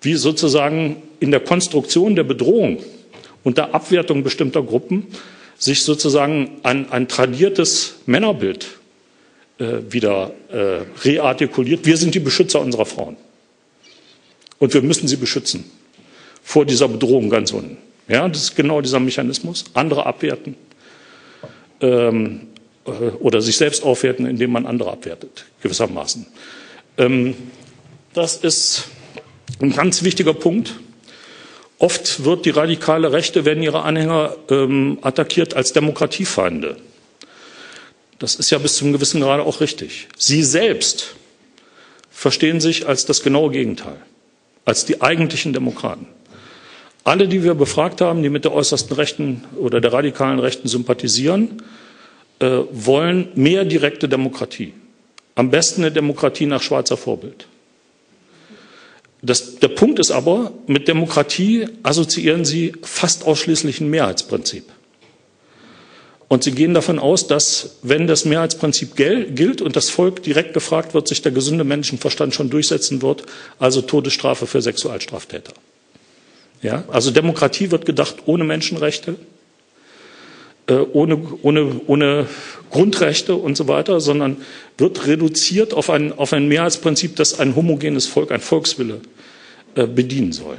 [0.00, 2.78] wie sozusagen in der Konstruktion der Bedrohung
[3.42, 5.06] und der Abwertung bestimmter Gruppen
[5.58, 8.66] sich sozusagen ein, ein tradiertes Männerbild
[9.58, 11.86] äh, wieder äh, reartikuliert.
[11.86, 13.16] Wir sind die Beschützer unserer Frauen.
[14.58, 15.64] Und wir müssen sie beschützen
[16.42, 17.78] vor dieser Bedrohung ganz unten.
[18.08, 19.64] Ja, das ist genau dieser Mechanismus.
[19.74, 20.56] Andere abwerten
[21.80, 22.48] ähm,
[22.86, 26.26] äh, oder sich selbst aufwerten, indem man andere abwertet, gewissermaßen.
[26.98, 27.34] Ähm,
[28.12, 28.88] das ist
[29.60, 30.74] ein ganz wichtiger Punkt.
[31.78, 36.76] Oft wird die radikale Rechte, werden ihre Anhänger ähm, attackiert als Demokratiefeinde.
[38.18, 40.08] Das ist ja bis zum gewissen Grade auch richtig.
[40.16, 41.16] Sie selbst
[42.10, 43.96] verstehen sich als das genaue Gegenteil,
[44.64, 46.06] als die eigentlichen Demokraten.
[47.04, 51.62] Alle, die wir befragt haben, die mit der äußersten Rechten oder der radikalen Rechten sympathisieren,
[52.38, 54.72] äh, wollen mehr direkte Demokratie.
[55.34, 57.46] Am besten eine Demokratie nach Schweizer Vorbild.
[59.20, 64.64] Das, der Punkt ist aber, mit Demokratie assoziieren Sie fast ausschließlich ein Mehrheitsprinzip.
[66.28, 70.94] Und Sie gehen davon aus, dass, wenn das Mehrheitsprinzip gilt und das Volk direkt gefragt
[70.94, 73.24] wird, sich der gesunde Menschenverstand schon durchsetzen wird,
[73.58, 75.52] also Todesstrafe für Sexualstraftäter.
[76.64, 79.16] Ja, also Demokratie wird gedacht ohne Menschenrechte,
[80.66, 82.26] äh, ohne, ohne, ohne
[82.70, 84.38] Grundrechte und so weiter, sondern
[84.78, 89.02] wird reduziert auf ein, auf ein Mehrheitsprinzip, dass ein homogenes Volk, ein Volkswille
[89.74, 90.56] äh, bedienen soll.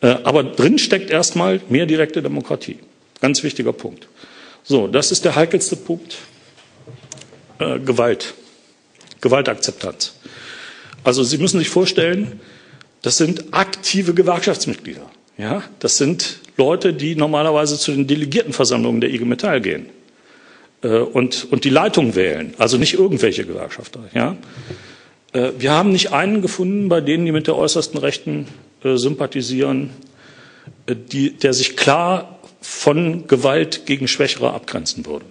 [0.00, 2.80] Äh, aber drin steckt erstmal mehr direkte Demokratie.
[3.20, 4.08] Ganz wichtiger Punkt.
[4.64, 6.16] So, das ist der heikelste Punkt.
[7.60, 8.34] Äh, Gewalt.
[9.20, 10.14] Gewaltakzeptanz.
[11.04, 12.40] Also Sie müssen sich vorstellen,
[13.02, 15.08] das sind aktive Gewerkschaftsmitglieder.
[15.38, 19.86] Ja, das sind Leute, die normalerweise zu den Delegiertenversammlungen der IG Metall gehen
[20.82, 24.00] äh, und, und die Leitung wählen, also nicht irgendwelche Gewerkschafter.
[24.14, 24.36] Ja?
[25.32, 28.46] Äh, wir haben nicht einen gefunden, bei denen, die mit der äußersten Rechten
[28.82, 29.90] äh, sympathisieren,
[30.86, 35.26] äh, die, der sich klar von Gewalt gegen Schwächere abgrenzen würde.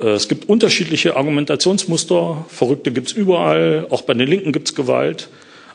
[0.00, 4.74] Äh, es gibt unterschiedliche Argumentationsmuster, Verrückte gibt es überall, auch bei den Linken gibt es
[4.74, 5.28] Gewalt.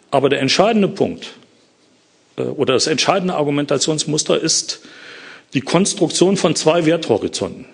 [0.09, 1.33] Aber der entscheidende Punkt
[2.43, 4.81] oder das entscheidende Argumentationsmuster ist
[5.53, 7.65] die Konstruktion von zwei Werthorizonten.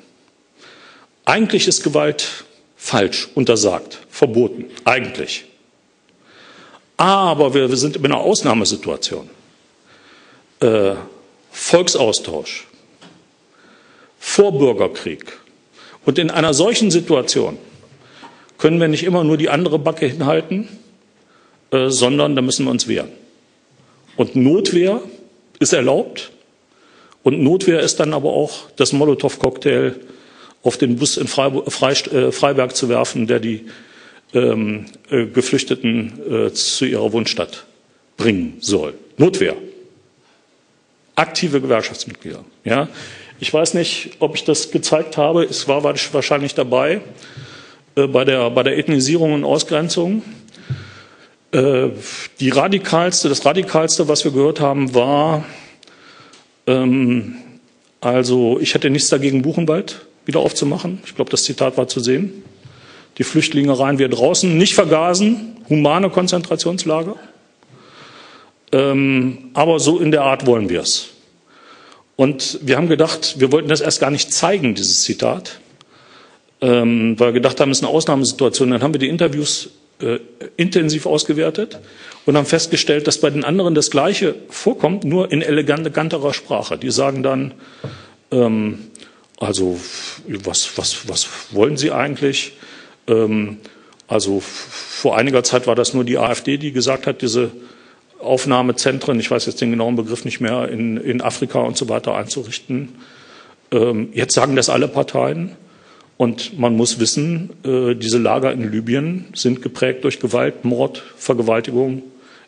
[1.25, 2.45] Eigentlich ist Gewalt
[2.75, 5.45] falsch, untersagt, verboten, eigentlich.
[6.97, 9.29] Aber wir, wir sind in einer Ausnahmesituation.
[10.59, 10.93] Äh,
[11.51, 12.67] Volksaustausch,
[14.19, 15.39] Vorbürgerkrieg.
[16.05, 17.57] Und in einer solchen Situation
[18.57, 20.67] können wir nicht immer nur die andere Backe hinhalten,
[21.71, 23.11] äh, sondern da müssen wir uns wehren.
[24.21, 25.01] Und Notwehr
[25.57, 26.29] ist erlaubt.
[27.23, 29.95] Und Notwehr ist dann aber auch das Molotow-Cocktail
[30.61, 31.65] auf den Bus in Freiburg,
[32.13, 33.65] äh, Freiberg zu werfen, der die
[34.35, 37.65] ähm, äh, Geflüchteten äh, zu ihrer Wohnstadt
[38.15, 38.93] bringen soll.
[39.17, 39.55] Notwehr.
[41.15, 42.45] Aktive Gewerkschaftsmitglieder.
[42.63, 42.89] Ja?
[43.39, 45.45] Ich weiß nicht, ob ich das gezeigt habe.
[45.45, 47.01] Es war wahrscheinlich dabei
[47.95, 50.21] äh, bei, der, bei der Ethnisierung und Ausgrenzung.
[51.51, 51.89] Äh,
[52.39, 55.43] die radikalste, das radikalste, was wir gehört haben, war,
[56.65, 57.35] ähm,
[57.99, 60.99] also ich hätte nichts dagegen, Buchenwald wieder aufzumachen.
[61.05, 62.43] Ich glaube, das Zitat war zu sehen.
[63.17, 67.15] Die Flüchtlinge rein wir draußen, nicht vergasen, humane Konzentrationslager.
[68.71, 71.09] Ähm, aber so in der Art wollen wir es.
[72.15, 75.59] Und wir haben gedacht, wir wollten das erst gar nicht zeigen, dieses Zitat,
[76.61, 78.69] ähm, weil wir gedacht haben, es ist eine Ausnahmesituation.
[78.71, 79.71] Dann haben wir die Interviews
[80.01, 80.19] äh,
[80.57, 81.79] intensiv ausgewertet
[82.25, 86.77] und haben festgestellt, dass bei den anderen das Gleiche vorkommt, nur in eleganterer Sprache.
[86.77, 87.53] Die sagen dann,
[88.31, 88.79] ähm,
[89.39, 89.79] also
[90.27, 92.53] was, was, was wollen Sie eigentlich?
[93.07, 93.57] Ähm,
[94.07, 97.51] also vor einiger Zeit war das nur die AfD, die gesagt hat, diese
[98.19, 102.15] Aufnahmezentren, ich weiß jetzt den genauen Begriff nicht mehr, in, in Afrika und so weiter
[102.15, 102.89] einzurichten.
[103.71, 105.55] Ähm, jetzt sagen das alle Parteien.
[106.21, 112.03] Und man muss wissen, äh, diese Lager in Libyen sind geprägt durch Gewalt, Mord, Vergewaltigung,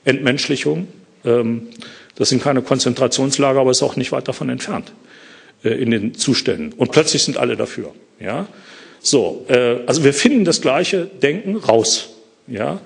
[0.06, 0.88] Entmenschlichung.
[1.26, 1.70] Ähm,
[2.14, 4.92] das sind keine Konzentrationslager, aber es ist auch nicht weit davon entfernt
[5.64, 6.74] äh, in den Zuständen.
[6.74, 7.96] Und plötzlich sind alle dafür.
[8.20, 8.46] Ja?
[9.02, 12.10] So, äh, also wir finden das gleiche Denken raus.
[12.46, 12.80] Ja?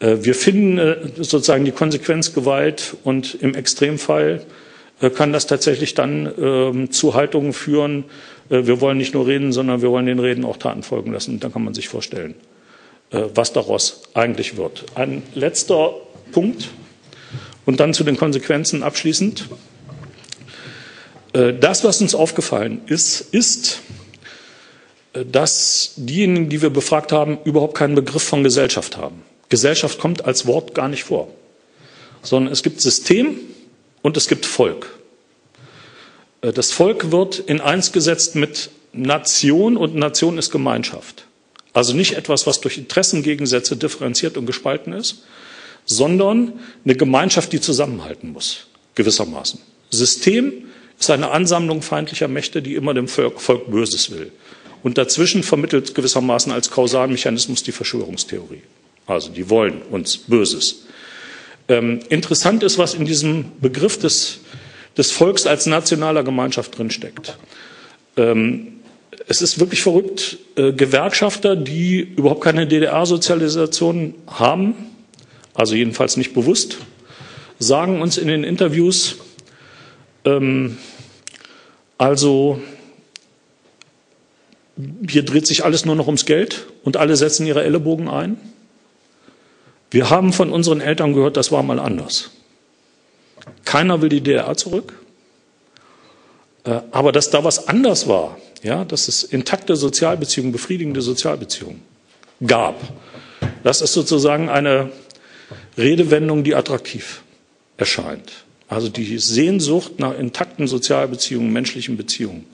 [0.00, 0.80] Wir finden
[1.22, 4.44] sozusagen die Konsequenz Gewalt und im Extremfall
[5.14, 8.04] kann das tatsächlich dann ähm, zu Haltungen führen,
[8.48, 11.32] wir wollen nicht nur reden, sondern wir wollen den Reden auch Taten folgen lassen.
[11.32, 12.36] Und dann kann man sich vorstellen,
[13.10, 14.84] was daraus eigentlich wird.
[14.94, 15.94] Ein letzter
[16.30, 16.68] Punkt
[17.64, 19.48] und dann zu den Konsequenzen abschließend.
[21.32, 23.80] Das, was uns aufgefallen ist, ist,
[25.12, 29.22] dass diejenigen, die wir befragt haben, überhaupt keinen Begriff von Gesellschaft haben.
[29.48, 31.26] Gesellschaft kommt als Wort gar nicht vor,
[32.22, 33.38] sondern es gibt System
[34.06, 34.86] und es gibt Volk.
[36.40, 41.26] Äh, das Volk wird in eins gesetzt mit Nation und Nation ist Gemeinschaft.
[41.72, 45.24] Also nicht etwas, was durch Interessengegensätze differenziert und gespalten ist,
[45.86, 46.52] sondern
[46.84, 49.58] eine Gemeinschaft, die zusammenhalten muss, gewissermaßen.
[49.90, 50.52] System
[51.00, 54.30] ist eine Ansammlung feindlicher Mächte, die immer dem Volk, Volk Böses will.
[54.84, 58.62] Und dazwischen vermittelt gewissermaßen als Kausalmechanismus die Verschwörungstheorie.
[59.08, 60.85] Also die wollen uns Böses.
[61.68, 64.40] Ähm, interessant ist, was in diesem Begriff des,
[64.96, 67.36] des Volks als nationaler Gemeinschaft drinsteckt.
[68.16, 68.68] Ähm,
[69.28, 74.74] es ist wirklich verrückt, äh, Gewerkschafter, die überhaupt keine DDR-Sozialisation haben,
[75.54, 76.78] also jedenfalls nicht bewusst,
[77.58, 79.16] sagen uns in den Interviews,
[80.24, 80.78] ähm,
[81.98, 82.60] also
[85.08, 88.36] hier dreht sich alles nur noch ums Geld und alle setzen ihre Ellenbogen ein.
[89.90, 92.30] Wir haben von unseren Eltern gehört, das war mal anders.
[93.64, 94.94] Keiner will die DDR zurück.
[96.64, 101.82] Äh, aber dass da was anders war, ja, dass es intakte Sozialbeziehungen, befriedigende Sozialbeziehungen
[102.44, 102.80] gab,
[103.62, 104.90] das ist sozusagen eine
[105.78, 107.22] Redewendung, die attraktiv
[107.76, 108.32] erscheint.
[108.68, 112.46] Also die Sehnsucht nach intakten Sozialbeziehungen, menschlichen Beziehungen,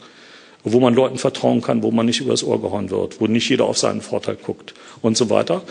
[0.62, 3.64] wo man Leuten vertrauen kann, wo man nicht übers Ohr gehauen wird, wo nicht jeder
[3.64, 5.62] auf seinen Vorteil guckt und so weiter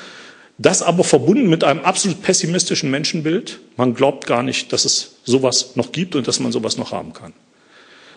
[0.62, 3.59] Das aber verbunden mit einem absolut pessimistischen Menschenbild.
[3.78, 7.14] Man glaubt gar nicht, dass es sowas noch gibt und dass man sowas noch haben
[7.14, 7.34] kann.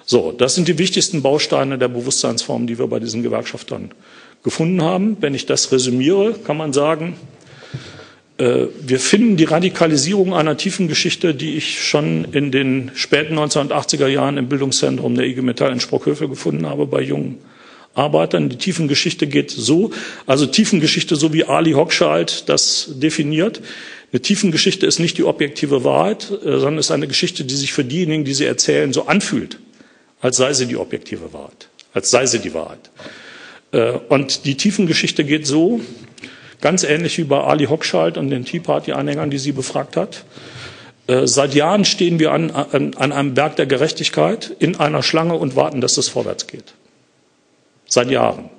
[0.05, 3.93] So, das sind die wichtigsten Bausteine der Bewusstseinsform, die wir bei diesen Gewerkschaftern
[4.43, 5.17] gefunden haben.
[5.21, 7.17] Wenn ich das resümiere, kann man sagen,
[8.37, 14.09] äh, wir finden die Radikalisierung einer tiefen Geschichte, die ich schon in den späten 1980er
[14.09, 17.39] Jahren im Bildungszentrum der IG Metall in Sprockhövel gefunden habe bei jungen
[17.95, 18.49] Arbeitern.
[18.49, 19.91] Die Tiefengeschichte geht so,
[20.27, 23.61] also Tiefengeschichte, so wie Ali Hochschild das definiert.
[24.13, 27.85] Eine Tiefengeschichte ist nicht die objektive Wahrheit, äh, sondern ist eine Geschichte, die sich für
[27.85, 29.59] diejenigen, die sie erzählen, so anfühlt,
[30.21, 32.91] als sei sie die objektive Wahrheit, als sei sie die Wahrheit.
[33.73, 35.81] Äh, und die Tiefengeschichte geht so,
[36.61, 40.25] ganz ähnlich wie bei Ali Hochschild und den Tea Party-Anhängern, die sie befragt hat.
[41.07, 45.35] Äh, seit Jahren stehen wir an, an, an einem Berg der Gerechtigkeit in einer Schlange
[45.35, 46.75] und warten, dass es vorwärts geht.
[47.95, 48.51] Seit Jahren.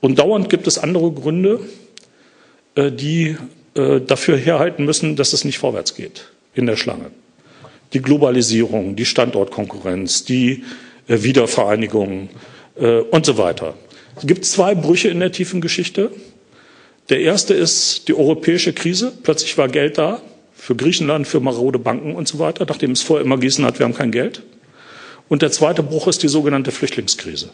[0.00, 1.60] Und dauernd gibt es andere Gründe,
[2.76, 3.36] äh, die
[3.74, 7.10] äh, dafür herhalten müssen, dass es nicht vorwärts geht in der Schlange.
[7.92, 10.64] Die Globalisierung, die Standortkonkurrenz, die
[11.08, 12.30] äh, Wiedervereinigung
[13.10, 13.74] und so weiter.
[14.16, 16.12] Es gibt zwei Brüche in der tiefen Geschichte.
[17.08, 19.12] Der erste ist die europäische Krise.
[19.24, 20.22] Plötzlich war Geld da
[20.54, 23.84] für Griechenland, für marode Banken und so weiter, nachdem es vorher immer gießen hat, wir
[23.84, 24.42] haben kein Geld.
[25.28, 27.50] Und der zweite Bruch ist die sogenannte Flüchtlingskrise.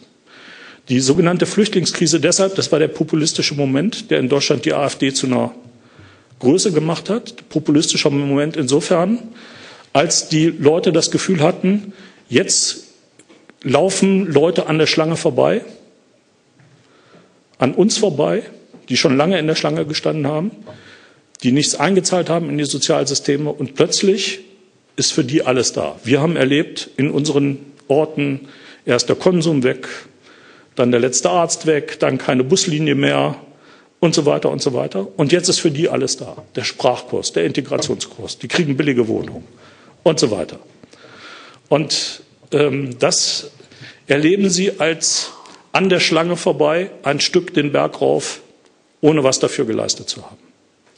[0.89, 5.25] Die sogenannte Flüchtlingskrise deshalb, das war der populistische Moment, der in Deutschland die AfD zu
[5.25, 5.51] einer
[6.39, 7.49] Größe gemacht hat.
[7.49, 9.19] Populistischer Moment insofern,
[9.93, 11.93] als die Leute das Gefühl hatten,
[12.29, 12.83] jetzt
[13.63, 15.61] laufen Leute an der Schlange vorbei,
[17.57, 18.43] an uns vorbei,
[18.89, 20.51] die schon lange in der Schlange gestanden haben,
[21.41, 24.41] die nichts eingezahlt haben in die Sozialsysteme und plötzlich
[24.97, 25.99] ist für die alles da.
[26.03, 27.57] Wir haben erlebt in unseren
[27.87, 28.47] Orten
[28.85, 29.87] erst der Konsum weg,
[30.75, 33.35] dann der letzte Arzt weg, dann keine Buslinie mehr
[33.99, 35.07] und so weiter und so weiter.
[35.17, 36.37] Und jetzt ist für die alles da.
[36.55, 39.45] Der Sprachkurs, der Integrationskurs, die kriegen billige Wohnungen
[40.03, 40.59] und so weiter.
[41.69, 42.21] Und
[42.51, 43.51] ähm, das
[44.07, 45.31] erleben sie als
[45.71, 48.41] an der Schlange vorbei ein Stück den Berg rauf,
[49.01, 50.37] ohne was dafür geleistet zu haben.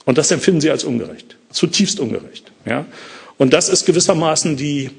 [0.06, 2.52] Und das empfinden sie als ungerecht, zutiefst ungerecht.
[2.66, 2.86] Ja?
[3.38, 4.90] Und das ist gewissermaßen die,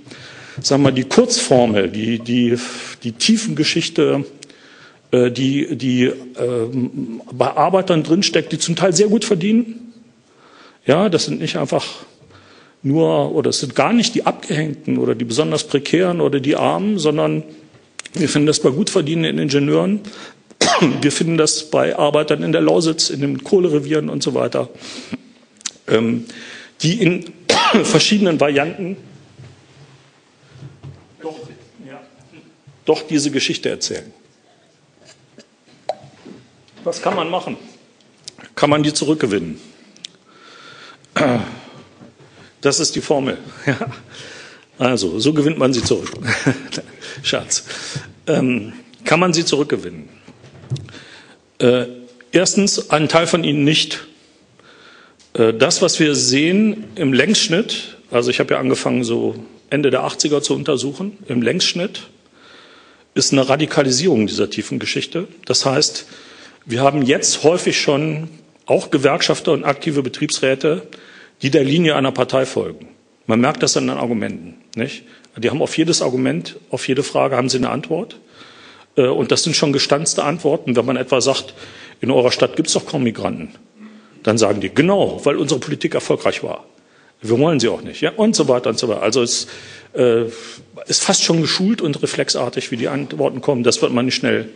[0.63, 2.59] sagen wir, die Kurzformel, die, die,
[3.03, 4.25] die Tiefengeschichte
[5.13, 6.15] die, die äh,
[7.33, 9.93] bei Arbeitern drinsteckt, die zum Teil sehr gut verdienen.
[10.85, 11.85] Ja, das sind nicht einfach
[12.83, 16.99] nur oder es sind gar nicht die Abgehängten oder die besonders prekären oder die Armen,
[16.99, 17.43] sondern
[18.15, 20.01] wir finden das bei gut verdienenden Ingenieuren,
[21.01, 24.69] wir finden das bei Arbeitern in der Lausitz, in den Kohlerevieren und so weiter,
[25.89, 26.27] ähm,
[26.83, 27.25] die in
[27.83, 28.97] verschiedenen Varianten
[31.21, 31.37] doch,
[31.87, 32.01] ja,
[32.85, 34.13] doch diese Geschichte erzählen.
[36.85, 37.57] Was kann man machen?
[38.55, 39.61] Kann man die zurückgewinnen?
[42.61, 43.39] Das ist die Formel.
[44.81, 46.09] Also, so gewinnt man sie zurück.
[47.25, 47.65] Schatz.
[48.29, 48.73] Ähm,
[49.05, 50.09] kann man sie zurückgewinnen?
[51.59, 51.87] Äh,
[52.31, 54.07] erstens, ein Teil von ihnen nicht.
[55.33, 59.35] Äh, das, was wir sehen im Längsschnitt, also ich habe ja angefangen, so
[59.69, 62.03] Ende der 80er zu untersuchen, im Längsschnitt
[63.15, 65.27] ist eine Radikalisierung dieser tiefen Geschichte.
[65.45, 66.07] Das heißt,
[66.69, 68.29] wir haben jetzt häufig schon
[68.67, 70.87] auch Gewerkschafter und aktive Betriebsräte,
[71.41, 72.89] die der Linie einer Partei folgen.
[73.27, 74.57] Man merkt das an den Argumenten.
[74.77, 75.05] Nicht?
[75.39, 78.19] Die haben auf jedes Argument, auf jede Frage haben sie eine Antwort.
[78.97, 80.77] Äh, und das sind schon gestanzte Antworten.
[80.77, 81.55] Wenn man etwa sagt,
[82.03, 83.55] in eurer Stadt gibt es doch kaum Migranten,
[84.23, 86.67] dann sagen die, genau, weil unsere Politik erfolgreich war.
[87.23, 88.03] Wir wollen sie auch nicht.
[88.03, 88.13] Ja?
[88.13, 89.03] Und so weiter und so weiter.
[89.03, 89.49] Also es
[89.95, 90.25] äh,
[90.87, 93.63] ist fast schon geschult und reflexartig, wie die Antworten kommen.
[93.63, 94.51] Das wird man nicht schnell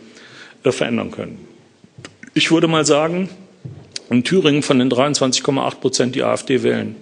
[0.63, 1.52] äh, verändern können.
[2.35, 3.29] Ich würde mal sagen,
[4.09, 6.95] in Thüringen von den 23,8 Prozent, die AfD wählen,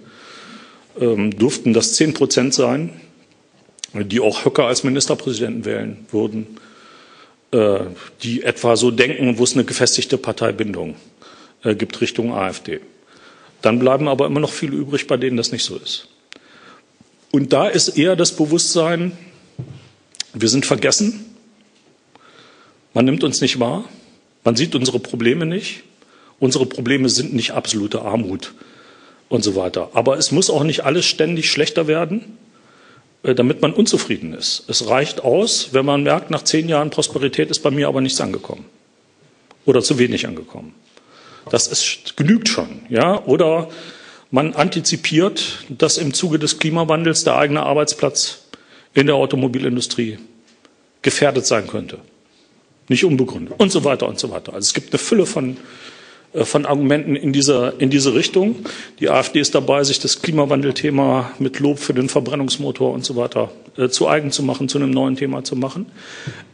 [1.00, 2.90] ähm, durften das 10 Prozent sein,
[3.94, 6.58] die auch Höcker als Ministerpräsidenten wählen würden,
[7.50, 7.80] äh,
[8.22, 10.96] die etwa so denken, wo es eine gefestigte Parteibindung
[11.64, 12.80] äh, gibt Richtung AfD.
[13.62, 16.08] Dann bleiben aber immer noch viele übrig, bei denen das nicht so ist.
[17.30, 19.12] Und da ist eher das Bewusstsein,
[20.34, 21.24] wir sind vergessen,
[22.92, 23.86] man nimmt uns nicht wahr,
[24.44, 25.82] man sieht unsere Probleme nicht.
[26.38, 28.54] Unsere Probleme sind nicht absolute Armut
[29.28, 29.90] und so weiter.
[29.94, 32.36] Aber es muss auch nicht alles ständig schlechter werden,
[33.22, 34.64] äh, damit man unzufrieden ist.
[34.68, 38.20] Es reicht aus, wenn man merkt, nach zehn Jahren Prosperität ist bei mir aber nichts
[38.20, 38.64] angekommen
[39.64, 40.74] oder zu wenig angekommen.
[41.50, 43.24] Das ist, genügt schon, ja.
[43.24, 43.68] Oder
[44.32, 48.46] man antizipiert, dass im Zuge des Klimawandels der eigene Arbeitsplatz
[48.94, 50.18] in der Automobilindustrie
[51.02, 51.98] gefährdet sein könnte
[52.88, 54.54] nicht unbegründet und so weiter und so weiter.
[54.54, 55.56] Also es gibt eine Fülle von
[56.34, 58.56] äh, von Argumenten in dieser, in diese Richtung.
[59.00, 63.50] Die AfD ist dabei, sich das Klimawandelthema mit Lob für den Verbrennungsmotor und so weiter
[63.76, 65.86] äh, zu eigen zu machen, zu einem neuen Thema zu machen.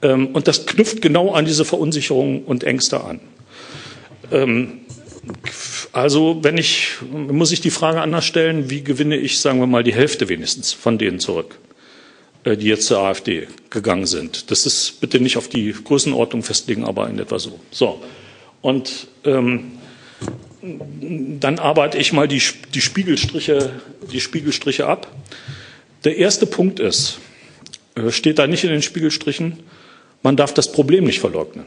[0.02, 3.20] Ähm, und das knüpft genau an diese Verunsicherung und Ängste an.
[4.30, 4.80] Ähm,
[5.92, 9.84] also, wenn ich, muss ich die Frage anders stellen, wie gewinne ich, sagen wir mal,
[9.84, 11.58] die Hälfte wenigstens von denen zurück,
[12.56, 14.50] die jetzt zur AfD gegangen sind.
[14.50, 17.58] Das ist bitte nicht auf die Größenordnung festlegen, aber in etwa so.
[17.70, 18.02] So.
[18.60, 19.72] Und ähm,
[20.62, 22.42] dann arbeite ich mal die,
[22.74, 23.72] die, Spiegelstriche,
[24.12, 25.10] die Spiegelstriche ab.
[26.04, 27.18] Der erste Punkt ist,
[27.94, 29.60] äh, steht da nicht in den Spiegelstrichen,
[30.22, 31.66] man darf das Problem nicht verleugnen.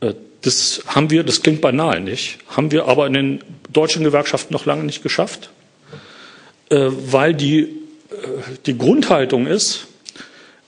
[0.00, 4.52] Äh, das haben wir, das klingt banal nicht, haben wir aber in den deutschen Gewerkschaften
[4.52, 5.50] noch lange nicht geschafft,
[6.70, 7.68] äh, weil die,
[8.66, 9.86] die Grundhaltung ist,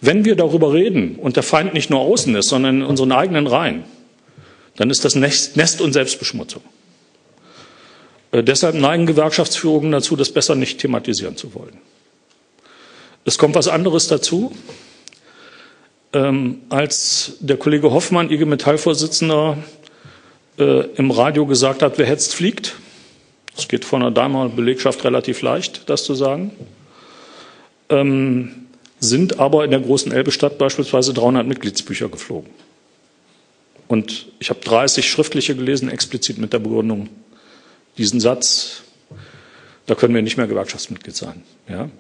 [0.00, 3.46] wenn wir darüber reden und der Feind nicht nur außen ist, sondern in unseren eigenen
[3.46, 3.84] Reihen,
[4.76, 6.62] dann ist das Nest und Selbstbeschmutzung.
[8.32, 11.78] Äh, deshalb neigen Gewerkschaftsführungen dazu, das besser nicht thematisieren zu wollen.
[13.24, 14.52] Es kommt was anderes dazu.
[16.12, 19.58] Ähm, als der Kollege Hoffmann, IG Metall-Vorsitzender,
[20.58, 22.74] äh, im Radio gesagt hat, wer hetzt, fliegt.
[23.56, 26.50] Es geht von der Daimler Belegschaft relativ leicht, das zu sagen.
[27.92, 28.62] Ähm,
[28.98, 32.50] sind aber in der großen Elbestadt beispielsweise 300 Mitgliedsbücher geflogen.
[33.88, 37.08] Und ich habe 30 schriftliche gelesen, explizit mit der Begründung,
[37.98, 38.82] diesen Satz,
[39.86, 41.42] da können wir nicht mehr Gewerkschaftsmitglied sein.
[41.68, 41.90] Ja?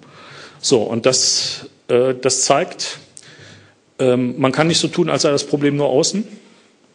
[0.60, 2.98] So, und das, äh, das zeigt,
[3.98, 6.24] ähm, man kann nicht so tun, als sei das Problem nur außen,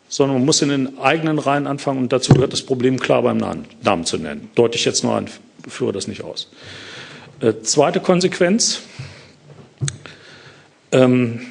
[0.10, 3.38] sondern man muss in den eigenen Reihen anfangen und dazu gehört das Problem klar beim
[3.38, 4.50] Namen, Namen zu nennen.
[4.56, 5.28] Deute ich jetzt nur an,
[5.68, 6.50] führe das nicht aus.
[7.40, 8.82] Äh, zweite Konsequenz.
[10.92, 11.42] Ähm,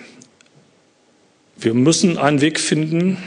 [1.57, 3.19] wir müssen einen Weg finden,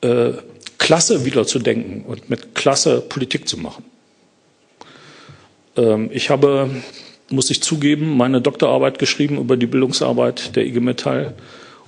[0.00, 0.30] äh,
[0.78, 3.84] Klasse wieder zu denken und mit Klasse Politik zu machen.
[5.76, 6.70] Ähm, ich habe,
[7.30, 11.34] muss ich zugeben, meine Doktorarbeit geschrieben über die Bildungsarbeit der IG Metall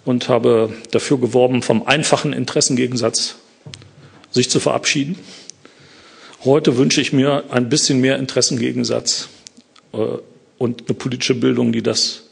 [0.05, 3.37] und habe dafür geworben, vom einfachen Interessengegensatz
[4.33, 5.17] sich zu verabschieden.
[6.43, 9.29] Heute wünsche ich mir ein bisschen mehr Interessengegensatz
[9.93, 9.99] äh,
[10.57, 12.31] und eine politische Bildung, die das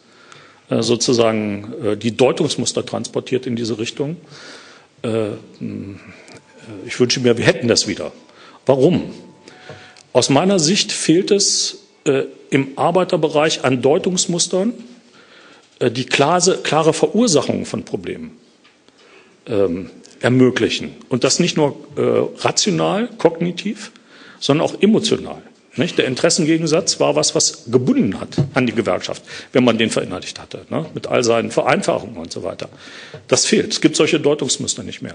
[0.71, 4.17] äh, sozusagen äh, die Deutungsmuster transportiert in diese Richtung.
[5.03, 5.33] Äh,
[6.87, 8.13] ich wünsche mir, wir hätten das wieder.
[8.65, 9.13] Warum?
[10.15, 11.79] Aus meiner Sicht fehlt es
[12.51, 14.73] im Arbeiterbereich an Deutungsmustern,
[15.81, 18.37] die klare Verursachung von Problemen
[19.47, 19.91] ähm,
[20.21, 20.95] ermöglichen.
[21.09, 23.93] Und das nicht nur rational, kognitiv,
[24.41, 25.43] sondern auch emotional.
[25.77, 25.97] Nicht?
[25.97, 29.23] Der Interessengegensatz war was, was gebunden hat an die Gewerkschaft,
[29.53, 30.87] wenn man den verinnerlicht hatte, ne?
[30.93, 32.69] mit all seinen Vereinfachungen und so weiter.
[33.29, 33.73] Das fehlt.
[33.73, 35.15] Es gibt solche Deutungsmuster nicht mehr.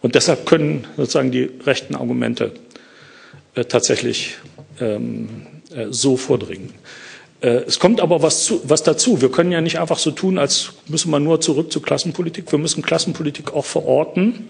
[0.00, 2.52] Und deshalb können sozusagen die rechten Argumente
[3.54, 4.36] äh, tatsächlich
[4.80, 6.72] ähm, äh, so vordringen.
[7.42, 9.20] Äh, es kommt aber was, zu, was dazu.
[9.20, 12.50] Wir können ja nicht einfach so tun, als müssen wir nur zurück zur Klassenpolitik.
[12.50, 14.48] Wir müssen Klassenpolitik auch verorten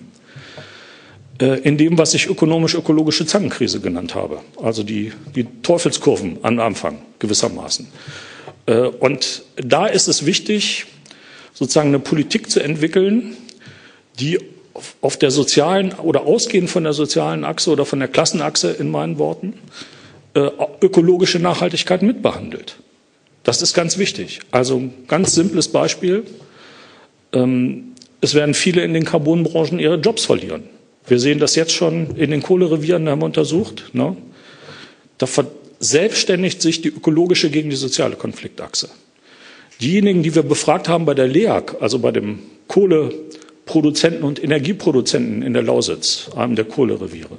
[1.46, 4.40] in dem, was ich ökonomisch-ökologische Zangenkrise genannt habe.
[4.62, 7.88] Also die, die Teufelskurven am Anfang gewissermaßen.
[8.66, 10.86] Äh, und da ist es wichtig,
[11.52, 13.36] sozusagen eine Politik zu entwickeln,
[14.18, 14.38] die
[15.00, 19.18] auf der sozialen oder ausgehend von der sozialen Achse oder von der Klassenachse in meinen
[19.18, 19.54] Worten
[20.34, 20.48] äh,
[20.80, 22.76] ökologische Nachhaltigkeit mitbehandelt.
[23.42, 24.40] Das ist ganz wichtig.
[24.50, 26.24] Also ein ganz simples Beispiel.
[27.32, 30.62] Ähm, es werden viele in den Carbonbranchen ihre Jobs verlieren.
[31.06, 33.90] Wir sehen das jetzt schon in den Kohlerevieren, haben wir untersucht.
[33.92, 34.16] Ne?
[35.18, 38.88] Da verselbstständigt sich die ökologische gegen die soziale Konfliktachse.
[39.80, 42.38] Diejenigen, die wir befragt haben bei der LEAG, also bei dem
[42.68, 47.38] Kohleproduzenten und Energieproduzenten in der Lausitz, einem der Kohlereviere,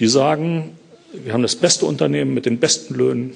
[0.00, 0.76] die sagen,
[1.12, 3.32] wir haben das beste Unternehmen mit den besten Löhnen,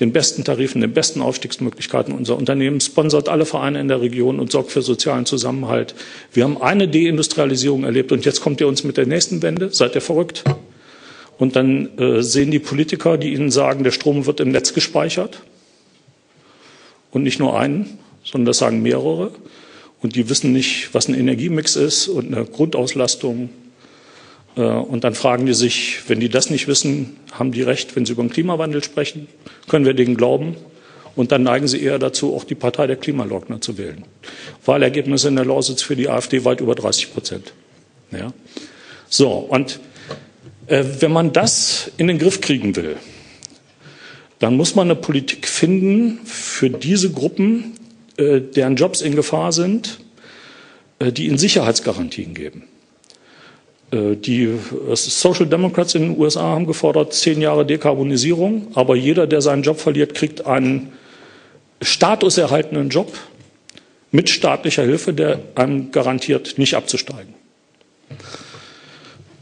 [0.00, 2.14] den besten Tarifen, den besten Aufstiegsmöglichkeiten.
[2.14, 5.94] Unser Unternehmen sponsert alle Vereine in der Region und sorgt für sozialen Zusammenhalt.
[6.32, 9.70] Wir haben eine Deindustrialisierung erlebt und jetzt kommt ihr uns mit der nächsten Wende.
[9.72, 10.44] Seid ihr verrückt?
[11.38, 15.40] Und dann äh, sehen die Politiker, die ihnen sagen, der Strom wird im Netz gespeichert.
[17.10, 19.32] Und nicht nur einen, sondern das sagen mehrere.
[20.00, 23.50] Und die wissen nicht, was ein Energiemix ist und eine Grundauslastung
[24.62, 28.12] und dann fragen die sich, wenn die das nicht wissen, haben die recht, wenn sie
[28.12, 29.28] über den Klimawandel sprechen?
[29.68, 30.56] Können wir denen glauben?
[31.14, 34.04] Und dann neigen sie eher dazu, auch die Partei der Klimaleugner zu wählen.
[34.64, 37.52] Wahlergebnisse in der Lausitz für die AfD weit über 30 Prozent.
[38.12, 38.32] Ja.
[39.08, 39.80] So, und
[40.68, 42.96] äh, wenn man das in den Griff kriegen will,
[44.38, 47.74] dann muss man eine Politik finden für diese Gruppen,
[48.16, 49.98] äh, deren Jobs in Gefahr sind,
[51.00, 52.64] äh, die ihnen Sicherheitsgarantien geben.
[53.90, 54.58] Äh, die
[54.94, 59.80] Social Democrats in den USA haben gefordert zehn Jahre Dekarbonisierung, aber jeder, der seinen Job
[59.80, 60.92] verliert, kriegt einen
[61.80, 63.12] statuserhaltenden Job
[64.10, 67.34] mit staatlicher Hilfe, der einem garantiert, nicht abzusteigen.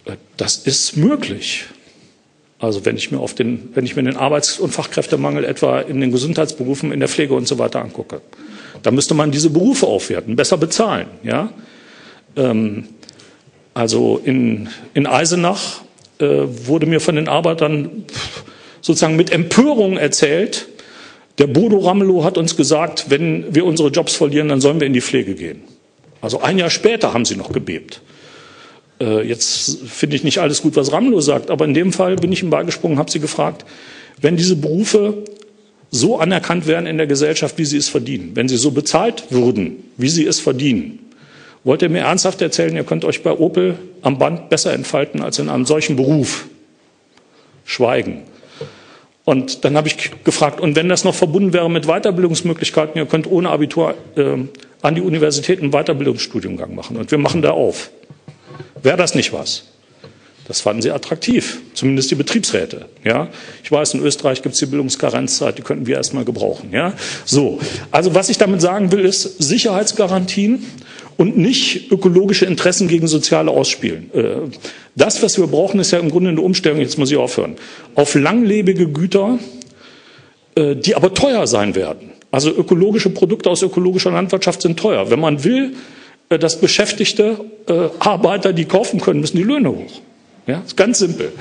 [0.05, 1.64] Äh, das ist möglich.
[2.59, 6.01] Also wenn ich mir, auf den, wenn ich mir den Arbeits- und Fachkräftemangel etwa in
[6.01, 8.22] den Gesundheitsberufen, in der Pflege und so weiter angucke,
[8.82, 11.09] dann müsste man diese Berufe aufwerten, besser bezahlen.
[11.22, 11.51] Ja?
[12.34, 12.88] Ähm,
[13.76, 15.82] also in, in Eisenach
[16.18, 18.06] äh, wurde mir von den Arbeitern
[18.80, 20.66] sozusagen mit Empörung erzählt,
[21.36, 24.94] der Bodo Ramelow hat uns gesagt, wenn wir unsere Jobs verlieren, dann sollen wir in
[24.94, 25.60] die Pflege gehen.
[26.22, 28.00] Also ein Jahr später haben sie noch gebebt.
[28.98, 32.32] Äh, jetzt finde ich nicht alles gut, was Ramelow sagt, aber in dem Fall bin
[32.32, 33.66] ich ihm beigesprungen, habe sie gefragt,
[34.22, 35.24] wenn diese Berufe
[35.90, 39.84] so anerkannt werden in der Gesellschaft, wie sie es verdienen, wenn sie so bezahlt würden,
[39.98, 41.00] wie sie es verdienen,
[41.66, 45.40] wollt ihr mir ernsthaft erzählen, ihr könnt euch bei Opel am Band besser entfalten als
[45.40, 46.46] in einem solchen Beruf?
[47.64, 48.22] Schweigen.
[49.24, 53.28] Und dann habe ich gefragt, und wenn das noch verbunden wäre mit Weiterbildungsmöglichkeiten, ihr könnt
[53.28, 54.36] ohne Abitur äh,
[54.80, 56.96] an die Universität einen Weiterbildungsstudiengang machen.
[56.96, 57.90] Und wir machen da auf.
[58.80, 59.64] Wäre das nicht was?
[60.46, 62.86] Das fanden sie attraktiv, zumindest die Betriebsräte.
[63.02, 63.26] Ja,
[63.64, 66.70] ich weiß, in Österreich gibt es die Bildungskarenzzeit, die könnten wir erstmal gebrauchen.
[66.70, 66.92] Ja,
[67.24, 67.58] so.
[67.90, 70.64] Also was ich damit sagen will, ist Sicherheitsgarantien
[71.16, 74.10] und nicht ökologische Interessen gegen soziale ausspielen.
[74.12, 74.36] Äh,
[74.94, 76.80] das, was wir brauchen, ist ja im Grunde eine Umstellung.
[76.80, 77.56] Jetzt muss ich aufhören
[77.94, 79.38] auf langlebige Güter,
[80.54, 82.10] äh, die aber teuer sein werden.
[82.30, 85.10] Also ökologische Produkte aus ökologischer Landwirtschaft sind teuer.
[85.10, 85.74] Wenn man will,
[86.28, 87.40] äh, dass Beschäftigte,
[87.98, 90.00] Arbeiter, die kaufen können, müssen die Löhne hoch.
[90.46, 91.32] Ja, ist ganz simpel.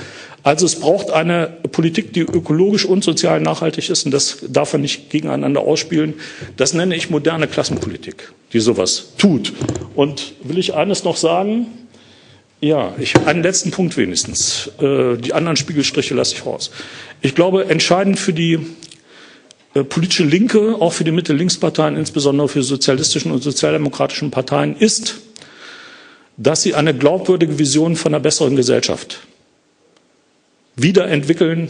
[0.46, 4.82] Also es braucht eine Politik, die ökologisch und sozial nachhaltig ist und das darf man
[4.82, 6.14] nicht gegeneinander ausspielen.
[6.56, 9.52] Das nenne ich moderne Klassenpolitik, die sowas tut.
[9.96, 11.66] Und will ich eines noch sagen?
[12.60, 14.70] Ja, ich, einen letzten Punkt wenigstens.
[14.80, 16.70] Äh, die anderen Spiegelstriche lasse ich raus.
[17.22, 18.60] Ich glaube, entscheidend für die
[19.74, 25.16] äh, politische Linke, auch für die Mitte-Links-Parteien, insbesondere für sozialistischen und sozialdemokratischen Parteien, ist,
[26.36, 29.18] dass sie eine glaubwürdige Vision von einer besseren Gesellschaft
[30.76, 31.68] wiederentwickeln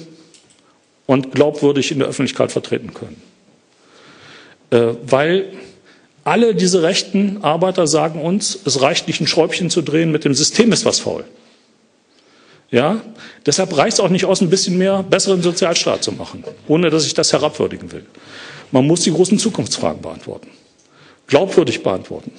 [1.07, 3.23] und glaubwürdig in der Öffentlichkeit vertreten können.
[4.71, 5.53] Äh, weil
[6.25, 10.35] alle diese rechten Arbeiter sagen uns, es reicht nicht ein Schräubchen zu drehen, mit dem
[10.35, 11.25] System ist was faul.
[12.69, 13.01] Ja,
[13.47, 17.07] deshalb reicht es auch nicht aus, ein bisschen mehr besseren Sozialstaat zu machen, ohne dass
[17.07, 18.05] ich das herabwürdigen will.
[18.73, 20.49] Man muss die großen Zukunftsfragen beantworten,
[21.29, 22.33] glaubwürdig beantworten.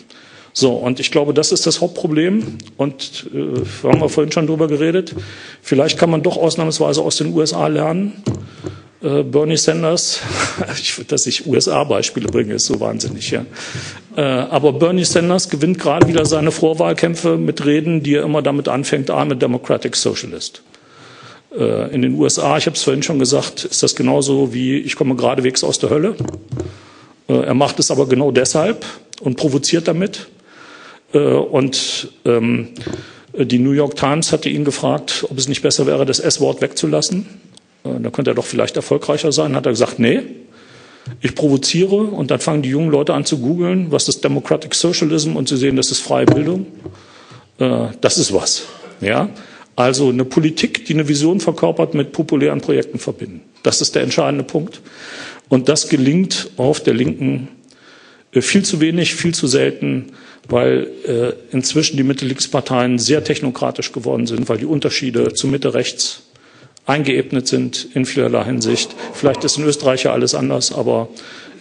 [0.60, 2.58] So, und ich glaube, das ist das Hauptproblem.
[2.78, 5.14] Und äh, haben wir vorhin schon drüber geredet.
[5.62, 8.24] Vielleicht kann man doch ausnahmsweise aus den USA lernen.
[9.03, 10.20] Äh, Bernie Sanders,
[10.82, 13.45] ich, dass ich USA-Beispiele bringe, ist so wahnsinnig, ja.
[14.16, 18.68] Äh, aber Bernie Sanders gewinnt gerade wieder seine Vorwahlkämpfe mit Reden, die er immer damit
[18.68, 20.64] anfängt, I'm a Democratic Socialist.
[21.55, 24.95] Äh, in den USA, ich habe es vorhin schon gesagt, ist das genauso wie ich
[24.95, 26.16] komme geradewegs aus der Hölle.
[27.28, 28.84] Äh, er macht es aber genau deshalb
[29.22, 30.26] und provoziert damit
[31.14, 32.70] und ähm,
[33.34, 37.26] die New York Times hatte ihn gefragt, ob es nicht besser wäre, das S-Wort wegzulassen.
[37.84, 39.55] Äh, da könnte er doch vielleicht erfolgreicher sein.
[39.55, 40.22] Hat er gesagt, nee,
[41.22, 45.36] ich provoziere und dann fangen die jungen Leute an zu googeln, was ist Democratic Socialism
[45.36, 46.66] und sie sehen, das ist freie Bildung.
[47.60, 48.64] Äh, das ist was.
[48.99, 49.30] Ja?
[49.76, 53.41] Also eine Politik, die eine Vision verkörpert, mit populären Projekten verbinden.
[53.64, 54.82] Das ist der entscheidende Punkt.
[55.49, 57.49] Und das gelingt auf der Linken
[58.34, 60.12] viel zu wenig, viel zu selten
[60.50, 66.24] weil äh, inzwischen die Mitte-Links-Parteien sehr technokratisch geworden sind, weil die Unterschiede zu Mitte-Rechts
[66.86, 68.95] eingeebnet sind in vielerlei Hinsicht.
[69.14, 71.10] Vielleicht ist in Österreich ja alles anders, aber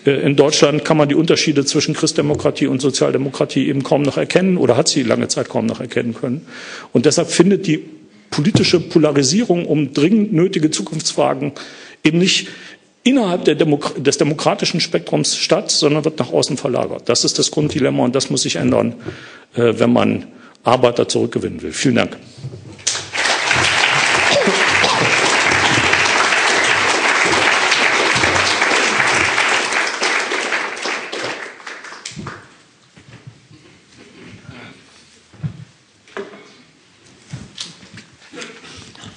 [0.07, 4.57] äh, in Deutschland kann man die Unterschiede zwischen Christdemokratie und Sozialdemokratie eben kaum noch erkennen
[4.57, 6.47] oder hat sie lange Zeit kaum noch erkennen können.
[6.93, 7.85] Und deshalb findet die
[8.31, 11.53] politische Polarisierung um dringend nötige Zukunftsfragen
[12.05, 12.49] eben nicht
[13.07, 17.09] innerhalb Demo des demokratischen Spektrums statt, sondern wird nach außen verlagert.
[17.09, 18.95] Das ist das Grunddilemma und das muss sich ändern,
[19.55, 20.27] äh, wenn man
[20.65, 21.73] Arbeiter zurückgewinnen will.
[21.73, 22.17] Vielen Dank.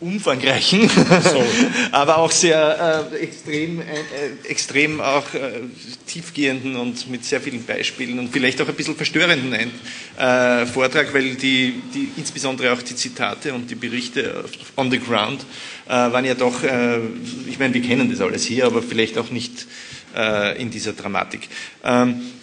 [0.00, 0.90] umfangreichen,
[1.92, 3.84] aber auch sehr äh, extrem, äh,
[4.48, 5.60] extrem auch äh,
[6.06, 11.34] tiefgehenden und mit sehr vielen Beispielen und vielleicht auch ein bisschen verstörenden äh, Vortrag, weil
[11.34, 14.44] die, die, insbesondere auch die Zitate und die Berichte
[14.76, 15.44] on the ground
[15.86, 16.62] äh, waren ja doch,
[17.46, 19.66] ich meine, wir kennen das alles hier, aber vielleicht auch nicht
[20.58, 21.48] in dieser Dramatik.
[21.84, 22.37] Ähm, äh,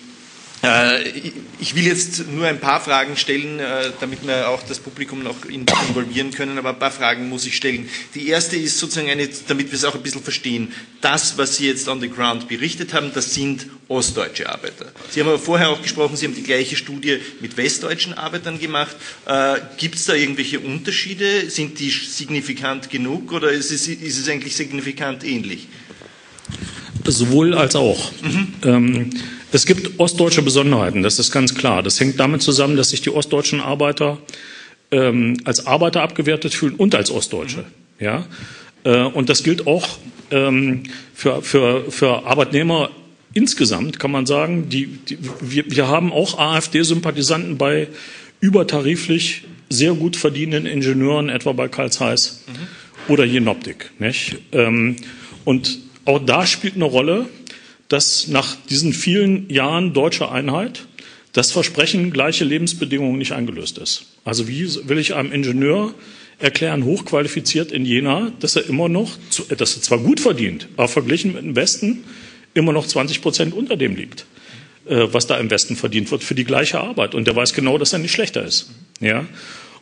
[1.59, 5.45] ich will jetzt nur ein paar Fragen stellen, äh, damit wir auch das Publikum noch
[5.45, 7.89] involvieren können, aber ein paar Fragen muss ich stellen.
[8.13, 10.72] Die erste ist sozusagen eine, damit wir es auch ein bisschen verstehen.
[11.01, 14.91] Das, was Sie jetzt on the ground berichtet haben, das sind ostdeutsche Arbeiter.
[15.09, 18.95] Sie haben aber vorher auch gesprochen, Sie haben die gleiche Studie mit westdeutschen Arbeitern gemacht.
[19.26, 21.49] Äh, Gibt es da irgendwelche Unterschiede?
[21.49, 25.68] Sind die signifikant genug oder ist es, ist es eigentlich signifikant ähnlich?
[27.05, 28.11] Sowohl als auch.
[28.22, 28.53] Mhm.
[28.63, 29.09] Ähm,
[29.55, 31.81] es gibt ostdeutsche Besonderheiten, das ist ganz klar.
[31.81, 34.17] Das hängt damit zusammen, dass sich die ostdeutschen Arbeiter
[34.91, 37.59] ähm, als Arbeiter abgewertet fühlen und als Ostdeutsche.
[37.59, 38.05] Mhm.
[38.05, 38.25] Ja?
[38.83, 39.87] Äh, und das gilt auch
[40.31, 40.83] ähm,
[41.13, 42.89] für, für, für Arbeitnehmer
[43.33, 44.67] insgesamt, kann man sagen.
[44.67, 47.87] Die, die, wir, wir haben auch AfD-Sympathisanten bei
[48.41, 53.11] übertariflich sehr gut verdienenden Ingenieuren, etwa bei Karl Zeiss mhm.
[53.13, 53.91] oder Jenoptik.
[53.99, 54.35] Nicht?
[54.51, 54.97] Ähm,
[55.45, 57.27] und auch da spielt eine Rolle,
[57.89, 60.86] dass nach diesen vielen Jahren deutscher Einheit
[61.33, 64.05] das Versprechen gleiche Lebensbedingungen nicht eingelöst ist.
[64.23, 65.93] Also wie will ich einem Ingenieur
[66.39, 69.17] erklären, hochqualifiziert in Jena, dass er immer noch,
[69.57, 72.03] dass er zwar gut verdient, aber verglichen mit dem Westen
[72.53, 74.25] immer noch 20 Prozent unter dem liegt,
[74.86, 77.15] äh, was da im Westen verdient wird für die gleiche Arbeit.
[77.15, 78.69] Und der weiß genau, dass er nicht schlechter ist.
[78.99, 79.25] Ja.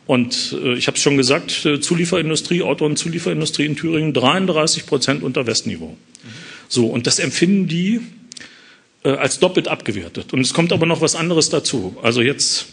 [0.06, 4.86] Und äh, ich habe es schon gesagt, äh, Zulieferindustrie, Auto- und Zulieferindustrie in Thüringen 33
[4.86, 5.96] Prozent unter Westniveau.
[6.68, 8.00] So, und das empfinden die
[9.02, 10.32] äh, als doppelt abgewertet.
[10.32, 11.96] Und es kommt aber noch was anderes dazu.
[12.02, 12.66] Also jetzt,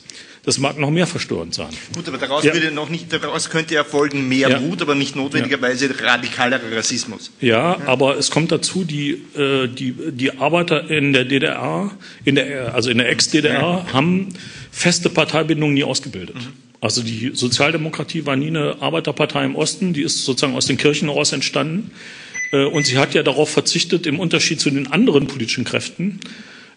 [0.43, 1.69] das mag noch mehr verstörend sein.
[1.93, 2.53] Gut, aber daraus, ja.
[2.53, 4.59] würde noch nicht, daraus könnte ja folgen mehr ja.
[4.59, 6.05] Mut, aber nicht notwendigerweise ja.
[6.05, 7.31] radikalerer Rassismus.
[7.39, 11.91] Ja, aber es kommt dazu, die, äh, die, die Arbeiter in der DDR,
[12.25, 14.29] in der, also in der Ex-DDR, haben
[14.71, 16.35] feste Parteibindungen nie ausgebildet.
[16.35, 16.70] Mhm.
[16.81, 21.09] Also die Sozialdemokratie war nie eine Arbeiterpartei im Osten, die ist sozusagen aus den Kirchen
[21.09, 21.91] heraus entstanden.
[22.51, 26.19] Äh, und sie hat ja darauf verzichtet, im Unterschied zu den anderen politischen Kräften,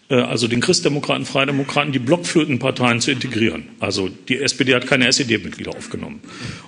[0.09, 3.65] äh, also den Christdemokraten, Freidemokraten, die blockführenden Parteien zu integrieren.
[3.79, 6.21] Also die SPD hat keine SED-Mitglieder aufgenommen.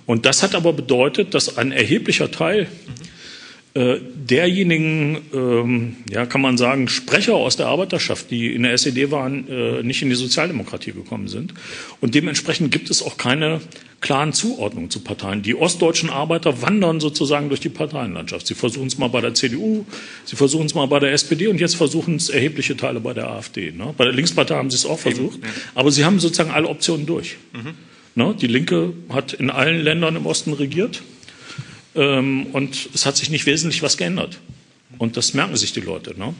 [0.08, 2.68] Und das hat aber bedeutet, dass ein erheblicher Teil
[4.28, 9.48] derjenigen, ähm, ja, kann man sagen, Sprecher aus der Arbeiterschaft, die in der SED waren,
[9.50, 11.54] äh, nicht in die Sozialdemokratie gekommen sind.
[12.02, 13.62] Und dementsprechend gibt es auch keine
[14.00, 15.42] klaren Zuordnungen zu Parteien.
[15.42, 18.48] Die ostdeutschen Arbeiter wandern sozusagen durch die Parteienlandschaft.
[18.48, 19.86] Sie versuchen es mal bei der CDU,
[20.26, 23.30] sie versuchen es mal bei der SPD und jetzt versuchen es erhebliche Teile bei der
[23.30, 23.72] AfD.
[23.72, 23.94] Ne?
[23.98, 25.40] Bei der Linkspartei haben sie es auch versucht,
[25.74, 27.38] aber sie haben sozusagen alle Optionen durch.
[27.54, 27.74] Mhm.
[28.16, 28.36] Ne?
[28.40, 31.02] Die Linke hat in allen Ländern im Osten regiert.
[31.98, 34.40] Ähm, und es hat sich nicht wesentlich was geändert.
[34.98, 36.18] Und das merken sich die Leute.
[36.18, 36.34] Ne?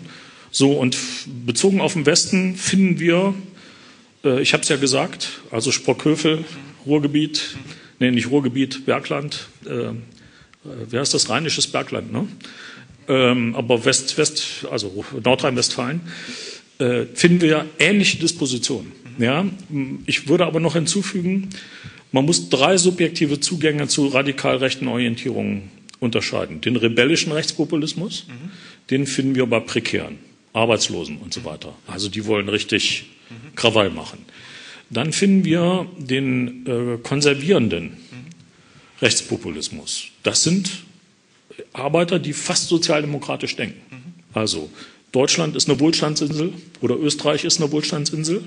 [0.52, 0.98] So, und
[1.46, 3.34] bezogen auf den Westen finden wir,
[4.24, 6.46] äh, ich habe es ja gesagt, also Sprockhövel,
[6.86, 7.58] Ruhrgebiet,
[8.00, 9.90] nee, nicht Ruhrgebiet, Bergland, äh,
[10.90, 12.28] wie heißt das, rheinisches Bergland, ne?
[13.10, 16.02] Ähm, aber West, West, also Nordrhein-Westfalen,
[16.80, 18.92] äh, finden wir ähnliche Dispositionen.
[19.18, 19.46] Ja?
[20.06, 21.50] Ich würde aber noch hinzufügen,
[22.18, 26.62] man muss drei subjektive Zugänge zu radikal rechten Orientierungen unterscheiden.
[26.62, 28.50] Den rebellischen Rechtspopulismus, mhm.
[28.90, 30.18] den finden wir bei Prekären,
[30.52, 31.76] Arbeitslosen und so weiter.
[31.86, 33.56] Also die wollen richtig mhm.
[33.56, 34.26] Krawall machen.
[34.90, 37.98] Dann finden wir den äh, konservierenden mhm.
[39.00, 40.08] Rechtspopulismus.
[40.24, 40.72] Das sind
[41.72, 43.80] Arbeiter, die fast sozialdemokratisch denken.
[44.34, 44.72] Also
[45.12, 46.52] Deutschland ist eine Wohlstandsinsel
[46.82, 48.44] oder Österreich ist eine Wohlstandsinsel.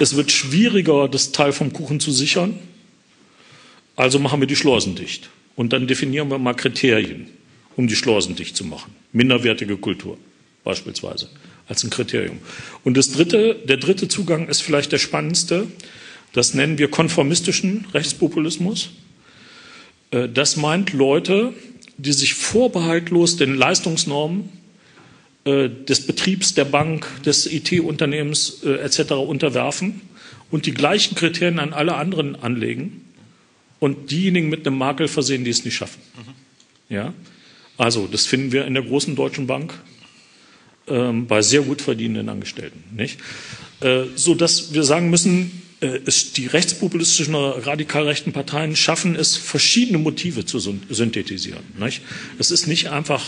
[0.00, 2.58] Es wird schwieriger, das Teil vom Kuchen zu sichern.
[3.98, 5.28] Also machen wir die Schleusen dicht.
[5.56, 7.26] Und dann definieren wir mal Kriterien,
[7.74, 8.94] um die Schleusen dicht zu machen.
[9.12, 10.16] Minderwertige Kultur
[10.62, 11.28] beispielsweise
[11.66, 12.38] als ein Kriterium.
[12.84, 15.66] Und das dritte, der dritte Zugang ist vielleicht der spannendste.
[16.32, 18.90] Das nennen wir konformistischen Rechtspopulismus.
[20.12, 21.52] Äh, das meint Leute,
[21.96, 24.48] die sich vorbehaltlos den Leistungsnormen
[25.44, 29.14] äh, des Betriebs, der Bank, des IT-Unternehmens äh, etc.
[29.14, 30.02] unterwerfen
[30.52, 33.02] und die gleichen Kriterien an alle anderen anlegen
[33.80, 36.00] und diejenigen mit einem Makel versehen, die es nicht schaffen.
[36.16, 36.94] Mhm.
[36.94, 37.14] Ja?
[37.76, 39.74] Also, das finden wir in der großen deutschen Bank
[40.88, 42.82] ähm, bei sehr gut verdienenden Angestellten.
[42.96, 43.20] Nicht?
[43.80, 49.14] Äh, so dass wir sagen müssen, äh, es, die rechtspopulistischen oder radikal rechten Parteien schaffen
[49.14, 51.62] es, verschiedene Motive zu synthetisieren.
[51.78, 52.02] Nicht?
[52.38, 53.24] Es ist nicht einfach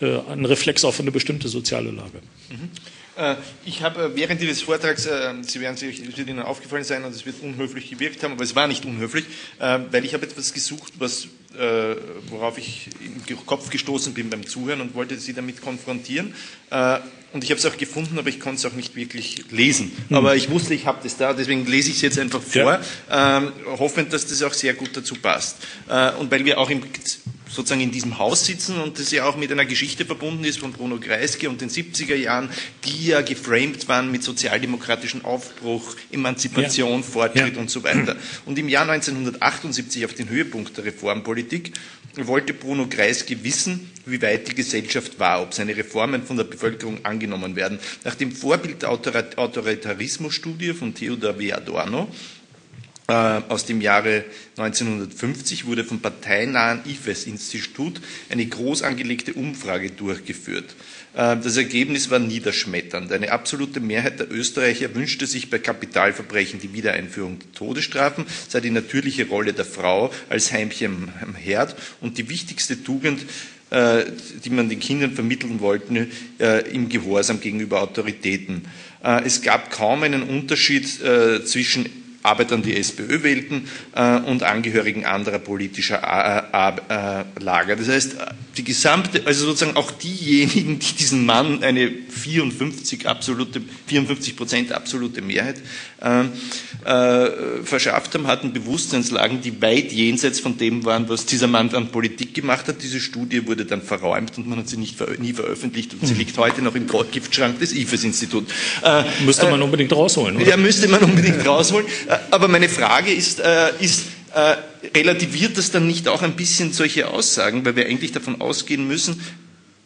[0.00, 2.20] äh, ein Reflex auf eine bestimmte soziale Lage.
[2.50, 2.70] Mhm.
[3.16, 5.08] Äh, ich habe während Ihres Vortrags,
[5.42, 8.44] Sie werden sich, es wird Ihnen aufgefallen sein und es wird unhöflich gewirkt haben, aber
[8.44, 9.24] es war nicht unhöflich,
[9.58, 11.28] weil ich habe etwas gesucht, was,
[12.28, 12.88] worauf ich
[13.28, 16.34] im Kopf gestoßen bin beim Zuhören und wollte Sie damit konfrontieren.
[17.34, 19.90] Und ich habe es auch gefunden, aber ich konnte es auch nicht wirklich lesen.
[20.08, 20.16] Mhm.
[20.16, 23.38] Aber ich wusste, ich habe das da, deswegen lese ich es jetzt einfach vor, ja.
[23.38, 25.56] ähm, hoffend, dass das auch sehr gut dazu passt.
[25.88, 26.80] Äh, und weil wir auch im,
[27.54, 30.72] sozusagen in diesem Haus sitzen und das ja auch mit einer Geschichte verbunden ist von
[30.72, 32.50] Bruno Kreisky und den 70er Jahren,
[32.84, 37.06] die ja geframed waren mit sozialdemokratischen Aufbruch, Emanzipation, ja.
[37.06, 37.60] Fortschritt ja.
[37.60, 38.16] und so weiter.
[38.44, 41.72] Und im Jahr 1978 auf den Höhepunkt der Reformpolitik
[42.16, 47.04] wollte Bruno Kreisky wissen, wie weit die Gesellschaft war, ob seine Reformen von der Bevölkerung
[47.04, 47.78] angenommen werden.
[48.04, 51.52] Nach dem Vorbild der Autoritarismusstudie von Theodor W.
[51.52, 52.08] Adorno
[53.06, 54.24] aus dem Jahre
[54.56, 58.00] 1950 wurde vom parteinahen IFES-Institut
[58.30, 60.74] eine groß angelegte Umfrage durchgeführt.
[61.14, 63.12] Äh, das Ergebnis war niederschmetternd.
[63.12, 68.70] Eine absolute Mehrheit der Österreicher wünschte sich bei Kapitalverbrechen die Wiedereinführung der Todesstrafen, sei die
[68.70, 73.20] natürliche Rolle der Frau als Heimchen am Herd und die wichtigste Tugend,
[73.68, 74.04] äh,
[74.44, 76.06] die man den Kindern vermitteln wollte,
[76.72, 78.62] im Gehorsam gegenüber Autoritäten.
[79.24, 86.02] Es gab kaum einen Unterschied zwischen Arbeitern, die SPÖ wählten äh, und Angehörigen anderer politischer
[86.02, 87.76] äh, äh, Lager.
[87.76, 88.16] Das heißt,
[88.56, 95.20] die gesamte, also sozusagen auch diejenigen, die diesen Mann eine 54 absolute, 54 Prozent absolute
[95.22, 95.56] Mehrheit
[96.04, 96.24] äh,
[96.84, 101.88] äh, verschafft haben, hatten Bewusstseinslagen, die weit jenseits von dem waren, was dieser Mann an
[101.88, 102.82] Politik gemacht hat.
[102.82, 106.18] Diese Studie wurde dann verräumt und man hat sie nicht, nie veröffentlicht und sie mhm.
[106.20, 108.52] liegt heute noch im Giftschrank des IFES-Instituts.
[108.82, 110.46] Äh, müsste man äh, unbedingt rausholen, oder?
[110.46, 111.86] Ja, müsste man unbedingt rausholen.
[112.06, 113.40] Äh, aber meine Frage ist,
[113.80, 114.02] ist
[114.34, 114.56] äh,
[114.94, 119.20] relativiert das dann nicht auch ein bisschen solche Aussagen, weil wir eigentlich davon ausgehen müssen,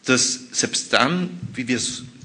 [0.04, 1.78] dass selbst dann, wie wir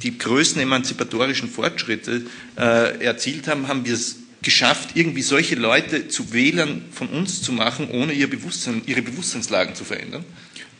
[0.04, 2.24] die größten emanzipatorischen Fortschritte
[2.58, 7.54] äh, erzielt haben, haben wir es geschafft, irgendwie solche Leute zu Wählern von uns zu
[7.54, 10.26] machen, ohne ihr Bewusstsein, ihre Bewusstseinslagen zu verändern?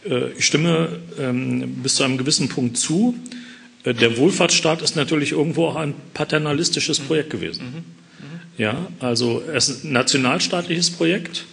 [0.06, 3.16] Äh, ich stimme ähm, bis zu einem gewissen Punkt zu.
[3.84, 7.64] Äh, der Wohlfahrtsstaat ist natürlich irgendwo auch ein paternalistisches Projekt gewesen.
[7.64, 8.04] Mhm.
[8.56, 11.46] Ja, also es ist ein nationalstaatliches Projekt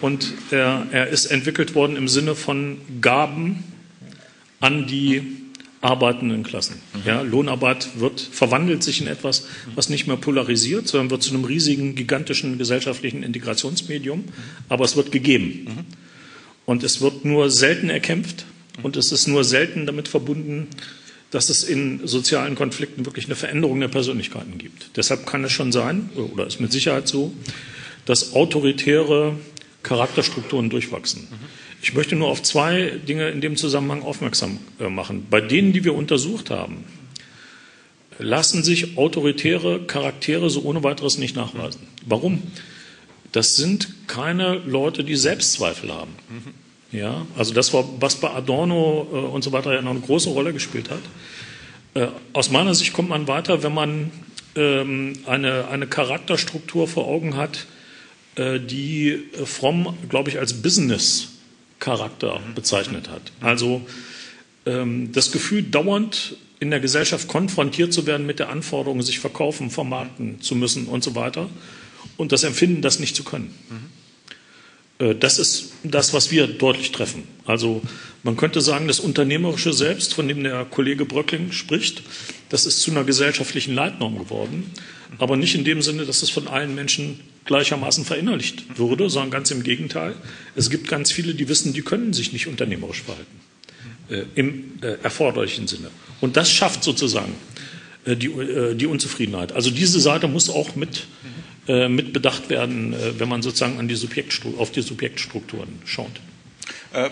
[0.00, 3.64] und er, er ist entwickelt worden im Sinne von Gaben
[4.58, 5.41] an die
[5.82, 6.76] arbeitenden Klassen.
[6.94, 7.00] Mhm.
[7.04, 11.44] Ja, Lohnarbeit wird, verwandelt sich in etwas, was nicht mehr polarisiert, sondern wird zu einem
[11.44, 14.24] riesigen, gigantischen gesellschaftlichen Integrationsmedium,
[14.68, 15.66] aber es wird gegeben.
[15.66, 15.84] Mhm.
[16.64, 18.46] Und es wird nur selten erkämpft
[18.82, 20.68] und es ist nur selten damit verbunden,
[21.32, 24.96] dass es in sozialen Konflikten wirklich eine Veränderung der Persönlichkeiten gibt.
[24.96, 27.32] Deshalb kann es schon sein, oder ist mit Sicherheit so,
[28.04, 29.36] dass autoritäre
[29.82, 31.26] Charakterstrukturen durchwachsen.
[31.82, 35.26] Ich möchte nur auf zwei Dinge in dem Zusammenhang aufmerksam äh, machen.
[35.28, 36.84] Bei denen, die wir untersucht haben,
[38.18, 41.80] lassen sich autoritäre Charaktere so ohne weiteres nicht nachweisen.
[42.06, 42.42] Warum?
[43.32, 46.12] Das sind keine Leute, die Selbstzweifel haben.
[46.92, 50.30] Ja, also das war, was bei Adorno äh, und so weiter ja noch eine große
[50.30, 51.00] Rolle gespielt hat.
[51.94, 54.12] Äh, aus meiner Sicht kommt man weiter, wenn man
[54.54, 57.66] ähm, eine, eine Charakterstruktur vor Augen hat,
[58.36, 60.62] äh, die Fromm, glaube ich, als
[61.82, 63.32] Business-Charakter bezeichnet hat.
[63.40, 63.82] Also
[64.66, 69.70] ähm, das Gefühl, dauernd in der Gesellschaft konfrontiert zu werden mit der Anforderung, sich verkaufen,
[69.70, 71.48] vermarkten zu müssen und so weiter
[72.16, 73.52] und das Empfinden, das nicht zu können.
[73.68, 73.91] Mhm.
[75.02, 77.24] Äh, das ist das, was wir deutlich treffen.
[77.44, 77.82] Also
[78.22, 82.02] man könnte sagen, das Unternehmerische selbst, von dem der Kollege Bröckling spricht,
[82.48, 84.70] das ist zu einer gesellschaftlichen Leitnorm geworden,
[85.18, 89.50] aber nicht in dem Sinne, dass es von allen Menschen gleichermaßen verinnerlicht würde, sondern ganz
[89.50, 90.14] im Gegenteil.
[90.54, 93.40] Es gibt ganz viele, die wissen, die können sich nicht unternehmerisch verhalten,
[94.08, 95.90] äh, im äh, erforderlichen Sinne.
[96.20, 97.32] Und das schafft sozusagen
[98.04, 99.52] äh, die, äh, die Unzufriedenheit.
[99.52, 101.06] Also diese Seite muss auch mit
[101.68, 103.94] äh, mit bedacht werden, äh, wenn man sozusagen an die
[104.58, 106.20] auf die Subjektstrukturen schaut.
[106.92, 107.10] Äh,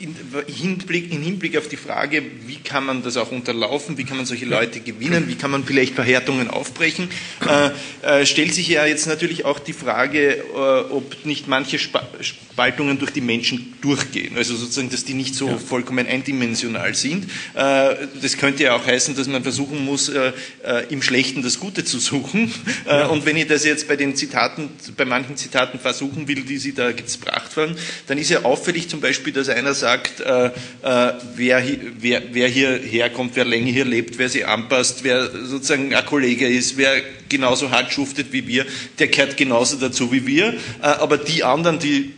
[0.00, 0.16] in
[0.46, 4.24] Hinblick, in Hinblick auf die Frage, wie kann man das auch unterlaufen, wie kann man
[4.24, 7.08] solche Leute gewinnen, wie kann man vielleicht Verhärtungen aufbrechen,
[7.46, 12.98] äh, äh, stellt sich ja jetzt natürlich auch die Frage, äh, ob nicht manche Spaltungen
[12.98, 14.36] durch die Menschen durchgehen.
[14.36, 15.58] Also sozusagen, dass die nicht so ja.
[15.58, 17.24] vollkommen eindimensional sind.
[17.54, 20.32] Äh, das könnte ja auch heißen, dass man versuchen muss, äh,
[20.64, 22.52] äh, im Schlechten das Gute zu suchen.
[22.86, 23.06] Ja.
[23.06, 26.72] Und wenn ich das jetzt bei den Zitaten, bei manchen Zitaten versuchen will, die Sie
[26.72, 31.12] da gebracht haben, dann ist ja auffällig zum Beispiel, dass einer sagt, sagt, äh, äh,
[31.34, 31.62] wer,
[31.98, 36.46] wer, wer hierher kommt, wer länger hier lebt, wer sich anpasst, wer sozusagen ein Kollege
[36.46, 38.66] ist, wer genauso hart schuftet wie wir,
[38.98, 40.54] der gehört genauso dazu wie wir.
[40.80, 42.14] Äh, aber die anderen, die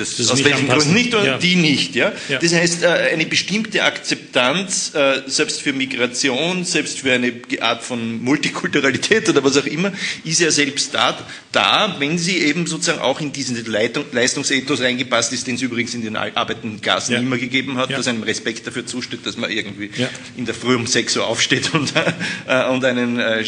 [0.00, 1.38] das, das aus welchen Gründen nicht und ja.
[1.38, 1.94] die nicht.
[1.94, 2.12] Ja?
[2.28, 2.38] ja?
[2.38, 8.22] Das heißt, äh, eine bestimmte Akzeptanz, äh, selbst für Migration, selbst für eine Art von
[8.22, 9.92] Multikulturalität oder was auch immer,
[10.24, 11.18] ist ja selbst da,
[11.52, 15.94] da wenn sie eben sozusagen auch in diesen Leitung, Leistungsethos eingepasst ist, den es übrigens
[15.94, 17.18] in den arbeitenden Klassen ja.
[17.20, 19.90] immer gegeben hat, dass einem Respekt dafür zusteht, dass man irgendwie
[20.36, 21.92] in der Früh um 6 Uhr aufsteht und,
[22.46, 23.44] äh, und einen äh,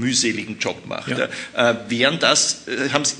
[0.00, 1.08] mühseligen Job macht.
[1.08, 1.28] Ja.
[1.70, 3.14] Äh, wären das, äh, haben Sie,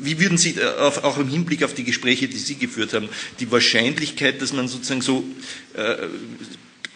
[0.00, 3.08] wie würden Sie äh, auf, auch im Hinblick auf die Gespräche, die Sie geführt haben,
[3.38, 5.24] die Wahrscheinlichkeit, dass man sozusagen so,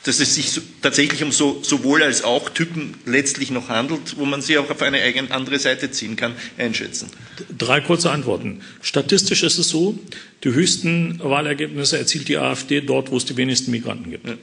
[0.04, 4.26] dass es sich so, tatsächlich um so sowohl als auch Typen letztlich noch handelt, wo
[4.26, 5.00] man sie auch auf eine
[5.30, 7.08] andere Seite ziehen kann, einschätzen?
[7.56, 8.60] Drei kurze Antworten.
[8.82, 9.98] Statistisch ist es so,
[10.44, 14.28] die höchsten Wahlergebnisse erzielt die AfD dort, wo es die wenigsten Migranten gibt.
[14.28, 14.36] Ja.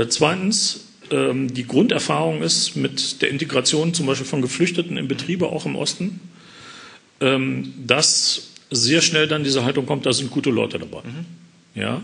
[0.00, 0.84] Äh, zweitens,
[1.14, 6.20] die Grunderfahrung ist mit der Integration zum Beispiel von Geflüchteten in Betriebe, auch im Osten,
[7.20, 11.02] ähm, dass sehr schnell dann diese Haltung kommt, da sind gute Leute dabei.
[11.04, 11.26] Mhm.
[11.80, 12.02] Ja.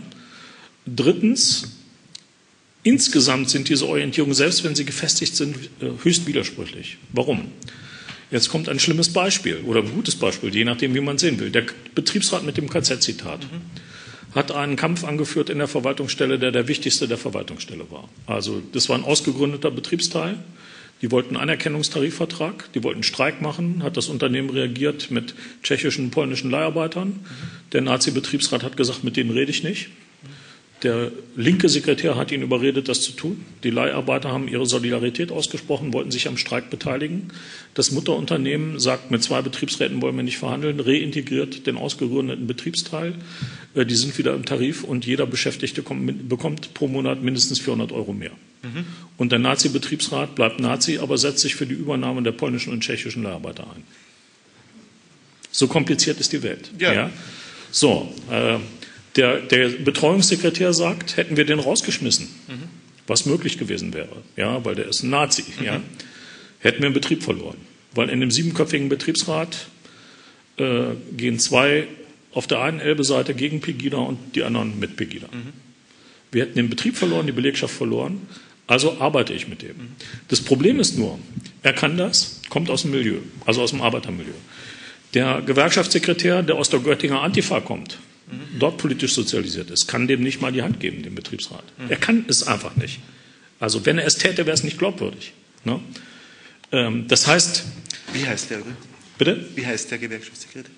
[0.85, 1.77] Drittens,
[2.83, 6.97] insgesamt sind diese Orientierungen, selbst wenn sie gefestigt sind, äh, höchst widersprüchlich.
[7.11, 7.51] Warum?
[8.29, 11.49] Jetzt kommt ein schlimmes Beispiel oder ein gutes Beispiel, je nachdem, wie man sehen will.
[11.49, 11.65] Der
[11.95, 13.41] Betriebsrat mit dem KZ-Zitat.
[13.41, 13.61] Mhm
[14.33, 18.07] hat einen Kampf angeführt in der Verwaltungsstelle, der der wichtigste der Verwaltungsstelle war.
[18.27, 20.37] Also das war ein ausgegründeter Betriebsteil.
[21.01, 25.33] Die wollten Anerkennungstarifvertrag, die wollten Streik machen, hat das Unternehmen reagiert mit
[25.63, 27.19] tschechischen, und polnischen Leiharbeitern.
[27.73, 29.89] Der Nazi-Betriebsrat hat gesagt, mit denen rede ich nicht.
[30.83, 33.45] Der linke Sekretär hat ihn überredet, das zu tun.
[33.63, 37.27] Die Leiharbeiter haben ihre Solidarität ausgesprochen, wollten sich am Streik beteiligen.
[37.75, 43.13] Das Mutterunternehmen sagt, mit zwei Betriebsräten wollen wir nicht verhandeln, reintegriert den ausgegründeten Betriebsteil.
[43.75, 48.13] Äh, die sind wieder im Tarif und jeder Beschäftigte bekommt pro Monat mindestens 400 Euro
[48.13, 48.31] mehr.
[48.63, 48.85] Mhm.
[49.17, 53.21] Und der Nazi-Betriebsrat bleibt Nazi, aber setzt sich für die Übernahme der polnischen und tschechischen
[53.21, 53.83] Leiharbeiter ein.
[55.51, 56.71] So kompliziert ist die Welt.
[56.79, 56.93] Ja.
[56.93, 57.09] ja?
[57.71, 58.57] So, äh,
[59.15, 62.63] der, der, Betreuungssekretär sagt, hätten wir den rausgeschmissen, mhm.
[63.07, 65.65] was möglich gewesen wäre, ja, weil der ist ein Nazi, mhm.
[65.65, 65.81] ja,
[66.59, 67.57] hätten wir einen Betrieb verloren.
[67.93, 69.67] Weil in dem siebenköpfigen Betriebsrat
[70.57, 70.83] äh,
[71.17, 71.87] gehen zwei
[72.31, 75.27] auf der einen Elbe-Seite gegen Pegida und die anderen mit Pegida.
[75.27, 75.51] Mhm.
[76.31, 78.21] Wir hätten den Betrieb verloren, die Belegschaft verloren,
[78.67, 79.75] also arbeite ich mit dem.
[79.75, 79.95] Mhm.
[80.29, 81.19] Das Problem ist nur,
[81.61, 84.31] er kann das, kommt aus dem Milieu, also aus dem Arbeitermilieu.
[85.13, 87.99] Der Gewerkschaftssekretär, der aus der Göttinger Antifa kommt,
[88.59, 91.63] dort politisch sozialisiert ist, kann dem nicht mal die Hand geben, dem Betriebsrat.
[91.89, 92.99] Er kann es einfach nicht.
[93.59, 95.33] Also wenn er es täte, wäre es nicht glaubwürdig.
[95.63, 95.79] Ne?
[96.71, 97.63] Ähm, das heißt.
[98.13, 98.59] Wie heißt der?
[99.17, 99.45] Bitte?
[99.55, 100.71] Wie heißt der Gewerkschaftssekretär?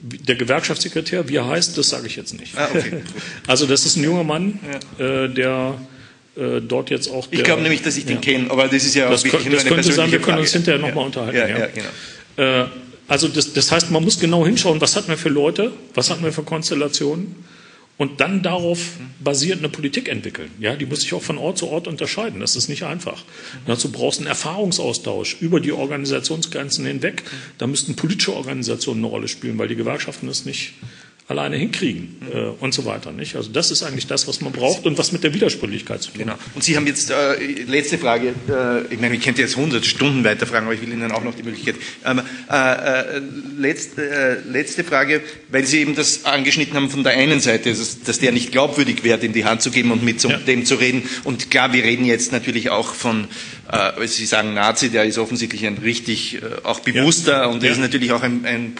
[0.00, 2.56] Der Gewerkschaftssekretär, wie er heißt, das sage ich jetzt nicht.
[2.56, 3.02] Ah, okay.
[3.46, 4.58] Also das ist ein junger Mann,
[4.98, 5.24] ja.
[5.24, 5.80] äh, der
[6.36, 7.26] äh, dort jetzt auch.
[7.28, 8.20] Der, ich glaube nämlich, dass ich den ja.
[8.20, 10.80] kenne, aber das ist ja auch das wirklich das könnte sein, wir können uns hinterher
[10.80, 11.06] nochmal ja.
[11.06, 11.72] unterhalten.
[12.36, 12.62] Genau.
[12.62, 12.66] Äh,
[13.08, 16.20] also das, das heißt, man muss genau hinschauen, was hat man für Leute, was hat
[16.20, 17.36] man für Konstellationen
[17.98, 18.80] und dann darauf
[19.20, 20.50] basiert eine Politik entwickeln.
[20.60, 22.40] Ja, die muss sich auch von Ort zu Ort unterscheiden.
[22.40, 23.24] Das ist nicht einfach.
[23.66, 27.22] Dazu brauchst du einen Erfahrungsaustausch über die Organisationsgrenzen hinweg.
[27.56, 30.74] Da müssten politische Organisationen eine Rolle spielen, weil die Gewerkschaften das nicht
[31.28, 33.10] alleine hinkriegen äh, und so weiter.
[33.10, 33.34] Nicht?
[33.34, 36.30] Also das ist eigentlich das, was man braucht und was mit der Widersprüchlichkeit zu tun
[36.30, 36.38] hat.
[36.38, 36.50] Genau.
[36.54, 37.34] Und Sie haben jetzt, äh,
[37.66, 41.10] letzte Frage, äh, ich meine, ich könnte jetzt 100 Stunden weiterfragen, aber ich will Ihnen
[41.10, 41.74] auch noch die Möglichkeit.
[42.04, 43.18] Ähm, äh,
[43.58, 48.02] letzte, äh, letzte Frage, weil Sie eben das angeschnitten haben von der einen Seite, dass,
[48.02, 50.36] dass der nicht glaubwürdig wäre, in die Hand zu geben und mit ja.
[50.38, 51.08] dem zu reden.
[51.24, 53.26] Und klar, wir reden jetzt natürlich auch von
[53.72, 57.46] äh, Sie sagen Nazi, der ist offensichtlich ein richtig äh, auch bewusster ja.
[57.46, 57.72] und er ja.
[57.72, 58.74] ist natürlich auch ein, ein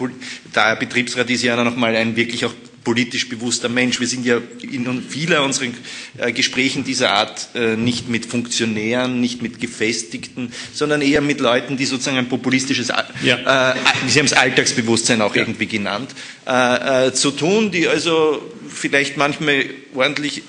[0.52, 2.54] da er Betriebsrat ist ja noch mal ein wirklich auch
[2.86, 3.98] politisch bewusster Mensch.
[3.98, 5.74] Wir sind ja in vielen unseren
[6.18, 11.76] äh, Gesprächen dieser Art äh, nicht mit Funktionären, nicht mit Gefestigten, sondern eher mit Leuten,
[11.76, 12.92] die sozusagen ein populistisches,
[13.24, 13.72] ja.
[13.72, 13.74] äh,
[14.06, 15.42] Sie haben es Alltagsbewusstsein auch ja.
[15.42, 16.10] irgendwie genannt,
[16.46, 19.64] äh, äh, zu tun, die also vielleicht manchmal
[19.96, 20.42] ordentlich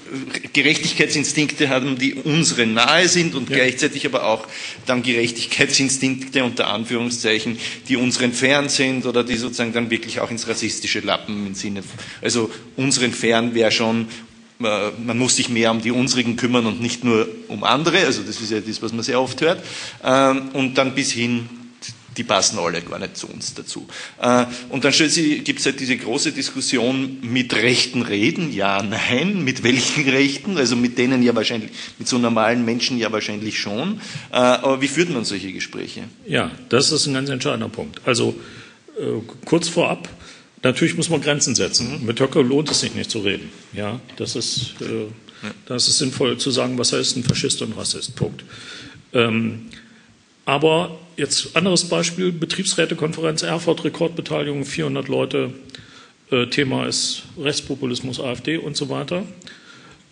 [0.54, 3.58] Gerechtigkeitsinstinkte haben, die unseren nahe sind und ja.
[3.58, 4.48] gleichzeitig aber auch
[4.86, 7.58] dann Gerechtigkeitsinstinkte unter Anführungszeichen,
[7.88, 11.84] die unseren fern sind oder die sozusagen dann wirklich auch ins rassistische Lappen im Sinne,
[12.22, 14.08] also unseren fern wäre schon
[14.60, 18.24] äh, man muss sich mehr um die unsrigen kümmern und nicht nur um andere, also
[18.24, 19.64] das ist ja das, was man sehr oft hört,
[20.04, 21.48] ähm, und dann bis hin
[22.18, 23.88] die passen alle gar nicht zu uns dazu.
[24.20, 29.64] Äh, und dann gibt es halt diese große Diskussion mit rechten Reden, ja, nein, mit
[29.64, 34.02] welchen Rechten, also mit denen ja wahrscheinlich, mit so normalen Menschen ja wahrscheinlich schon.
[34.32, 36.04] Äh, aber wie führt man solche Gespräche?
[36.26, 38.02] Ja, das ist ein ganz entscheidender Punkt.
[38.06, 38.36] Also
[39.00, 40.10] äh, kurz vorab,
[40.64, 42.00] natürlich muss man Grenzen setzen.
[42.02, 42.06] Mhm.
[42.06, 43.50] Mit Höcke lohnt es sich nicht zu reden.
[43.74, 44.74] Ja, das ist,
[45.68, 48.16] das ist sinnvoll zu sagen, was heißt ein Faschist und Rassist.
[48.16, 48.44] Punkt.
[49.14, 49.68] Ähm,
[50.48, 55.54] aber jetzt anderes Beispiel, Betriebsrätekonferenz Erfurt, Rekordbeteiligung, 400 Leute
[56.32, 59.24] Äh, Thema ist Rechtspopulismus, AfD und so weiter.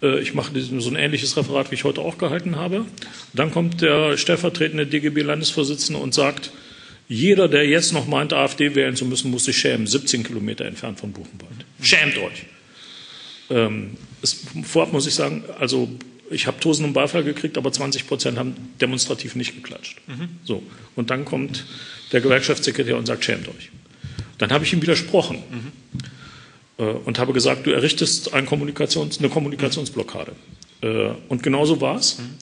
[0.02, 2.86] Äh, ich mache so ein ähnliches Referat, wie ich heute auch gehalten habe.
[3.34, 6.52] Dann kommt der stellvertretende DGB-Landesvorsitzende und sagt,
[7.08, 9.88] jeder, der jetzt noch meint, AfD wählen zu müssen, muss sich schämen.
[9.88, 11.66] 17 Kilometer entfernt von Buchenwald.
[11.82, 12.46] Schämt euch.
[13.50, 15.90] Ähm, es, vorab muss ich sagen, also
[16.30, 20.00] ich habe tosenden Beifall gekriegt, aber 20 Prozent haben demonstrativ nicht geklatscht.
[20.08, 20.30] Mhm.
[20.44, 20.64] So.
[20.96, 21.66] Und dann kommt
[22.12, 23.72] der Gewerkschaftssekretär und sagt, schämt euch.
[24.38, 26.84] Dann habe ich ihm widersprochen mhm.
[26.84, 30.34] äh, und habe gesagt, du errichtest ein Kommunikations-, eine Kommunikationsblockade.
[30.82, 32.20] Äh, und genauso war es.
[32.20, 32.36] Mhm.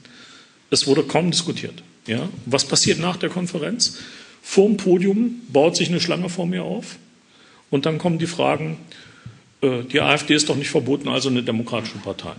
[0.69, 1.84] Es wurde kaum diskutiert.
[2.07, 2.30] Ja?
[2.45, 3.97] Was passiert nach der Konferenz?
[4.41, 6.97] Vor dem Podium baut sich eine Schlange vor mir auf
[7.69, 8.77] und dann kommen die Fragen,
[9.61, 12.34] äh, die AfD ist doch nicht verboten, also eine demokratische Partei.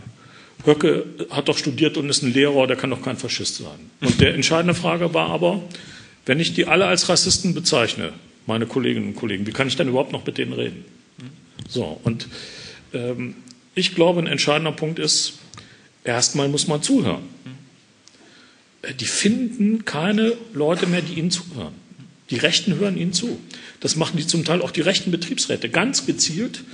[0.64, 3.90] Höcke hat doch studiert und ist ein Lehrer, der kann doch kein Faschist sein.
[4.00, 5.62] Und der entscheidende Frage war aber,
[6.26, 8.12] wenn ich die alle als Rassisten bezeichne,
[8.46, 10.84] meine Kolleginnen und Kollegen, wie kann ich denn überhaupt noch mit denen reden?
[11.68, 12.28] So, und
[12.92, 13.34] ähm,
[13.74, 15.34] ich glaube, ein entscheidender Punkt ist,
[16.04, 17.22] erstmal muss man zuhören.
[19.00, 21.74] Die finden keine Leute mehr, die ihnen zuhören.
[22.30, 23.38] Die Rechten hören ihnen zu.
[23.80, 26.64] Das machen die zum Teil auch die rechten Betriebsräte ganz gezielt.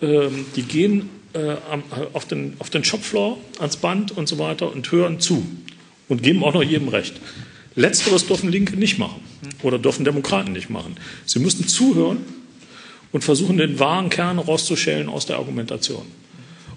[0.00, 1.56] Ähm, die gehen äh,
[2.12, 5.46] auf, den, auf den Shopfloor, ans Band und so weiter und hören zu
[6.08, 7.14] und geben auch noch jedem Recht.
[7.74, 9.20] Letzteres dürfen Linke nicht machen
[9.62, 10.96] oder dürfen Demokraten nicht machen.
[11.26, 12.18] Sie müssen zuhören
[13.12, 16.06] und versuchen, den wahren Kern rauszuschälen aus der Argumentation.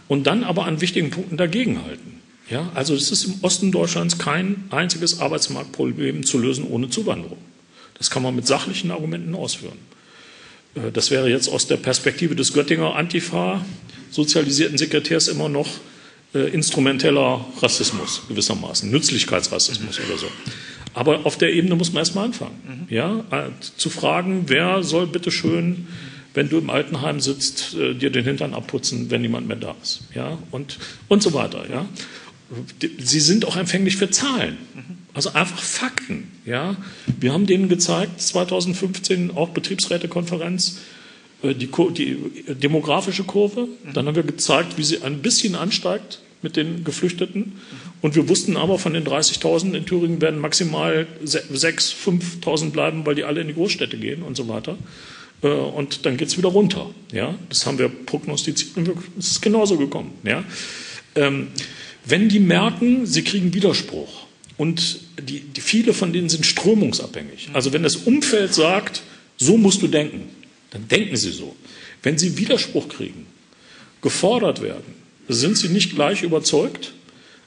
[0.08, 2.20] Und dann aber an wichtigen Punkten dagegenhalten.
[2.50, 7.38] Ja, also es ist im Osten Deutschlands kein einziges Arbeitsmarktproblem zu lösen ohne Zuwanderung.
[7.98, 9.78] Das kann man mit sachlichen Argumenten ausführen.
[10.76, 13.66] Äh, das wäre jetzt aus der Perspektive des Göttinger Antifa
[14.10, 15.68] sozialisierten Sekretärs immer noch
[16.34, 20.06] äh, instrumenteller Rassismus gewissermaßen, Nützlichkeitsrassismus mhm.
[20.06, 20.28] oder so.
[20.94, 22.88] Aber auf der Ebene muss man erstmal anfangen.
[22.90, 22.94] Mhm.
[22.94, 25.88] Ja, äh, zu fragen, wer soll bitte schön,
[26.34, 30.02] wenn du im Altenheim sitzt, äh, dir den Hintern abputzen, wenn niemand mehr da ist.
[30.14, 30.78] Ja, und,
[31.08, 31.66] und so weiter.
[31.70, 31.86] Ja.
[33.00, 34.58] Sie sind auch empfänglich für Zahlen.
[34.74, 34.98] Mhm.
[35.14, 36.32] Also einfach Fakten.
[36.46, 36.78] Ja.
[37.20, 40.80] Wir haben denen gezeigt, 2015 auch Betriebsrätekonferenz,
[41.44, 42.18] äh, die, die
[42.56, 43.68] demografische Kurve.
[43.94, 47.54] Dann haben wir gezeigt, wie sie ein bisschen ansteigt mit den Geflüchteten.
[48.02, 51.94] Und wir wussten aber, von den 30.000 in Thüringen werden maximal 6.000,
[52.42, 54.78] 5.000 bleiben, weil die alle in die Großstädte gehen und so weiter.
[55.42, 56.90] Äh, und dann geht es wieder runter.
[57.12, 57.36] Ja?
[57.50, 58.90] Das haben wir prognostiziert und
[59.20, 60.14] es ist genauso gekommen.
[60.24, 60.44] Ja?
[61.16, 61.48] Ähm,
[62.06, 64.26] wenn die merken, sie kriegen Widerspruch
[64.58, 67.50] und die, die, viele von denen sind strömungsabhängig.
[67.54, 69.04] Also wenn das Umfeld sagt,
[69.38, 70.30] so musst du denken,
[70.72, 71.56] dann denken sie so.
[72.04, 73.26] Wenn sie Widerspruch kriegen,
[74.02, 74.96] gefordert werden,
[75.28, 76.94] sind sie nicht gleich überzeugt,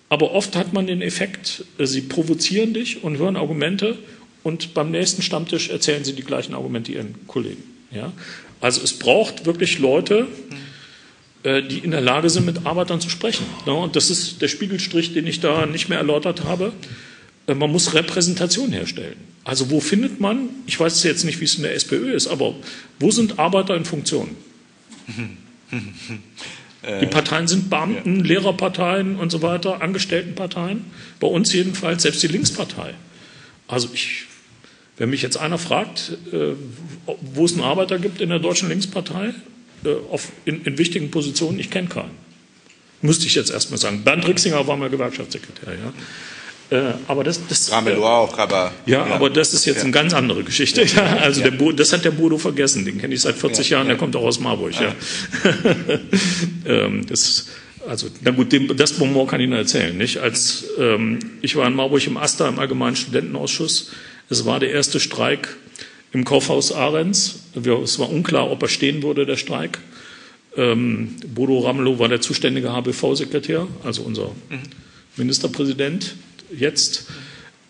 [0.09, 3.99] aber oft hat man den Effekt, sie provozieren dich und hören Argumente
[4.43, 7.63] und beim nächsten Stammtisch erzählen sie die gleichen Argumente ihren Kollegen.
[7.91, 8.13] Ja?
[8.61, 10.27] Also es braucht wirklich Leute,
[11.43, 13.45] äh, die in der Lage sind, mit Arbeitern zu sprechen.
[13.67, 16.73] Und das ist der Spiegelstrich, den ich da nicht mehr erläutert habe.
[17.47, 19.17] Äh, man muss Repräsentation herstellen.
[19.45, 22.55] Also wo findet man, ich weiß jetzt nicht, wie es in der SPÖ ist, aber
[22.99, 24.31] wo sind Arbeiter in Funktion?
[27.01, 28.25] Die Parteien sind Beamten, ja.
[28.25, 30.85] Lehrerparteien und so weiter, Angestelltenparteien.
[31.21, 32.95] Bei uns jedenfalls selbst die Linkspartei.
[33.69, 34.25] Also ich,
[34.97, 36.53] wenn mich jetzt einer fragt, äh,
[37.07, 39.35] wo es einen Arbeiter gibt in der deutschen Linkspartei,
[39.85, 42.25] äh, auf, in, in wichtigen Positionen, ich kenne keinen.
[43.01, 44.03] Müsste ich jetzt erstmal sagen.
[44.05, 45.75] Bernd Rixinger war mal Gewerkschaftssekretär.
[45.75, 45.93] Ja.
[46.71, 49.83] Äh, aber das, das Ramelow auch, aber ja, ja, aber das ist jetzt ja.
[49.83, 50.83] eine ganz andere Geschichte.
[50.85, 52.85] Ja, also der Bo, das hat der Bodo vergessen.
[52.85, 53.87] Den kenne ich seit 40 Jahren.
[53.89, 54.73] Der kommt auch aus Marburg.
[54.81, 54.95] Ja.
[56.67, 57.49] ähm, das,
[57.87, 59.97] also na gut, dem, das Bonbon kann ich Ihnen erzählen.
[59.97, 63.91] Nicht als ähm, ich war in Marburg im AStA im Allgemeinen Studentenausschuss.
[64.31, 65.57] Es war der erste Streik
[66.13, 67.41] im Kaufhaus Ahrens.
[67.55, 69.79] Es war unklar, ob er stehen würde, der Streik.
[70.57, 74.61] Ähm, Bodo Ramelow war der zuständige HBV-Sekretär, also unser mhm.
[75.17, 76.15] Ministerpräsident
[76.57, 77.07] jetzt.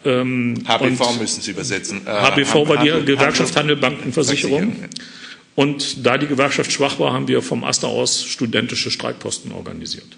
[0.04, 2.06] Ähm, HBV müssen Sie übersetzen.
[2.06, 4.76] Äh, HBV war die Handel, Gewerkschaft Handel, Banken, Versicherung.
[5.54, 10.16] Und da die Gewerkschaft schwach war, haben wir vom AStA aus studentische Streikposten organisiert.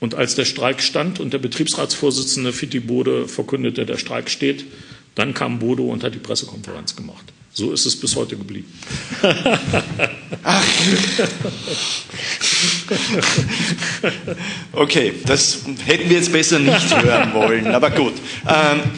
[0.00, 4.64] Und als der Streik stand und der Betriebsratsvorsitzende Fitti Bode verkündete, der Streik steht,
[5.14, 7.24] dann kam Bodo und hat die Pressekonferenz gemacht.
[7.52, 8.72] So ist es bis heute geblieben.
[10.44, 10.64] Ach.
[14.72, 18.14] Okay, das hätten wir jetzt besser nicht hören wollen, aber gut.
[18.48, 18.80] Ähm,